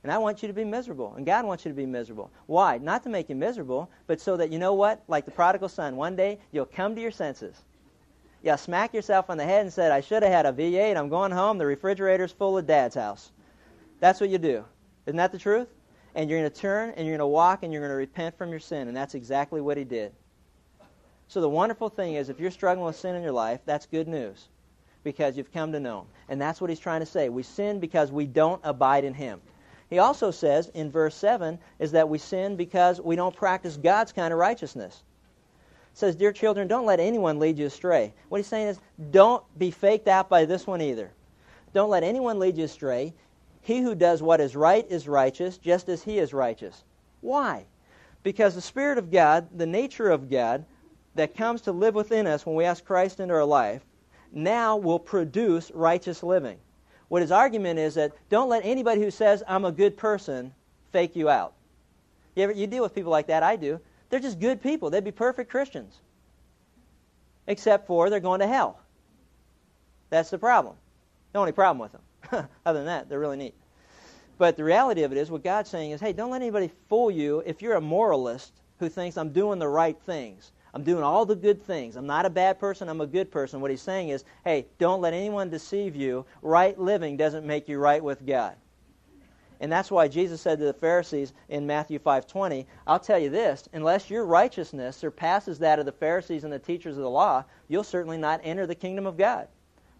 And 0.03 0.11
I 0.11 0.17
want 0.17 0.41
you 0.41 0.49
to 0.49 0.53
be 0.53 0.65
miserable. 0.65 1.13
And 1.15 1.25
God 1.25 1.45
wants 1.45 1.63
you 1.63 1.71
to 1.71 1.75
be 1.75 1.85
miserable. 1.85 2.29
Why? 2.47 2.77
Not 2.77 3.03
to 3.03 3.09
make 3.09 3.29
you 3.29 3.35
miserable, 3.35 3.89
but 4.05 4.19
so 4.19 4.35
that 4.35 4.51
you 4.51 4.59
know 4.59 4.73
what? 4.73 5.01
Like 5.07 5.23
the 5.23 5.31
prodigal 5.31 5.69
son, 5.69 5.95
one 5.95 6.17
day 6.17 6.39
you'll 6.51 6.65
come 6.65 6.93
to 6.95 7.01
your 7.01 7.11
senses 7.11 7.63
you 8.43 8.57
smack 8.57 8.93
yourself 8.93 9.29
on 9.29 9.37
the 9.37 9.45
head 9.45 9.61
and 9.61 9.71
said, 9.71 9.91
I 9.91 10.01
should 10.01 10.21
have 10.21 10.31
had 10.31 10.45
a 10.45 10.51
V8. 10.51 10.97
I'm 10.97 11.07
going 11.07 11.31
home. 11.31 11.57
The 11.57 11.65
refrigerator's 11.65 12.33
full 12.33 12.57
of 12.57 12.67
dad's 12.67 12.95
house. 12.95 13.31
That's 14.01 14.19
what 14.19 14.29
you 14.29 14.37
do. 14.37 14.65
Isn't 15.05 15.17
that 15.17 15.31
the 15.31 15.39
truth? 15.39 15.69
And 16.13 16.29
you're 16.29 16.39
going 16.39 16.51
to 16.51 16.55
turn 16.55 16.89
and 16.91 17.07
you're 17.07 17.17
going 17.17 17.25
to 17.25 17.27
walk 17.27 17.63
and 17.63 17.71
you're 17.71 17.81
going 17.81 17.91
to 17.91 17.95
repent 17.95 18.37
from 18.37 18.49
your 18.49 18.59
sin. 18.59 18.89
And 18.89 18.95
that's 18.95 19.15
exactly 19.15 19.61
what 19.61 19.77
he 19.77 19.85
did. 19.85 20.11
So 21.29 21.39
the 21.39 21.49
wonderful 21.49 21.87
thing 21.87 22.15
is, 22.15 22.29
if 22.29 22.39
you're 22.39 22.51
struggling 22.51 22.85
with 22.85 22.97
sin 22.97 23.15
in 23.15 23.23
your 23.23 23.31
life, 23.31 23.61
that's 23.65 23.85
good 23.85 24.09
news 24.09 24.49
because 25.03 25.37
you've 25.37 25.53
come 25.53 25.71
to 25.71 25.79
know 25.79 26.01
him. 26.01 26.07
And 26.27 26.41
that's 26.41 26.59
what 26.59 26.69
he's 26.69 26.79
trying 26.79 26.99
to 26.99 27.05
say. 27.05 27.29
We 27.29 27.43
sin 27.43 27.79
because 27.79 28.11
we 28.11 28.27
don't 28.27 28.61
abide 28.63 29.05
in 29.05 29.13
him. 29.13 29.41
He 29.89 29.99
also 29.99 30.31
says 30.31 30.69
in 30.73 30.91
verse 30.91 31.15
7 31.15 31.59
is 31.79 31.93
that 31.93 32.09
we 32.09 32.17
sin 32.17 32.57
because 32.57 32.99
we 32.99 33.15
don't 33.15 33.35
practice 33.35 33.77
God's 33.77 34.11
kind 34.11 34.33
of 34.33 34.39
righteousness 34.39 35.03
says, 35.93 36.15
Dear 36.15 36.31
children, 36.31 36.67
don't 36.67 36.85
let 36.85 36.99
anyone 36.99 37.39
lead 37.39 37.57
you 37.57 37.67
astray. 37.67 38.13
What 38.29 38.39
he's 38.39 38.47
saying 38.47 38.67
is, 38.67 38.79
don't 39.11 39.43
be 39.57 39.71
faked 39.71 40.07
out 40.07 40.29
by 40.29 40.45
this 40.45 40.67
one 40.67 40.81
either. 40.81 41.11
Don't 41.73 41.89
let 41.89 42.03
anyone 42.03 42.39
lead 42.39 42.57
you 42.57 42.65
astray. 42.65 43.13
He 43.61 43.81
who 43.81 43.95
does 43.95 44.21
what 44.21 44.41
is 44.41 44.55
right 44.55 44.85
is 44.89 45.07
righteous, 45.07 45.57
just 45.57 45.89
as 45.89 46.03
he 46.03 46.19
is 46.19 46.33
righteous. 46.33 46.83
Why? 47.21 47.65
Because 48.23 48.55
the 48.55 48.61
Spirit 48.61 48.97
of 48.97 49.11
God, 49.11 49.47
the 49.55 49.65
nature 49.65 50.09
of 50.09 50.29
God, 50.29 50.65
that 51.15 51.35
comes 51.35 51.61
to 51.61 51.71
live 51.71 51.95
within 51.95 52.27
us 52.27 52.45
when 52.45 52.55
we 52.55 52.65
ask 52.65 52.83
Christ 52.83 53.19
into 53.19 53.33
our 53.33 53.45
life, 53.45 53.81
now 54.31 54.75
will 54.75 54.99
produce 54.99 55.71
righteous 55.73 56.23
living. 56.23 56.57
What 57.07 57.21
his 57.21 57.31
argument 57.31 57.79
is 57.79 57.93
that 57.95 58.13
don't 58.29 58.49
let 58.49 58.65
anybody 58.65 59.01
who 59.01 59.11
says, 59.11 59.43
I'm 59.47 59.65
a 59.65 59.71
good 59.71 59.95
person, 59.95 60.53
fake 60.91 61.15
you 61.15 61.29
out. 61.29 61.53
You, 62.35 62.43
ever, 62.43 62.51
you 62.51 62.65
deal 62.65 62.81
with 62.81 62.95
people 62.95 63.11
like 63.11 63.27
that, 63.27 63.43
I 63.43 63.55
do. 63.55 63.79
They're 64.13 64.19
just 64.19 64.39
good 64.39 64.61
people. 64.61 64.91
They'd 64.91 65.03
be 65.03 65.09
perfect 65.09 65.49
Christians. 65.49 65.99
Except 67.47 67.87
for 67.87 68.11
they're 68.11 68.19
going 68.19 68.41
to 68.41 68.47
hell. 68.47 68.79
That's 70.11 70.29
the 70.29 70.37
problem. 70.37 70.75
The 71.31 71.39
only 71.39 71.51
problem 71.51 71.79
with 71.79 71.93
them. 71.93 72.47
Other 72.67 72.77
than 72.77 72.85
that, 72.85 73.09
they're 73.09 73.17
really 73.17 73.37
neat. 73.37 73.55
But 74.37 74.55
the 74.55 74.63
reality 74.63 75.01
of 75.01 75.11
it 75.11 75.17
is, 75.17 75.31
what 75.31 75.43
God's 75.43 75.71
saying 75.71 75.89
is, 75.89 75.99
hey, 75.99 76.13
don't 76.13 76.29
let 76.29 76.43
anybody 76.43 76.69
fool 76.89 77.09
you 77.09 77.41
if 77.43 77.63
you're 77.63 77.73
a 77.73 77.81
moralist 77.81 78.53
who 78.77 78.87
thinks 78.87 79.17
I'm 79.17 79.31
doing 79.31 79.57
the 79.57 79.67
right 79.67 79.99
things. 80.05 80.51
I'm 80.75 80.83
doing 80.83 81.01
all 81.01 81.25
the 81.25 81.35
good 81.35 81.65
things. 81.65 81.95
I'm 81.95 82.05
not 82.05 82.27
a 82.27 82.29
bad 82.29 82.59
person, 82.59 82.89
I'm 82.89 83.01
a 83.01 83.07
good 83.07 83.31
person. 83.31 83.61
What 83.61 83.71
he's 83.71 83.81
saying 83.81 84.09
is, 84.09 84.25
hey, 84.43 84.67
don't 84.77 85.01
let 85.01 85.15
anyone 85.15 85.49
deceive 85.49 85.95
you. 85.95 86.23
Right 86.43 86.79
living 86.79 87.17
doesn't 87.17 87.47
make 87.47 87.67
you 87.67 87.79
right 87.79 88.03
with 88.03 88.27
God. 88.27 88.53
And 89.63 89.71
that's 89.71 89.89
why 89.89 90.09
Jesus 90.09 90.41
said 90.41 90.59
to 90.59 90.65
the 90.65 90.73
Pharisees 90.73 91.31
in 91.47 91.65
Matthew 91.65 91.97
5:20, 91.97 92.67
"I'll 92.85 92.99
tell 92.99 93.17
you 93.17 93.29
this, 93.29 93.69
unless 93.71 94.09
your 94.09 94.25
righteousness 94.25 94.97
surpasses 94.97 95.59
that 95.59 95.79
of 95.79 95.85
the 95.85 95.93
Pharisees 95.93 96.43
and 96.43 96.51
the 96.51 96.59
teachers 96.59 96.97
of 96.97 97.03
the 97.03 97.09
law, 97.09 97.45
you'll 97.69 97.85
certainly 97.85 98.17
not 98.17 98.41
enter 98.43 98.67
the 98.67 98.75
kingdom 98.75 99.07
of 99.07 99.15
God." 99.15 99.47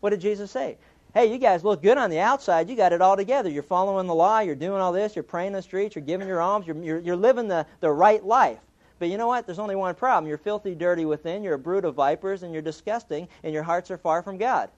What 0.02 0.10
did 0.10 0.20
Jesus 0.20 0.52
say? 0.52 0.78
Hey, 1.14 1.28
you 1.28 1.38
guys 1.38 1.64
look 1.64 1.82
good 1.82 1.98
on 1.98 2.10
the 2.10 2.20
outside. 2.20 2.70
You 2.70 2.76
got 2.76 2.92
it 2.92 3.02
all 3.02 3.16
together. 3.16 3.50
You're 3.50 3.64
following 3.64 4.06
the 4.06 4.14
law. 4.14 4.40
You're 4.40 4.54
doing 4.54 4.82
all 4.82 4.92
this. 4.92 5.16
You're 5.16 5.24
praying 5.24 5.48
in 5.48 5.54
the 5.54 5.62
streets. 5.62 5.96
You're 5.96 6.04
giving 6.04 6.28
your 6.28 6.42
alms. 6.42 6.68
You're, 6.68 6.84
you're, 6.84 7.00
you're 7.00 7.16
living 7.16 7.48
the, 7.48 7.66
the 7.80 7.90
right 7.90 8.22
life. 8.22 8.60
But 9.00 9.08
you 9.08 9.18
know 9.18 9.28
what? 9.28 9.46
There's 9.46 9.60
only 9.60 9.78
one 9.78 9.96
problem. 9.96 10.28
You're 10.28 10.38
filthy, 10.38 10.76
dirty 10.76 11.06
within. 11.06 11.42
You're 11.42 11.54
a 11.54 11.58
brood 11.58 11.86
of 11.86 11.96
vipers, 11.96 12.44
and 12.44 12.52
you're 12.52 12.62
disgusting, 12.62 13.30
and 13.44 13.54
your 13.54 13.64
hearts 13.64 13.90
are 13.92 13.98
far 13.98 14.24
from 14.24 14.38
God. 14.38 14.72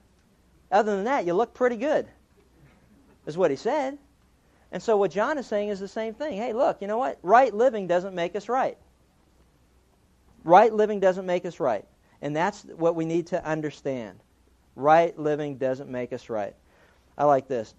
Other 0.70 0.94
than 0.94 1.06
that, 1.06 1.26
you 1.26 1.34
look 1.34 1.54
pretty 1.54 1.76
good, 1.76 2.06
is 3.26 3.36
what 3.36 3.50
he 3.50 3.56
said. 3.56 3.98
And 4.72 4.82
so 4.82 4.96
what 4.96 5.10
John 5.10 5.38
is 5.38 5.46
saying 5.46 5.68
is 5.68 5.80
the 5.80 5.88
same 5.88 6.14
thing. 6.14 6.36
Hey, 6.36 6.52
look, 6.52 6.80
you 6.80 6.88
know 6.88 6.98
what? 6.98 7.18
Right 7.22 7.54
living 7.54 7.86
doesn't 7.86 8.14
make 8.14 8.34
us 8.36 8.48
right. 8.48 8.76
Right 10.44 10.72
living 10.72 11.00
doesn't 11.00 11.26
make 11.26 11.44
us 11.44 11.60
right. 11.60 11.84
And 12.22 12.34
that's 12.34 12.62
what 12.64 12.94
we 12.94 13.04
need 13.04 13.28
to 13.28 13.44
understand. 13.44 14.18
Right 14.74 15.18
living 15.18 15.56
doesn't 15.56 15.90
make 15.90 16.12
us 16.12 16.28
right. 16.28 16.54
I 17.16 17.24
like 17.24 17.48
this. 17.48 17.74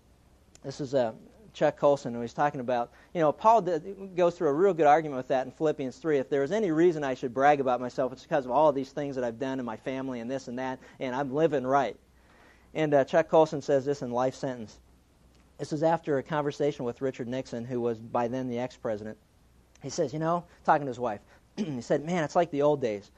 This 0.63 0.81
is 0.81 0.95
uh, 0.95 1.13
Chuck 1.53 1.77
Colson, 1.77 2.13
who 2.13 2.21
he's 2.21 2.33
talking 2.33 2.59
about. 2.59 2.91
You 3.13 3.21
know, 3.21 3.31
Paul 3.31 3.61
did, 3.61 4.15
goes 4.15 4.35
through 4.37 4.49
a 4.49 4.53
real 4.53 4.73
good 4.73 4.85
argument 4.85 5.17
with 5.17 5.27
that 5.29 5.45
in 5.45 5.51
Philippians 5.51 5.97
3. 5.97 6.19
If 6.19 6.29
there 6.29 6.41
was 6.41 6.51
any 6.51 6.71
reason 6.71 7.03
I 7.03 7.13
should 7.13 7.33
brag 7.33 7.59
about 7.59 7.81
myself, 7.81 8.11
it's 8.13 8.23
because 8.23 8.45
of 8.45 8.51
all 8.51 8.71
these 8.71 8.91
things 8.91 9.15
that 9.15 9.23
I've 9.23 9.39
done 9.39 9.59
in 9.59 9.65
my 9.65 9.77
family 9.77 10.19
and 10.19 10.29
this 10.29 10.47
and 10.47 10.59
that, 10.59 10.79
and 10.99 11.15
I'm 11.15 11.33
living 11.33 11.65
right. 11.65 11.95
And 12.73 12.93
uh, 12.93 13.05
Chuck 13.05 13.29
Colson 13.29 13.61
says 13.61 13.85
this 13.85 14.01
in 14.01 14.11
Life 14.11 14.35
Sentence. 14.35 14.77
This 15.57 15.73
is 15.73 15.81
after 15.81 16.17
a 16.17 16.23
conversation 16.23 16.85
with 16.85 17.01
Richard 17.01 17.27
Nixon, 17.27 17.65
who 17.65 17.81
was 17.81 17.99
by 17.99 18.27
then 18.27 18.47
the 18.47 18.59
ex 18.59 18.77
president. 18.77 19.17
He 19.81 19.89
says, 19.89 20.13
You 20.13 20.19
know, 20.19 20.43
talking 20.63 20.85
to 20.85 20.89
his 20.89 20.99
wife, 20.99 21.21
he 21.57 21.81
said, 21.81 22.05
Man, 22.05 22.23
it's 22.23 22.35
like 22.35 22.51
the 22.51 22.61
old 22.61 22.79
days. 22.79 23.09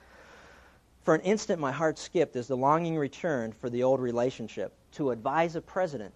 For 1.04 1.16
an 1.16 1.22
instant, 1.22 1.60
my 1.60 1.72
heart 1.72 1.98
skipped 1.98 2.36
as 2.36 2.48
the 2.48 2.56
longing 2.56 2.98
returned 2.98 3.56
for 3.56 3.70
the 3.70 3.84
old 3.84 4.00
relationship 4.00 4.74
to 4.94 5.12
advise 5.12 5.56
a 5.56 5.62
president, 5.62 6.14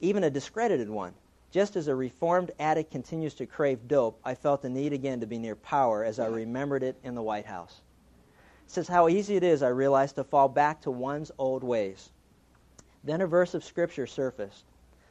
even 0.00 0.24
a 0.24 0.30
discredited 0.30 0.88
one. 0.88 1.14
Just 1.50 1.74
as 1.74 1.88
a 1.88 1.94
reformed 1.94 2.50
addict 2.58 2.90
continues 2.90 3.34
to 3.34 3.46
crave 3.46 3.88
dope, 3.88 4.20
I 4.24 4.34
felt 4.34 4.62
the 4.62 4.68
need 4.68 4.92
again 4.92 5.20
to 5.20 5.26
be 5.26 5.38
near 5.38 5.56
power 5.56 6.04
as 6.04 6.18
I 6.18 6.26
remembered 6.26 6.82
it 6.82 6.96
in 7.02 7.14
the 7.14 7.22
White 7.22 7.46
House. 7.46 7.80
It 8.66 8.70
says 8.70 8.88
how 8.88 9.08
easy 9.08 9.36
it 9.36 9.44
is, 9.44 9.62
I 9.62 9.68
realized, 9.68 10.16
to 10.16 10.24
fall 10.24 10.48
back 10.48 10.80
to 10.82 10.90
one's 10.90 11.30
old 11.38 11.64
ways. 11.64 12.10
Then 13.04 13.20
a 13.20 13.26
verse 13.26 13.54
of 13.54 13.64
Scripture 13.64 14.06
surfaced 14.06 14.64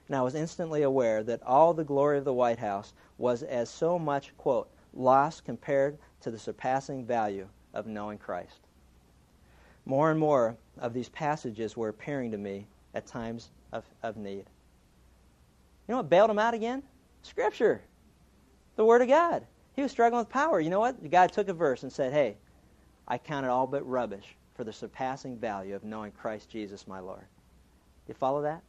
and 0.08 0.16
I 0.16 0.22
was 0.22 0.36
instantly 0.36 0.84
aware 0.84 1.24
that 1.24 1.42
all 1.44 1.74
the 1.74 1.84
glory 1.84 2.18
of 2.18 2.26
the 2.26 2.34
White 2.34 2.60
House 2.60 2.94
was 3.18 3.44
as 3.44 3.70
so 3.70 3.98
much, 3.98 4.36
quote, 4.38 4.70
loss 4.94 5.42
compared 5.42 5.98
to 6.22 6.32
the 6.32 6.40
surpassing 6.40 7.06
value 7.06 7.48
of 7.74 7.88
knowing 7.88 8.18
Christ. 8.18 8.60
More 9.86 10.12
and 10.12 10.20
more 10.20 10.56
of 10.78 10.94
these 10.94 11.10
passages 11.10 11.76
were 11.76 11.90
appearing 11.90 12.32
to 12.32 12.38
me 12.38 12.68
at 12.94 13.06
times 13.06 13.50
of, 13.72 13.84
of 14.04 14.18
need. 14.18 14.46
You 15.88 15.92
know 15.94 15.98
what 15.98 16.10
bailed 16.10 16.30
him 16.30 16.40
out 16.40 16.54
again? 16.54 16.84
Scripture, 17.22 17.82
the 18.76 18.86
Word 18.86 19.02
of 19.02 19.08
God. 19.08 19.46
He 19.74 19.82
was 19.82 19.92
struggling 19.92 20.20
with 20.20 20.30
power. 20.30 20.60
You 20.60 20.70
know 20.70 20.80
what? 20.80 21.12
God 21.12 21.32
took 21.32 21.50
a 21.50 21.54
verse 21.54 21.84
and 21.84 21.92
said, 21.92 22.14
Hey, 22.14 22.38
I 23.08 23.18
count 23.18 23.46
it 23.46 23.50
all 23.50 23.68
but 23.68 23.88
rubbish 23.88 24.36
for 24.56 24.64
the 24.64 24.74
surpassing 24.74 25.38
value 25.38 25.76
of 25.76 25.84
knowing 25.84 26.12
Christ 26.12 26.50
Jesus 26.50 26.88
my 26.88 27.00
Lord. 27.00 27.26
You 28.08 28.14
follow 28.14 28.42
that? 28.44 28.62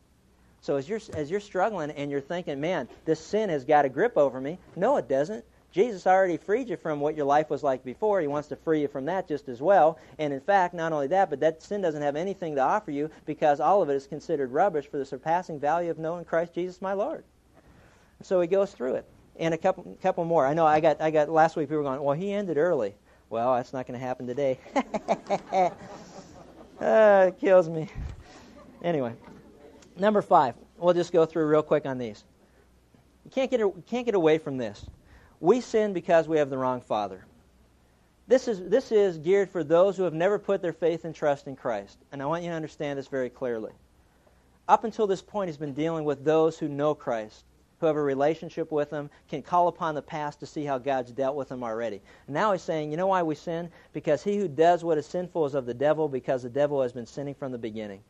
So 0.67 0.75
as 0.75 0.89
you're 0.89 0.99
as 1.14 1.31
you're 1.31 1.39
struggling 1.39 1.93
and 1.93 2.11
you're 2.11 2.21
thinking, 2.21 2.61
man, 2.61 2.89
this 3.05 3.25
sin 3.25 3.51
has 3.51 3.64
got 3.64 3.85
a 3.85 3.89
grip 3.89 4.19
over 4.19 4.41
me. 4.41 4.59
No, 4.75 4.97
it 4.97 5.09
doesn't. 5.09 5.45
Jesus 5.71 6.09
already 6.09 6.39
freed 6.39 6.69
you 6.69 6.77
from 6.77 6.99
what 6.99 7.14
your 7.14 7.25
life 7.25 7.51
was 7.51 7.62
like 7.62 7.85
before. 7.85 8.21
He 8.21 8.27
wants 8.27 8.49
to 8.49 8.57
free 8.57 8.81
you 8.81 8.89
from 8.89 9.05
that 9.05 9.29
just 9.29 9.49
as 9.49 9.62
well. 9.62 9.97
And 10.19 10.33
in 10.33 10.41
fact, 10.41 10.75
not 10.75 10.93
only 10.93 11.07
that, 11.07 11.31
but 11.31 11.39
that 11.39 11.62
sin 11.62 11.83
doesn't 11.83 12.03
have 12.03 12.17
anything 12.17 12.57
to 12.57 12.62
offer 12.62 12.91
you 12.91 13.11
because 13.27 13.61
all 13.61 13.81
of 13.81 13.91
it 13.91 13.95
is 13.95 14.09
considered 14.09 14.51
rubbish 14.51 14.89
for 14.89 14.99
the 14.99 15.05
surpassing 15.05 15.61
value 15.61 15.89
of 15.89 16.01
knowing 16.01 16.25
Christ 16.25 16.55
Jesus 16.55 16.83
my 16.83 16.95
Lord. 16.95 17.23
So 18.23 18.41
he 18.41 18.49
goes 18.49 18.73
through 18.73 18.97
it. 18.97 19.07
And 19.39 19.55
a 19.55 19.59
couple 19.59 19.97
couple 20.03 20.25
more. 20.25 20.45
I 20.45 20.55
know 20.55 20.67
I 20.67 20.81
got 20.81 21.01
I 21.01 21.12
got 21.12 21.29
last 21.29 21.55
week 21.55 21.69
people 21.69 21.77
were 21.77 21.85
going, 21.85 22.03
Well, 22.03 22.17
he 22.17 22.33
ended 22.33 22.57
early. 22.57 22.97
Well, 23.31 23.55
that's 23.55 23.73
not 23.73 23.87
gonna 23.87 24.01
happen 24.01 24.27
today. 24.27 24.59
uh, 26.81 27.27
it 27.29 27.39
kills 27.39 27.69
me. 27.69 27.89
Anyway. 28.83 29.12
Number 29.97 30.22
five. 30.22 30.55
We'll 30.78 30.94
just 30.94 31.12
go 31.12 31.24
through 31.24 31.47
real 31.47 31.62
quick 31.62 31.86
on 31.86 31.99
these. 31.99 32.24
You 33.24 33.30
can't 33.30 33.51
get, 33.51 33.61
can't 33.86 34.05
get 34.05 34.14
away 34.14 34.38
from 34.38 34.59
this. 34.59 34.86
We 35.40 35.61
sin 35.61 35.92
because 35.92 36.28
we 36.28 36.38
have 36.38 36.51
the 36.51 36.59
wrong 36.59 36.80
father. 36.80 37.24
This 38.28 38.49
is, 38.49 38.61
this 38.68 38.92
is 38.92 39.18
geared 39.18 39.51
for 39.51 39.62
those 39.62 39.97
who 39.97 40.03
have 40.03 40.14
never 40.14 40.38
put 40.38 40.61
their 40.61 40.72
faith 40.72 41.05
and 41.05 41.14
trust 41.14 41.47
in 41.47 41.57
Christ. 41.57 41.99
And 42.12 42.22
I 42.22 42.26
want 42.26 42.42
you 42.42 42.51
to 42.51 42.57
understand 42.57 42.99
this 42.99 43.09
very 43.09 43.30
clearly. 43.30 43.72
Up 44.68 44.84
until 44.84 45.07
this 45.07 45.22
point, 45.22 45.49
he's 45.49 45.57
been 45.57 45.72
dealing 45.72 46.05
with 46.05 46.24
those 46.24 46.59
who 46.59 46.68
know 46.68 46.94
Christ, 46.94 47.44
who 47.78 47.86
have 47.86 47.97
a 47.97 48.03
relationship 48.03 48.72
with 48.72 48.90
him, 48.90 49.09
can 49.28 49.42
call 49.42 49.68
upon 49.68 49.94
the 49.94 50.03
past 50.03 50.40
to 50.40 50.47
see 50.47 50.64
how 50.64 50.78
God's 50.78 51.12
dealt 51.12 51.36
with 51.36 51.49
them 51.49 51.62
already. 51.62 52.01
And 52.26 52.34
now 52.34 52.53
he's 52.53 52.62
saying, 52.62 52.90
you 52.90 52.97
know 52.97 53.07
why 53.07 53.22
we 53.22 53.36
sin? 53.36 53.70
Because 53.92 54.24
he 54.24 54.36
who 54.36 54.49
does 54.49 54.82
what 54.82 54.99
is 54.99 55.07
sinful 55.07 55.47
is 55.47 55.55
of 55.55 55.66
the 55.66 55.74
devil, 55.74 56.09
because 56.09 56.42
the 56.42 56.51
devil 56.51 56.82
has 56.82 56.92
been 56.92 57.07
sinning 57.07 57.34
from 57.34 57.53
the 57.53 57.59
beginning. 57.59 58.01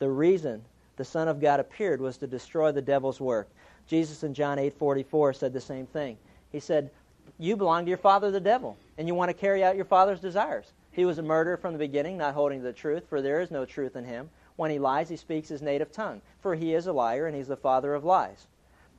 The 0.00 0.10
reason 0.10 0.62
the 0.96 1.04
Son 1.04 1.28
of 1.28 1.40
God 1.40 1.60
appeared 1.60 2.00
was 2.00 2.18
to 2.18 2.26
destroy 2.26 2.72
the 2.72 2.82
devil's 2.82 3.20
work. 3.20 3.48
Jesus 3.86 4.22
in 4.22 4.34
John 4.34 4.58
8:44 4.58 5.32
said 5.32 5.52
the 5.52 5.60
same 5.60 5.86
thing. 5.86 6.18
He 6.50 6.60
said, 6.60 6.90
"You 7.38 7.56
belong 7.56 7.84
to 7.84 7.88
your 7.88 7.98
father 7.98 8.30
the 8.30 8.40
devil, 8.40 8.76
and 8.98 9.08
you 9.08 9.14
want 9.14 9.30
to 9.30 9.34
carry 9.34 9.64
out 9.64 9.76
your 9.76 9.84
father's 9.84 10.20
desires." 10.20 10.72
He 10.92 11.04
was 11.04 11.18
a 11.18 11.22
murderer 11.22 11.56
from 11.56 11.72
the 11.72 11.78
beginning, 11.78 12.18
not 12.18 12.34
holding 12.34 12.60
to 12.60 12.64
the 12.64 12.72
truth, 12.72 13.06
for 13.08 13.22
there 13.22 13.40
is 13.40 13.50
no 13.50 13.64
truth 13.64 13.96
in 13.96 14.04
him. 14.04 14.30
When 14.56 14.70
he 14.70 14.78
lies, 14.78 15.08
he 15.08 15.16
speaks 15.16 15.48
his 15.48 15.62
native 15.62 15.90
tongue, 15.90 16.20
for 16.40 16.54
he 16.54 16.74
is 16.74 16.86
a 16.86 16.92
liar 16.92 17.26
and 17.26 17.34
he's 17.34 17.48
the 17.48 17.56
father 17.56 17.94
of 17.94 18.04
lies. 18.04 18.46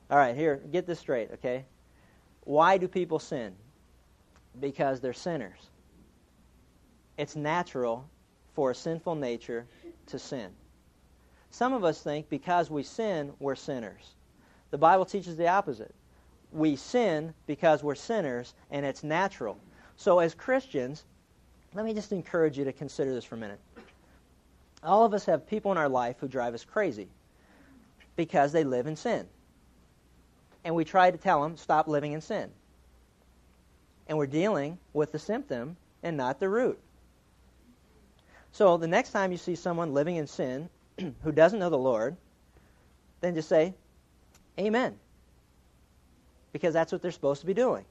All 0.09 0.17
right, 0.17 0.35
here, 0.35 0.57
get 0.71 0.87
this 0.87 0.99
straight, 0.99 1.31
okay? 1.33 1.65
Why 2.45 2.77
do 2.77 2.87
people 2.87 3.19
sin? 3.19 3.55
Because 4.59 4.99
they're 4.99 5.13
sinners. 5.13 5.69
It's 7.17 7.35
natural 7.35 8.05
for 8.53 8.71
a 8.71 8.75
sinful 8.75 9.15
nature 9.15 9.67
to 10.07 10.19
sin. 10.19 10.51
Some 11.54 11.74
of 11.74 11.84
us 11.84 12.01
think 12.01 12.30
because 12.30 12.72
we 12.72 12.82
sin, 12.82 13.32
we're 13.39 13.54
sinners. 13.54 14.16
The 14.72 14.78
Bible 14.80 15.06
teaches 15.06 15.38
the 15.38 15.49
opposite. 15.49 15.93
We 16.51 16.76
sin 16.76 17.32
because 17.45 17.84
we're 17.84 17.93
sinners, 17.93 18.56
and 18.72 18.84
it's 18.84 19.04
natural. 19.04 19.60
So, 19.95 20.18
as 20.18 20.34
Christians, 20.34 21.04
let 21.76 21.86
me 21.86 21.93
just 21.93 22.12
encourage 22.12 22.58
you 22.58 22.66
to 22.66 22.74
consider 22.74 23.14
this 23.14 23.24
for 23.24 23.36
a 23.36 23.38
minute. 23.38 23.60
All 24.82 25.06
of 25.06 25.14
us 25.14 25.26
have 25.26 25.45
people 25.45 25.72
in 25.72 25.78
our 25.78 25.88
life 25.88 26.16
who 26.20 26.28
drive 26.28 26.56
us 26.56 26.66
crazy 26.66 27.08
because 28.16 28.51
they 28.51 28.64
live 28.64 28.88
in 28.88 28.95
sin. 28.95 29.28
And 30.66 30.74
we 30.74 30.84
try 30.84 31.12
to 31.12 31.18
tell 31.20 31.43
them, 31.43 31.56
stop 31.56 31.88
living 31.88 32.14
in 32.14 32.22
sin. 32.22 32.49
And 34.08 34.18
we're 34.18 34.26
dealing 34.26 34.80
with 34.93 35.12
the 35.12 35.20
symptom 35.20 35.78
and 36.01 36.18
not 36.18 36.39
the 36.39 36.49
root. 36.49 36.80
So 38.54 38.78
the 38.78 38.88
next 38.88 39.12
time 39.12 39.32
you 39.32 39.38
see 39.38 39.54
someone 39.54 39.93
living 39.93 40.16
in 40.16 40.26
sin 40.26 40.68
who 41.23 41.31
doesn't 41.31 41.59
know 41.59 41.69
the 41.69 41.77
Lord, 41.77 42.15
then 43.21 43.35
just 43.35 43.49
say, 43.49 43.73
Amen. 44.59 44.95
Because 46.51 46.73
that's 46.73 46.91
what 46.91 47.01
they're 47.01 47.11
supposed 47.11 47.41
to 47.41 47.47
be 47.47 47.53
doing. 47.53 47.85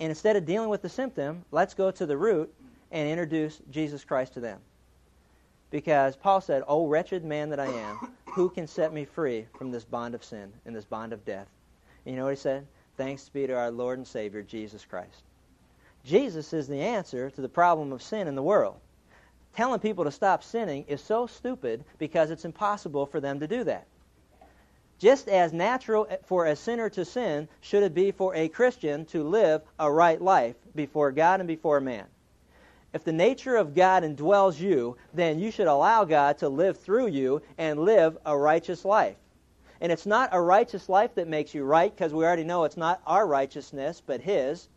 And 0.00 0.10
instead 0.10 0.36
of 0.36 0.46
dealing 0.46 0.68
with 0.68 0.82
the 0.82 0.88
symptom, 0.88 1.44
let's 1.50 1.74
go 1.74 1.90
to 1.90 2.06
the 2.06 2.16
root 2.16 2.52
and 2.90 3.08
introduce 3.08 3.60
Jesus 3.70 4.04
Christ 4.04 4.34
to 4.34 4.40
them. 4.40 4.60
Because 5.70 6.16
Paul 6.16 6.40
said, 6.40 6.62
O 6.66 6.86
wretched 6.86 7.24
man 7.24 7.50
that 7.50 7.60
I 7.60 7.66
am, 7.66 8.12
who 8.26 8.48
can 8.48 8.66
set 8.66 8.92
me 8.92 9.04
free 9.04 9.46
from 9.58 9.70
this 9.70 9.84
bond 9.84 10.14
of 10.14 10.24
sin 10.24 10.50
and 10.64 10.74
this 10.74 10.86
bond 10.86 11.12
of 11.12 11.24
death? 11.26 11.48
And 12.06 12.14
you 12.14 12.18
know 12.18 12.24
what 12.24 12.34
he 12.34 12.40
said? 12.40 12.66
Thanks 12.96 13.28
be 13.28 13.46
to 13.46 13.52
our 13.52 13.70
Lord 13.70 13.98
and 13.98 14.06
Savior, 14.06 14.42
Jesus 14.42 14.84
Christ. 14.84 15.22
Jesus 16.04 16.52
is 16.52 16.68
the 16.68 16.80
answer 16.80 17.28
to 17.30 17.40
the 17.40 17.48
problem 17.48 17.92
of 17.92 18.02
sin 18.02 18.28
in 18.28 18.34
the 18.34 18.42
world. 18.42 18.80
Telling 19.58 19.80
people 19.80 20.04
to 20.04 20.12
stop 20.12 20.44
sinning 20.44 20.84
is 20.86 21.02
so 21.02 21.26
stupid 21.26 21.84
because 21.98 22.30
it's 22.30 22.44
impossible 22.44 23.06
for 23.06 23.18
them 23.18 23.40
to 23.40 23.48
do 23.48 23.64
that. 23.64 23.88
Just 25.00 25.26
as 25.26 25.52
natural 25.52 26.06
for 26.26 26.46
a 26.46 26.54
sinner 26.54 26.88
to 26.90 27.04
sin 27.04 27.48
should 27.60 27.82
it 27.82 27.92
be 27.92 28.12
for 28.12 28.32
a 28.36 28.46
Christian 28.46 29.04
to 29.06 29.24
live 29.24 29.62
a 29.80 29.90
right 29.90 30.22
life 30.22 30.54
before 30.76 31.10
God 31.10 31.40
and 31.40 31.48
before 31.48 31.80
man. 31.80 32.04
If 32.92 33.02
the 33.02 33.10
nature 33.10 33.56
of 33.56 33.74
God 33.74 34.04
indwells 34.04 34.60
you, 34.60 34.96
then 35.12 35.40
you 35.40 35.50
should 35.50 35.66
allow 35.66 36.04
God 36.04 36.38
to 36.38 36.48
live 36.48 36.78
through 36.78 37.08
you 37.08 37.42
and 37.58 37.80
live 37.80 38.16
a 38.24 38.38
righteous 38.38 38.84
life. 38.84 39.16
And 39.80 39.90
it's 39.90 40.06
not 40.06 40.28
a 40.30 40.40
righteous 40.40 40.88
life 40.88 41.16
that 41.16 41.26
makes 41.26 41.52
you 41.52 41.64
right 41.64 41.92
because 41.92 42.14
we 42.14 42.24
already 42.24 42.44
know 42.44 42.62
it's 42.62 42.76
not 42.76 43.02
our 43.04 43.26
righteousness 43.26 44.00
but 44.06 44.20
His. 44.20 44.68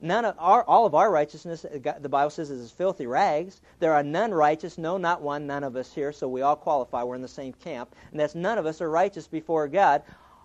None 0.00 0.24
of 0.24 0.36
our, 0.38 0.62
all 0.64 0.86
of 0.86 0.94
our 0.94 1.10
righteousness, 1.10 1.64
uh, 1.64 1.98
the 2.00 2.08
Bible 2.08 2.30
says, 2.30 2.50
is 2.50 2.70
filthy 2.70 3.06
rags. 3.06 3.60
There 3.80 3.92
are 3.92 4.02
none 4.02 4.32
righteous, 4.32 4.78
no, 4.78 4.96
not 4.96 5.22
one, 5.22 5.46
none 5.46 5.64
of 5.64 5.74
us 5.74 5.92
here, 5.92 6.12
so 6.12 6.28
we 6.28 6.42
all 6.42 6.54
qualify. 6.54 7.02
We're 7.02 7.16
in 7.16 7.22
the 7.22 7.28
same 7.28 7.52
camp. 7.52 7.94
And 8.12 8.20
that's 8.20 8.36
none 8.36 8.58
of 8.58 8.66
us 8.66 8.80
are 8.80 8.90
righteous 8.90 9.26
before 9.26 9.66
God. 9.66 10.02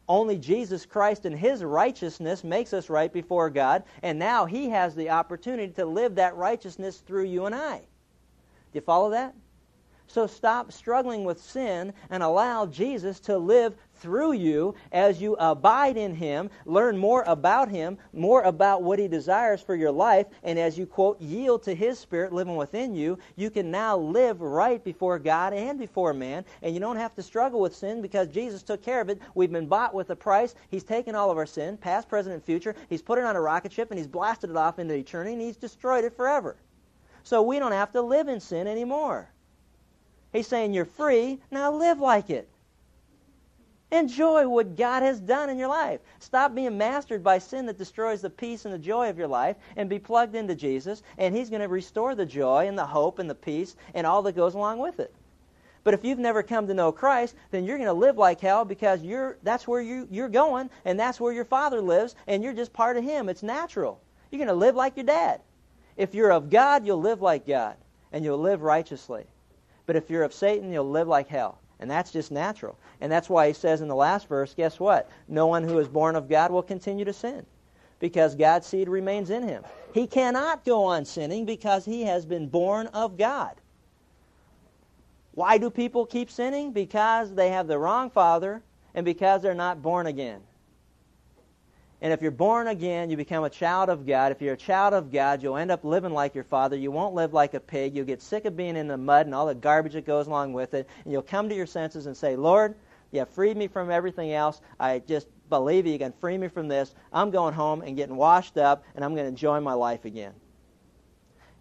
Only 0.10 0.38
Jesus 0.38 0.86
Christ 0.86 1.26
and 1.26 1.38
His 1.38 1.64
righteousness 1.64 2.44
makes 2.44 2.74
us 2.74 2.90
right 2.90 3.14
before 3.14 3.50
God, 3.50 3.84
and 4.02 4.20
now 4.20 4.46
He 4.46 4.70
has 4.70 4.96
the 4.96 5.12
opportunity 5.12 5.72
to 5.74 5.86
live 5.86 6.16
that 6.16 6.36
righteousness 6.36 6.98
through 6.98 7.26
you 7.26 7.46
and 7.46 7.56
I. 7.56 7.78
Do 7.78 8.80
you 8.80 8.82
follow 8.82 9.12
that? 9.12 9.36
So 10.08 10.28
stop 10.28 10.72
struggling 10.72 11.24
with 11.24 11.42
sin 11.42 11.94
and 12.10 12.22
allow 12.22 12.66
Jesus 12.66 13.20
to 13.22 13.38
live 13.38 13.76
through 14.04 14.34
you 14.34 14.76
as 14.92 15.22
you 15.22 15.36
abide 15.40 15.96
in 15.96 16.14
Him, 16.14 16.50
learn 16.66 16.98
more 16.98 17.24
about 17.26 17.70
Him, 17.70 17.98
more 18.12 18.44
about 18.44 18.84
what 18.84 19.00
He 19.00 19.08
desires 19.08 19.62
for 19.62 19.76
your 19.76 19.92
life, 19.92 20.28
and 20.44 20.60
as 20.60 20.78
you, 20.78 20.86
quote, 20.86 21.20
yield 21.22 21.64
to 21.64 21.74
His 21.74 21.98
Spirit 21.98 22.34
living 22.34 22.58
within 22.58 22.94
you, 22.94 23.18
you 23.38 23.50
can 23.50 23.72
now 23.72 23.98
live 23.98 24.42
right 24.42 24.84
before 24.84 25.18
God 25.18 25.54
and 25.54 25.80
before 25.80 26.14
man, 26.14 26.44
and 26.62 26.74
you 26.74 26.82
don't 26.82 26.98
have 26.98 27.16
to 27.16 27.24
struggle 27.24 27.62
with 27.62 27.74
sin 27.76 28.02
because 28.02 28.28
Jesus 28.28 28.62
took 28.62 28.84
care 28.84 29.00
of 29.00 29.08
it. 29.08 29.22
We've 29.36 29.52
been 29.52 29.68
bought 29.68 29.94
with 29.94 30.10
a 30.10 30.16
price. 30.18 30.54
He's 30.70 30.84
taken 30.84 31.16
all 31.16 31.32
of 31.32 31.38
our 31.38 31.46
sin, 31.46 31.78
past, 31.78 32.10
present, 32.10 32.36
and 32.36 32.44
future. 32.44 32.76
He's 32.90 33.02
put 33.02 33.18
it 33.18 33.24
on 33.24 33.38
a 33.38 33.42
rocket 33.42 33.72
ship, 33.72 33.90
and 33.90 33.98
He's 33.98 34.08
blasted 34.08 34.50
it 34.50 34.58
off 34.58 34.80
into 34.80 34.94
eternity, 34.94 35.34
and 35.34 35.42
He's 35.42 35.56
destroyed 35.56 36.04
it 36.04 36.16
forever. 36.18 36.58
So 37.24 37.42
we 37.42 37.58
don't 37.58 37.72
have 37.72 37.94
to 37.94 38.02
live 38.02 38.28
in 38.28 38.42
sin 38.42 38.68
anymore. 38.68 39.30
He's 40.34 40.48
saying 40.48 40.74
you're 40.74 40.84
free, 40.84 41.40
now 41.52 41.72
live 41.72 42.00
like 42.00 42.30
it. 42.30 42.50
Enjoy 43.94 44.50
what 44.50 44.76
God 44.76 45.04
has 45.04 45.20
done 45.20 45.52
in 45.52 45.60
your 45.60 45.68
life. 45.68 46.00
Stop 46.18 46.56
being 46.56 46.80
mastered 46.80 47.24
by 47.24 47.38
sin 47.38 47.68
that 47.68 47.78
destroys 47.78 48.24
the 48.24 48.30
peace 48.32 48.66
and 48.66 48.74
the 48.74 48.80
joy 48.80 49.08
of 49.08 49.20
your 49.20 49.28
life 49.28 49.56
and 49.76 49.88
be 49.88 50.00
plugged 50.00 50.34
into 50.34 50.56
Jesus, 50.56 51.04
and 51.20 51.36
He's 51.36 51.52
going 51.52 51.62
to 51.62 51.68
restore 51.68 52.16
the 52.16 52.26
joy 52.26 52.68
and 52.68 52.76
the 52.76 52.88
hope 52.88 53.20
and 53.20 53.30
the 53.30 53.36
peace 53.36 53.76
and 53.94 54.08
all 54.08 54.24
that 54.24 54.36
goes 54.36 54.56
along 54.56 54.80
with 54.80 55.00
it. 55.00 55.14
But 55.84 55.94
if 55.94 56.04
you've 56.04 56.18
never 56.18 56.42
come 56.42 56.66
to 56.66 56.74
know 56.74 56.92
Christ, 56.92 57.36
then 57.52 57.66
you're 57.66 57.78
going 57.78 57.86
to 57.86 57.94
live 57.94 58.18
like 58.18 58.42
hell 58.42 58.66
because 58.66 59.04
you're, 59.04 59.38
that's 59.44 59.68
where 59.68 59.82
you, 59.82 60.08
you're 60.10 60.28
going, 60.28 60.72
and 60.86 61.00
that's 61.00 61.20
where 61.20 61.32
your 61.32 61.46
Father 61.46 61.80
lives, 61.80 62.16
and 62.26 62.44
you're 62.44 62.52
just 62.52 62.74
part 62.74 62.98
of 62.98 63.04
Him. 63.04 63.30
It's 63.30 63.44
natural. 63.44 64.02
You're 64.32 64.40
going 64.40 64.48
to 64.48 64.56
live 64.56 64.76
like 64.76 64.98
your 64.98 65.06
dad. 65.06 65.40
If 65.98 66.16
you're 66.16 66.32
of 66.32 66.50
God, 66.50 66.84
you'll 66.84 67.00
live 67.00 67.22
like 67.22 67.46
God, 67.46 67.76
and 68.12 68.26
you'll 68.26 68.40
live 68.40 68.64
righteously. 68.64 69.26
But 69.86 69.98
if 69.98 70.10
you're 70.10 70.24
of 70.24 70.34
Satan, 70.34 70.74
you'll 70.74 70.90
live 70.90 71.08
like 71.08 71.28
hell. 71.28 71.60
And 71.84 71.92
that's 71.92 72.12
just 72.12 72.32
natural. 72.32 72.78
And 73.02 73.12
that's 73.12 73.30
why 73.30 73.48
he 73.48 73.54
says 73.54 73.82
in 73.82 73.90
the 73.90 73.96
last 73.96 74.30
verse, 74.30 74.54
guess 74.54 74.80
what? 74.80 75.12
No 75.28 75.48
one 75.48 75.66
who 75.66 75.80
is 75.80 75.90
born 75.90 76.16
of 76.16 76.30
God 76.30 76.50
will 76.50 76.64
continue 76.64 77.04
to 77.04 77.12
sin 77.12 77.46
because 78.00 78.36
God's 78.36 78.66
seed 78.66 78.88
remains 78.88 79.30
in 79.30 79.46
him. 79.46 79.66
He 79.94 80.08
cannot 80.08 80.64
go 80.64 80.86
on 80.86 81.04
sinning 81.04 81.46
because 81.46 81.84
he 81.84 82.04
has 82.04 82.26
been 82.26 82.48
born 82.48 82.88
of 82.88 83.18
God. 83.18 83.56
Why 85.34 85.58
do 85.58 85.70
people 85.70 86.06
keep 86.06 86.32
sinning? 86.32 86.72
Because 86.72 87.36
they 87.36 87.50
have 87.50 87.68
the 87.68 87.78
wrong 87.78 88.10
father 88.10 88.62
and 88.96 89.04
because 89.04 89.42
they're 89.42 89.54
not 89.54 89.82
born 89.82 90.08
again. 90.08 90.40
And 92.04 92.12
if 92.12 92.22
you're 92.22 92.32
born 92.32 92.68
again, 92.68 93.10
you 93.10 93.16
become 93.16 93.46
a 93.46 93.50
child 93.50 93.88
of 93.88 94.06
God. 94.06 94.34
If 94.34 94.42
you're 94.42 94.56
a 94.56 94.58
child 94.58 94.94
of 94.94 95.10
God, 95.10 95.42
you'll 95.42 95.56
end 95.56 95.72
up 95.72 95.86
living 95.86 96.12
like 96.12 96.36
your 96.36 96.44
father. 96.44 96.76
You 96.76 96.92
won't 96.92 97.16
live 97.16 97.32
like 97.32 97.54
a 97.54 97.62
pig. 97.62 97.96
You'll 97.96 98.06
get 98.06 98.22
sick 98.22 98.44
of 98.44 98.58
being 98.58 98.76
in 98.76 98.90
the 98.90 98.98
mud 98.98 99.26
and 99.26 99.34
all 99.34 99.46
the 99.46 99.56
garbage 99.56 99.94
that 99.94 100.06
goes 100.06 100.28
along 100.28 100.52
with 100.52 100.74
it. 100.74 100.90
And 101.06 101.14
you'll 101.14 101.22
come 101.22 101.48
to 101.48 101.56
your 101.56 101.66
senses 101.66 102.06
and 102.06 102.16
say, 102.16 102.36
Lord, 102.36 102.76
you 103.12 103.20
have 103.20 103.30
freed 103.30 103.56
me 103.56 103.70
from 103.70 103.90
everything 103.90 104.34
else. 104.34 104.60
I 104.82 105.00
just 105.00 105.28
believe 105.50 105.88
you 105.88 105.98
can 105.98 106.12
free 106.20 106.38
me 106.38 106.50
from 106.50 106.68
this. 106.68 106.94
I'm 107.14 107.32
going 107.32 107.54
home 107.54 107.84
and 107.84 107.96
getting 107.96 108.18
washed 108.18 108.58
up, 108.58 108.84
and 108.96 109.06
I'm 109.06 109.14
going 109.16 109.24
to 109.24 109.30
enjoy 109.30 109.62
my 109.62 109.74
life 109.74 110.04
again. 110.04 110.34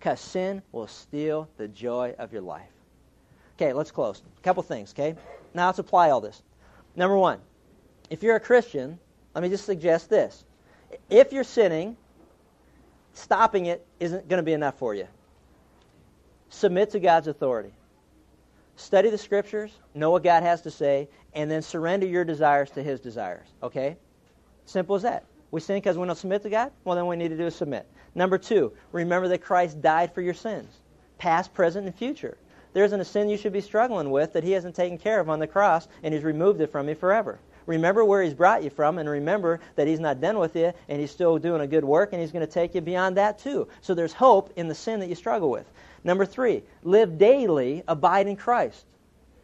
Because 0.00 0.18
sin 0.18 0.60
will 0.72 0.88
steal 0.88 1.48
the 1.56 1.68
joy 1.68 2.16
of 2.18 2.32
your 2.32 2.42
life. 2.42 2.72
Okay, 3.56 3.72
let's 3.72 3.92
close. 3.92 4.22
A 4.38 4.42
couple 4.42 4.64
things, 4.64 4.92
okay? 4.92 5.14
Now 5.54 5.66
let's 5.66 5.78
apply 5.78 6.10
all 6.10 6.20
this. 6.20 6.42
Number 6.96 7.16
one, 7.16 7.38
if 8.10 8.24
you're 8.24 8.34
a 8.34 8.40
Christian, 8.40 8.98
let 9.34 9.42
me 9.42 9.48
just 9.48 9.64
suggest 9.64 10.10
this. 10.10 10.44
If 11.08 11.32
you're 11.32 11.44
sinning, 11.44 11.96
stopping 13.14 13.66
it 13.66 13.86
isn't 14.00 14.28
going 14.28 14.38
to 14.38 14.44
be 14.44 14.52
enough 14.52 14.78
for 14.78 14.94
you. 14.94 15.08
Submit 16.48 16.90
to 16.90 17.00
God's 17.00 17.28
authority. 17.28 17.72
Study 18.76 19.10
the 19.10 19.18
scriptures, 19.18 19.72
know 19.94 20.10
what 20.10 20.22
God 20.22 20.42
has 20.42 20.62
to 20.62 20.70
say, 20.70 21.08
and 21.34 21.50
then 21.50 21.62
surrender 21.62 22.06
your 22.06 22.24
desires 22.24 22.70
to 22.70 22.82
His 22.82 23.00
desires. 23.00 23.46
Okay? 23.62 23.96
Simple 24.66 24.96
as 24.96 25.02
that. 25.02 25.24
We 25.50 25.60
sin 25.60 25.76
because 25.76 25.98
we 25.98 26.06
don't 26.06 26.16
submit 26.16 26.42
to 26.42 26.50
God? 26.50 26.72
Well, 26.84 26.96
then 26.96 27.06
we 27.06 27.16
need 27.16 27.28
to 27.28 27.36
do 27.36 27.46
is 27.46 27.54
submit. 27.54 27.86
Number 28.14 28.38
two, 28.38 28.72
remember 28.90 29.28
that 29.28 29.42
Christ 29.42 29.80
died 29.80 30.14
for 30.14 30.22
your 30.22 30.34
sins, 30.34 30.80
past, 31.18 31.52
present, 31.54 31.86
and 31.86 31.94
future. 31.94 32.36
There 32.72 32.84
isn't 32.84 33.00
a 33.00 33.04
sin 33.04 33.28
you 33.28 33.36
should 33.36 33.52
be 33.52 33.60
struggling 33.60 34.10
with 34.10 34.32
that 34.32 34.44
He 34.44 34.52
hasn't 34.52 34.74
taken 34.74 34.96
care 34.96 35.20
of 35.20 35.28
on 35.28 35.38
the 35.38 35.46
cross, 35.46 35.88
and 36.02 36.14
He's 36.14 36.24
removed 36.24 36.60
it 36.60 36.72
from 36.72 36.88
you 36.88 36.94
forever. 36.94 37.38
Remember 37.66 38.04
where 38.04 38.22
He's 38.22 38.34
brought 38.34 38.62
you 38.62 38.70
from, 38.70 38.98
and 38.98 39.08
remember 39.08 39.60
that 39.76 39.86
He's 39.86 40.00
not 40.00 40.20
done 40.20 40.38
with 40.38 40.56
you, 40.56 40.72
and 40.88 41.00
He's 41.00 41.10
still 41.10 41.38
doing 41.38 41.60
a 41.60 41.66
good 41.66 41.84
work, 41.84 42.12
and 42.12 42.20
He's 42.20 42.32
going 42.32 42.46
to 42.46 42.52
take 42.52 42.74
you 42.74 42.80
beyond 42.80 43.16
that 43.16 43.38
too. 43.38 43.68
So 43.80 43.94
there's 43.94 44.12
hope 44.12 44.52
in 44.56 44.68
the 44.68 44.74
sin 44.74 45.00
that 45.00 45.08
you 45.08 45.14
struggle 45.14 45.50
with. 45.50 45.70
Number 46.04 46.26
three, 46.26 46.62
live 46.82 47.18
daily, 47.18 47.82
abide 47.86 48.26
in 48.26 48.36
Christ. 48.36 48.84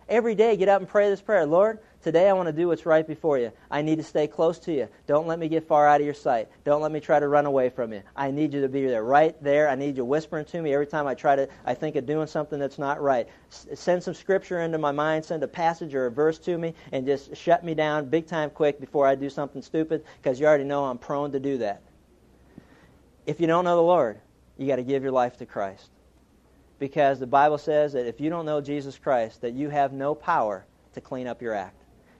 Every 0.08 0.34
day, 0.34 0.56
get 0.56 0.68
up 0.68 0.80
and 0.80 0.88
pray 0.88 1.10
this 1.10 1.20
prayer 1.20 1.46
Lord, 1.46 1.78
today 2.02 2.28
I 2.28 2.32
want 2.32 2.46
to 2.48 2.52
do 2.52 2.68
what's 2.68 2.86
right 2.86 3.06
before 3.06 3.38
you. 3.38 3.52
I 3.70 3.82
need 3.82 3.96
to 3.96 4.02
stay 4.02 4.26
close 4.26 4.58
to 4.60 4.72
you. 4.72 4.88
Don't 5.06 5.26
let 5.26 5.38
me 5.38 5.48
get 5.48 5.66
far 5.66 5.86
out 5.86 6.00
of 6.00 6.04
your 6.04 6.14
sight. 6.14 6.48
Don't 6.64 6.82
let 6.82 6.92
me 6.92 7.00
try 7.00 7.20
to 7.20 7.28
run 7.28 7.46
away 7.46 7.68
from 7.70 7.92
you. 7.92 8.02
I 8.16 8.30
need 8.30 8.52
you 8.54 8.60
to 8.62 8.68
be 8.68 8.86
there, 8.86 9.02
right 9.02 9.40
there. 9.42 9.68
I 9.68 9.74
need 9.74 9.96
you 9.96 10.04
whispering 10.04 10.44
to 10.46 10.62
me 10.62 10.72
every 10.72 10.86
time 10.86 11.06
I 11.06 11.14
try 11.14 11.36
to, 11.36 11.48
I 11.64 11.74
think 11.74 11.96
of 11.96 12.06
doing 12.06 12.26
something 12.26 12.58
that's 12.58 12.78
not 12.78 13.00
right. 13.00 13.28
S- 13.50 13.66
send 13.74 14.02
some 14.02 14.14
scripture 14.14 14.60
into 14.60 14.78
my 14.78 14.92
mind, 14.92 15.24
send 15.24 15.42
a 15.42 15.48
passage 15.48 15.94
or 15.94 16.06
a 16.06 16.10
verse 16.10 16.38
to 16.40 16.56
me, 16.56 16.74
and 16.92 17.06
just 17.06 17.36
shut 17.36 17.64
me 17.64 17.74
down 17.74 18.08
big 18.08 18.26
time 18.26 18.50
quick 18.50 18.80
before 18.80 19.06
I 19.06 19.14
do 19.14 19.30
something 19.30 19.62
stupid, 19.62 20.04
because 20.22 20.40
you 20.40 20.46
already 20.46 20.64
know 20.64 20.84
I'm 20.84 20.98
prone 20.98 21.32
to 21.32 21.40
do 21.40 21.58
that. 21.58 21.82
If 23.26 23.40
you 23.40 23.46
don't 23.46 23.64
know 23.64 23.76
the 23.76 23.82
Lord, 23.82 24.20
you 24.56 24.66
got 24.66 24.76
to 24.76 24.82
give 24.82 25.02
your 25.02 25.12
life 25.12 25.36
to 25.38 25.46
Christ 25.46 25.90
because 26.78 27.18
the 27.18 27.26
Bible 27.26 27.58
says 27.58 27.92
that 27.92 28.06
if 28.06 28.20
you 28.20 28.30
don't 28.30 28.46
know 28.46 28.60
Jesus 28.60 28.98
Christ, 28.98 29.40
that 29.42 29.52
you 29.52 29.68
have 29.68 29.92
no 29.92 30.14
power 30.14 30.64
to 30.94 31.00
clean 31.00 31.26
up 31.26 31.42
your 31.42 31.54
act. 31.54 31.77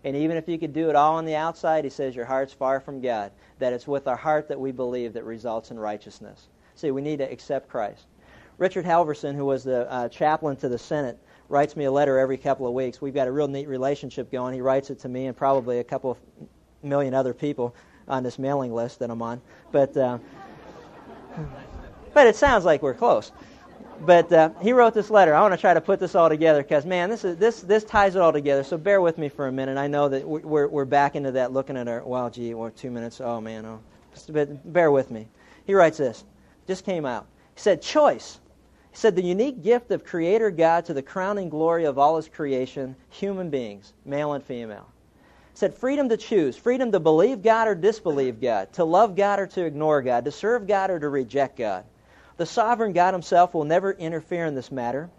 And 0.09 0.17
even 0.17 0.39
if 0.39 0.49
you 0.49 0.59
could 0.59 0.73
do 0.73 0.89
it 0.89 0.97
all 0.97 1.17
on 1.17 1.27
the 1.27 1.35
outside, 1.35 1.85
he 1.85 1.91
says 1.91 2.17
your 2.17 2.25
heart's 2.25 2.55
far 2.55 2.81
from 2.81 3.03
God. 3.03 3.31
That 3.59 3.75
it's 3.75 3.87
with 3.87 4.09
our 4.09 4.17
heart 4.17 4.49
that 4.49 4.59
we 4.59 4.73
believe 4.73 5.13
that 5.13 5.25
results 5.25 5.71
in 5.71 5.79
righteousness. 5.79 6.49
See, 6.77 6.91
we 6.91 7.03
need 7.03 7.19
to 7.19 7.31
accept 7.31 7.69
Christ. 7.69 8.07
Richard 8.57 8.87
Halverson, 8.87 9.35
who 9.35 9.45
was 9.45 9.65
the 9.65 9.91
uh, 9.93 10.09
chaplain 10.09 10.57
to 10.57 10.69
the 10.71 10.79
Senate, 10.79 11.19
writes 11.51 11.77
me 11.77 11.85
a 11.85 11.93
letter 11.93 12.19
every 12.19 12.39
couple 12.39 12.67
of 12.67 12.73
weeks. 12.73 13.03
We've 13.03 13.13
got 13.13 13.29
a 13.29 13.33
real 13.33 13.49
neat 13.49 13.69
relationship 13.69 14.33
going. 14.33 14.55
He 14.55 14.63
writes 14.63 14.89
it 14.89 14.99
to 15.01 15.11
me 15.11 15.27
and 15.27 15.37
probably 15.37 15.81
a 15.81 15.85
couple 15.85 16.13
of 16.13 16.19
million 16.83 17.13
other 17.13 17.35
people 17.35 17.75
on 18.09 18.23
this 18.23 18.39
mailing 18.39 18.75
list 18.75 19.01
that 19.01 19.11
I'm 19.11 19.21
on. 19.21 19.43
But, 19.73 19.95
uh, 19.95 20.19
but 22.15 22.27
it 22.27 22.35
sounds 22.35 22.65
like 22.65 22.81
we're 22.81 22.95
close 22.95 23.31
but 24.01 24.33
uh, 24.33 24.51
he 24.61 24.73
wrote 24.73 24.95
this 24.95 25.11
letter. 25.11 25.35
I 25.35 25.41
want 25.41 25.55
to 25.55 25.61
try 25.61 25.75
to 25.75 25.81
put 25.81 26.01
this 26.01 26.15
all 26.15 26.29
together 26.29 26.63
because, 26.63 26.87
man, 26.87 27.11
this, 27.11 27.25
is, 27.25 27.37
this, 27.37 27.61
this 27.61 27.85
ties 27.85 28.17
it 28.17 28.23
all 28.23 28.33
together. 28.33 28.65
So 28.65 28.79
bear 28.79 29.01
with 29.01 29.19
me 29.19 29.29
for 29.29 29.49
a 29.49 29.53
minute. 29.53 29.77
I 29.77 29.87
know 29.87 30.09
that 30.09 30.27
we're, 30.27 30.69
we're 30.69 30.85
back 30.85 31.17
into 31.17 31.33
that 31.33 31.53
looking 31.53 31.77
at 31.77 31.89
our, 31.89 32.03
well, 32.05 32.31
gee, 32.31 32.55
or 32.55 32.71
two 32.71 32.91
minutes. 32.91 33.21
Oh, 33.21 33.41
man, 33.41 33.65
oh. 33.67 33.81
But 34.29 34.73
bear 34.73 34.91
with 34.91 35.11
me. 35.11 35.29
He 35.67 35.75
writes 35.75 35.99
this. 35.99 36.25
Just 36.67 36.85
came 36.85 37.05
out. 37.05 37.27
He 37.55 37.61
said, 37.61 37.83
choice. 37.83 38.41
He 38.91 38.97
said, 38.97 39.17
the 39.17 39.23
unique 39.23 39.63
gift 39.63 39.91
of 39.91 40.05
Creator 40.05 40.51
God 40.53 40.85
to 40.87 40.95
the 40.95 41.03
crowning 41.03 41.49
glory 41.49 41.85
of 41.85 41.99
all 41.99 42.17
His 42.17 42.29
creation, 42.29 42.97
human 43.11 43.51
beings, 43.51 43.93
male 44.05 44.33
and 44.33 44.43
female. 44.43 44.87
He 45.53 45.59
said, 45.59 45.75
freedom 45.75 46.09
to 46.09 46.17
choose, 46.17 46.57
freedom 46.57 46.93
to 46.93 47.01
believe 47.01 47.43
God 47.43 47.69
or 47.69 47.75
disbelieve 47.75 48.41
God, 48.41 48.73
to 48.75 48.85
love 48.85 49.17
God 49.17 49.41
or 49.41 49.47
to 49.49 49.65
ignore 49.65 50.03
God, 50.03 50.25
to 50.25 50.33
serve 50.33 50.67
God 50.67 50.91
or 50.91 50.99
to 50.99 51.09
reject 51.09 51.57
God. 51.59 51.85
The 52.39 52.47
sovereign 52.47 52.93
God 52.93 53.15
himself 53.15 53.53
will 53.53 53.65
never 53.65 53.93
interfere 53.93 54.47
in 54.47 54.55
this 54.55 54.71
matter. 54.71 55.11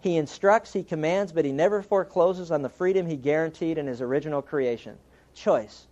He 0.00 0.16
instructs, 0.16 0.72
he 0.72 0.84
commands, 0.84 1.32
but 1.32 1.44
he 1.44 1.50
never 1.50 1.82
forecloses 1.82 2.52
on 2.52 2.62
the 2.62 2.68
freedom 2.68 3.04
he 3.04 3.16
guaranteed 3.16 3.78
in 3.78 3.88
his 3.88 4.00
original 4.00 4.40
creation. 4.40 4.96
Choice. 5.34 5.88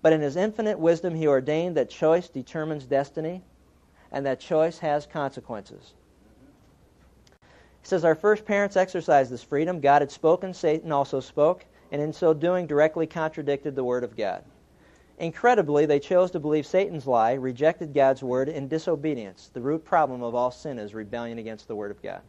But 0.00 0.14
in 0.14 0.22
his 0.22 0.36
infinite 0.36 0.78
wisdom, 0.78 1.14
he 1.14 1.26
ordained 1.26 1.76
that 1.76 1.90
choice 1.90 2.28
determines 2.28 2.86
destiny 2.86 3.42
and 4.10 4.24
that 4.24 4.40
choice 4.40 4.78
has 4.78 5.06
consequences. 5.06 5.92
He 7.82 7.88
says, 7.88 8.06
Our 8.06 8.14
first 8.14 8.46
parents 8.46 8.76
exercised 8.76 9.30
this 9.30 9.42
freedom. 9.42 9.80
God 9.80 10.00
had 10.00 10.10
spoken, 10.10 10.54
Satan 10.54 10.92
also 10.92 11.20
spoke, 11.20 11.66
and 11.92 12.00
in 12.00 12.14
so 12.14 12.32
doing 12.32 12.66
directly 12.66 13.06
contradicted 13.06 13.74
the 13.74 13.84
Word 13.84 14.02
of 14.02 14.16
God. 14.16 14.44
Incredibly, 15.18 15.86
they 15.86 16.00
chose 16.00 16.32
to 16.32 16.40
believe 16.40 16.66
Satan's 16.66 17.06
lie, 17.06 17.34
rejected 17.34 17.94
God's 17.94 18.22
word 18.22 18.48
in 18.48 18.66
disobedience. 18.66 19.48
The 19.52 19.60
root 19.60 19.84
problem 19.84 20.22
of 20.24 20.34
all 20.34 20.50
sin 20.50 20.76
is 20.78 20.92
rebellion 20.92 21.38
against 21.38 21.68
the 21.68 21.76
word 21.76 21.92
of 21.92 22.02
God. 22.02 22.20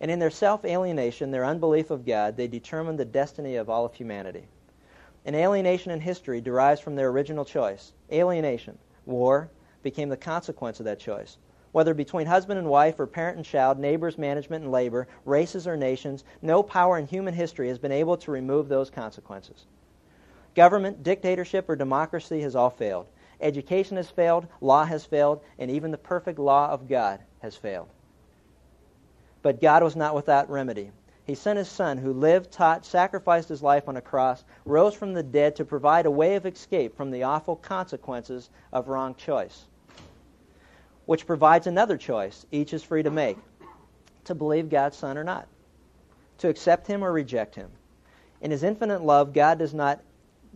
And 0.00 0.10
in 0.10 0.18
their 0.18 0.30
self 0.30 0.64
alienation, 0.64 1.30
their 1.30 1.44
unbelief 1.44 1.90
of 1.90 2.06
God, 2.06 2.36
they 2.36 2.48
determined 2.48 2.98
the 2.98 3.04
destiny 3.04 3.56
of 3.56 3.68
all 3.68 3.84
of 3.84 3.94
humanity. 3.94 4.48
And 5.26 5.36
alienation 5.36 5.92
in 5.92 6.00
history 6.00 6.40
derives 6.40 6.80
from 6.80 6.96
their 6.96 7.08
original 7.08 7.44
choice. 7.44 7.92
Alienation, 8.10 8.78
war, 9.04 9.50
became 9.82 10.08
the 10.08 10.16
consequence 10.16 10.80
of 10.80 10.86
that 10.86 10.98
choice. 10.98 11.36
Whether 11.72 11.92
between 11.92 12.26
husband 12.26 12.58
and 12.58 12.70
wife 12.70 12.98
or 12.98 13.06
parent 13.06 13.36
and 13.36 13.44
child, 13.44 13.78
neighbors, 13.78 14.16
management, 14.16 14.64
and 14.64 14.72
labor, 14.72 15.06
races 15.26 15.66
or 15.66 15.76
nations, 15.76 16.24
no 16.40 16.62
power 16.62 16.96
in 16.96 17.06
human 17.06 17.34
history 17.34 17.68
has 17.68 17.78
been 17.78 17.92
able 17.92 18.16
to 18.16 18.30
remove 18.30 18.68
those 18.68 18.88
consequences. 18.88 19.66
Government, 20.56 21.02
dictatorship, 21.02 21.68
or 21.68 21.76
democracy 21.76 22.40
has 22.40 22.56
all 22.56 22.70
failed. 22.70 23.06
Education 23.42 23.98
has 23.98 24.08
failed, 24.10 24.46
law 24.62 24.86
has 24.86 25.04
failed, 25.04 25.42
and 25.58 25.70
even 25.70 25.90
the 25.90 25.98
perfect 25.98 26.38
law 26.38 26.70
of 26.70 26.88
God 26.88 27.20
has 27.40 27.54
failed. 27.54 27.88
But 29.42 29.60
God 29.60 29.82
was 29.82 29.94
not 29.94 30.14
without 30.14 30.48
remedy. 30.48 30.90
He 31.24 31.34
sent 31.34 31.58
his 31.58 31.68
Son, 31.68 31.98
who 31.98 32.12
lived, 32.12 32.50
taught, 32.50 32.86
sacrificed 32.86 33.50
his 33.50 33.62
life 33.62 33.86
on 33.86 33.98
a 33.98 34.00
cross, 34.00 34.44
rose 34.64 34.94
from 34.94 35.12
the 35.12 35.22
dead 35.22 35.56
to 35.56 35.64
provide 35.66 36.06
a 36.06 36.10
way 36.10 36.36
of 36.36 36.46
escape 36.46 36.96
from 36.96 37.10
the 37.10 37.24
awful 37.24 37.56
consequences 37.56 38.48
of 38.72 38.88
wrong 38.88 39.14
choice, 39.14 39.66
which 41.04 41.26
provides 41.26 41.66
another 41.66 41.98
choice 41.98 42.46
each 42.50 42.72
is 42.72 42.82
free 42.82 43.02
to 43.02 43.10
make 43.10 43.36
to 44.24 44.34
believe 44.34 44.70
God's 44.70 44.96
Son 44.96 45.18
or 45.18 45.24
not, 45.24 45.46
to 46.38 46.48
accept 46.48 46.86
him 46.86 47.04
or 47.04 47.12
reject 47.12 47.54
him. 47.54 47.70
In 48.40 48.50
his 48.50 48.62
infinite 48.62 49.02
love, 49.02 49.32
God 49.32 49.58
does 49.58 49.74
not 49.74 50.00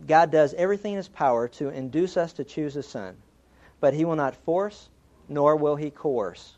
God 0.07 0.31
does 0.31 0.53
everything 0.55 0.93
in 0.93 0.97
his 0.97 1.07
power 1.07 1.47
to 1.49 1.69
induce 1.69 2.17
us 2.17 2.33
to 2.33 2.43
choose 2.43 2.73
his 2.73 2.87
son, 2.87 3.17
but 3.79 3.93
he 3.93 4.05
will 4.05 4.15
not 4.15 4.35
force, 4.35 4.89
nor 5.29 5.55
will 5.55 5.75
he 5.75 5.91
coerce. 5.91 6.57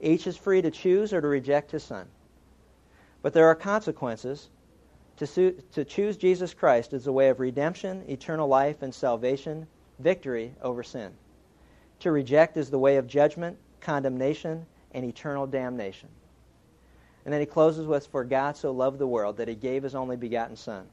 Each 0.00 0.26
is 0.26 0.36
free 0.36 0.62
to 0.62 0.70
choose 0.70 1.12
or 1.12 1.20
to 1.20 1.28
reject 1.28 1.70
his 1.70 1.84
son. 1.84 2.08
But 3.22 3.32
there 3.32 3.46
are 3.46 3.54
consequences. 3.54 4.48
To, 5.18 5.26
su- 5.26 5.62
to 5.72 5.84
choose 5.84 6.16
Jesus 6.16 6.54
Christ 6.54 6.92
is 6.92 7.06
a 7.06 7.12
way 7.12 7.28
of 7.28 7.38
redemption, 7.38 8.04
eternal 8.08 8.48
life, 8.48 8.82
and 8.82 8.92
salvation, 8.92 9.68
victory 10.00 10.54
over 10.60 10.82
sin. 10.82 11.12
To 12.00 12.10
reject 12.10 12.56
is 12.56 12.70
the 12.70 12.78
way 12.80 12.96
of 12.96 13.06
judgment, 13.06 13.58
condemnation, 13.80 14.66
and 14.90 15.04
eternal 15.04 15.46
damnation. 15.46 16.08
And 17.24 17.32
then 17.32 17.40
he 17.40 17.46
closes 17.46 17.86
with, 17.86 18.08
For 18.08 18.24
God 18.24 18.56
so 18.56 18.72
loved 18.72 18.98
the 18.98 19.06
world 19.06 19.36
that 19.36 19.46
he 19.46 19.54
gave 19.54 19.84
his 19.84 19.94
only 19.94 20.16
begotten 20.16 20.56
Son 20.56 20.88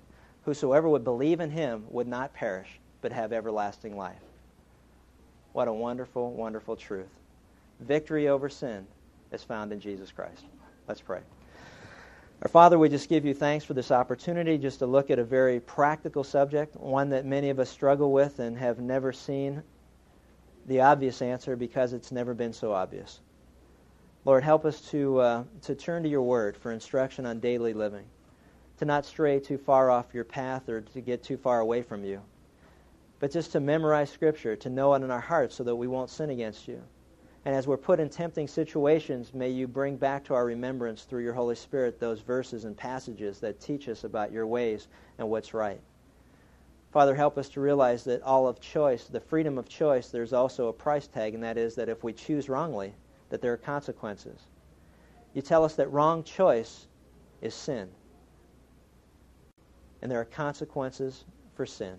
Whosoever 0.49 0.89
would 0.89 1.03
believe 1.03 1.41
in 1.41 1.51
him 1.51 1.85
would 1.91 2.07
not 2.07 2.33
perish, 2.33 2.79
but 3.01 3.11
have 3.11 3.31
everlasting 3.31 3.95
life. 3.95 4.23
What 5.53 5.67
a 5.67 5.71
wonderful, 5.71 6.33
wonderful 6.33 6.75
truth. 6.75 7.11
Victory 7.81 8.29
over 8.29 8.49
sin 8.49 8.87
is 9.31 9.43
found 9.43 9.71
in 9.71 9.79
Jesus 9.79 10.11
Christ. 10.11 10.45
Let's 10.87 11.01
pray. 11.01 11.19
Our 12.41 12.47
Father, 12.47 12.79
we 12.79 12.89
just 12.89 13.09
give 13.09 13.25
you 13.25 13.35
thanks 13.35 13.63
for 13.63 13.75
this 13.75 13.91
opportunity 13.91 14.57
just 14.57 14.79
to 14.79 14.87
look 14.87 15.11
at 15.11 15.19
a 15.19 15.23
very 15.23 15.59
practical 15.59 16.23
subject, 16.23 16.75
one 16.77 17.09
that 17.11 17.27
many 17.27 17.51
of 17.51 17.59
us 17.59 17.69
struggle 17.69 18.11
with 18.11 18.39
and 18.39 18.57
have 18.57 18.79
never 18.79 19.13
seen 19.13 19.61
the 20.65 20.81
obvious 20.81 21.21
answer 21.21 21.55
because 21.57 21.93
it's 21.93 22.11
never 22.11 22.33
been 22.33 22.53
so 22.53 22.73
obvious. 22.73 23.19
Lord, 24.25 24.43
help 24.43 24.65
us 24.65 24.81
to, 24.89 25.19
uh, 25.19 25.43
to 25.61 25.75
turn 25.75 26.01
to 26.01 26.09
your 26.09 26.23
word 26.23 26.57
for 26.57 26.71
instruction 26.71 27.27
on 27.27 27.39
daily 27.39 27.73
living 27.73 28.05
to 28.79 28.85
not 28.85 29.05
stray 29.05 29.41
too 29.41 29.57
far 29.57 29.91
off 29.91 30.13
your 30.13 30.23
path 30.23 30.69
or 30.69 30.79
to 30.79 31.01
get 31.01 31.21
too 31.21 31.35
far 31.35 31.59
away 31.59 31.81
from 31.81 32.05
you, 32.05 32.21
but 33.19 33.29
just 33.29 33.51
to 33.51 33.59
memorize 33.59 34.09
Scripture, 34.09 34.55
to 34.55 34.69
know 34.69 34.93
it 34.93 35.03
in 35.03 35.11
our 35.11 35.19
hearts 35.19 35.53
so 35.53 35.65
that 35.65 35.75
we 35.75 35.85
won't 35.87 36.09
sin 36.09 36.29
against 36.29 36.65
you. 36.65 36.81
And 37.43 37.53
as 37.53 37.67
we're 37.67 37.75
put 37.75 37.99
in 37.99 38.09
tempting 38.09 38.47
situations, 38.47 39.33
may 39.33 39.49
you 39.49 39.67
bring 39.67 39.97
back 39.97 40.23
to 40.25 40.33
our 40.33 40.45
remembrance 40.45 41.03
through 41.03 41.23
your 41.23 41.33
Holy 41.33 41.55
Spirit 41.55 41.99
those 41.99 42.21
verses 42.21 42.63
and 42.63 42.75
passages 42.75 43.41
that 43.41 43.59
teach 43.59 43.89
us 43.89 44.05
about 44.05 44.31
your 44.31 44.47
ways 44.47 44.87
and 45.17 45.29
what's 45.29 45.53
right. 45.53 45.81
Father, 46.93 47.15
help 47.15 47.37
us 47.37 47.49
to 47.49 47.59
realize 47.59 48.05
that 48.05 48.23
all 48.23 48.47
of 48.47 48.61
choice, 48.61 49.07
the 49.07 49.19
freedom 49.19 49.57
of 49.57 49.67
choice, 49.67 50.07
there's 50.07 50.31
also 50.31 50.69
a 50.69 50.73
price 50.73 51.07
tag, 51.07 51.33
and 51.33 51.43
that 51.43 51.57
is 51.57 51.75
that 51.75 51.89
if 51.89 52.01
we 52.01 52.13
choose 52.13 52.47
wrongly, 52.47 52.93
that 53.29 53.41
there 53.41 53.51
are 53.51 53.57
consequences. 53.57 54.39
You 55.33 55.41
tell 55.41 55.65
us 55.65 55.75
that 55.75 55.91
wrong 55.91 56.23
choice 56.23 56.87
is 57.41 57.53
sin 57.53 57.89
and 60.01 60.11
there 60.11 60.19
are 60.19 60.25
consequences 60.25 61.25
for 61.55 61.65
sin. 61.65 61.97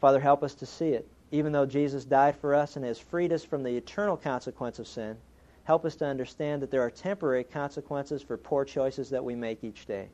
Father, 0.00 0.20
help 0.20 0.42
us 0.42 0.54
to 0.54 0.66
see 0.66 0.90
it 0.90 1.08
even 1.34 1.50
though 1.50 1.66
Jesus 1.66 2.04
died 2.04 2.36
for 2.36 2.54
us 2.54 2.76
and 2.76 2.84
has 2.84 3.00
freed 3.00 3.32
us 3.32 3.42
from 3.42 3.64
the 3.64 3.76
eternal 3.76 4.16
consequence 4.16 4.78
of 4.78 4.86
sin, 4.86 5.16
help 5.64 5.84
us 5.84 5.96
to 5.96 6.06
understand 6.06 6.62
that 6.62 6.70
there 6.70 6.82
are 6.82 6.90
temporary 6.90 7.42
consequences 7.42 8.22
for 8.22 8.36
poor 8.36 8.64
choices 8.64 9.10
that 9.10 9.24
we 9.24 9.34
make 9.34 9.64
each 9.64 9.84
day. 9.84 10.08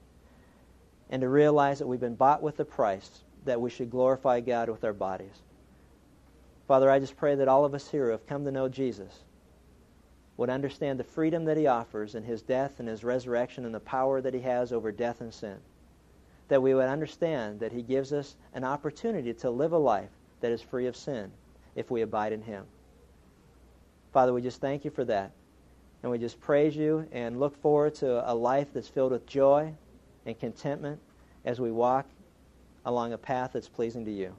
And 1.11 1.21
to 1.21 1.29
realize 1.29 1.79
that 1.79 1.87
we've 1.87 2.01
been 2.01 2.15
bought 2.15 2.43
with 2.43 2.59
a 2.61 2.65
price, 2.65 3.23
that 3.45 3.61
we 3.61 3.69
should 3.69 3.91
glorify 3.91 4.41
God 4.41 4.71
with 4.71 4.83
our 4.83 4.95
bodies. 4.95 5.43
Father, 6.67 6.91
I 6.91 7.01
just 7.01 7.19
pray 7.19 7.35
that 7.35 7.49
all 7.49 7.67
of 7.67 7.75
us 7.75 7.91
here 7.91 8.07
who 8.07 8.13
have 8.13 8.27
come 8.27 8.47
to 8.47 8.51
know 8.51 8.71
Jesus 8.71 9.25
would 10.39 10.49
understand 10.49 10.99
the 10.99 11.05
freedom 11.05 11.45
that 11.45 11.59
he 11.59 11.67
offers 11.67 12.15
in 12.15 12.23
his 12.23 12.41
death 12.41 12.81
and 12.81 12.89
his 12.89 13.05
resurrection 13.05 13.67
and 13.67 13.75
the 13.75 13.81
power 13.81 14.23
that 14.23 14.33
he 14.33 14.41
has 14.41 14.73
over 14.73 14.91
death 14.91 15.21
and 15.21 15.35
sin 15.35 15.59
that 16.51 16.61
we 16.61 16.75
would 16.75 16.89
understand 16.89 17.61
that 17.61 17.73
He 17.73 17.81
gives 17.81 18.13
us 18.13 18.37
an 18.53 18.65
opportunity 18.65 19.33
to 19.35 19.51
live 19.51 19.73
a 19.73 19.79
life 19.79 20.11
that 20.41 20.51
is 20.51 20.61
free 20.61 20.87
of 20.87 20.97
sin 20.97 21.31
if 21.77 21.91
we 21.91 22.03
abide 22.03 22.33
in 22.33 22.43
Him. 22.43 22.67
Father, 24.13 24.33
we 24.33 24.43
just 24.43 24.61
thank 24.61 24.85
you 24.85 24.91
for 24.91 25.05
that. 25.05 25.31
And 26.03 26.11
we 26.11 26.19
just 26.19 26.41
praise 26.41 26.75
you 26.75 27.07
and 27.13 27.39
look 27.39 27.61
forward 27.63 27.95
to 27.97 28.29
a 28.31 28.35
life 28.35 28.69
that's 28.75 28.89
filled 28.89 29.13
with 29.13 29.27
joy 29.27 29.73
and 30.27 30.39
contentment 30.39 31.01
as 31.45 31.61
we 31.61 31.71
walk 31.71 32.07
along 32.85 33.13
a 33.13 33.19
path 33.19 33.51
that's 33.53 33.69
pleasing 33.69 34.05
to 34.07 34.11
you. 34.11 34.35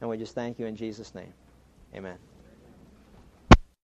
And 0.00 0.08
we 0.08 0.16
just 0.16 0.34
thank 0.34 0.58
you 0.58 0.66
in 0.66 0.76
Jesus' 0.76 1.14
name. 1.14 1.32
Amen. 1.94 2.18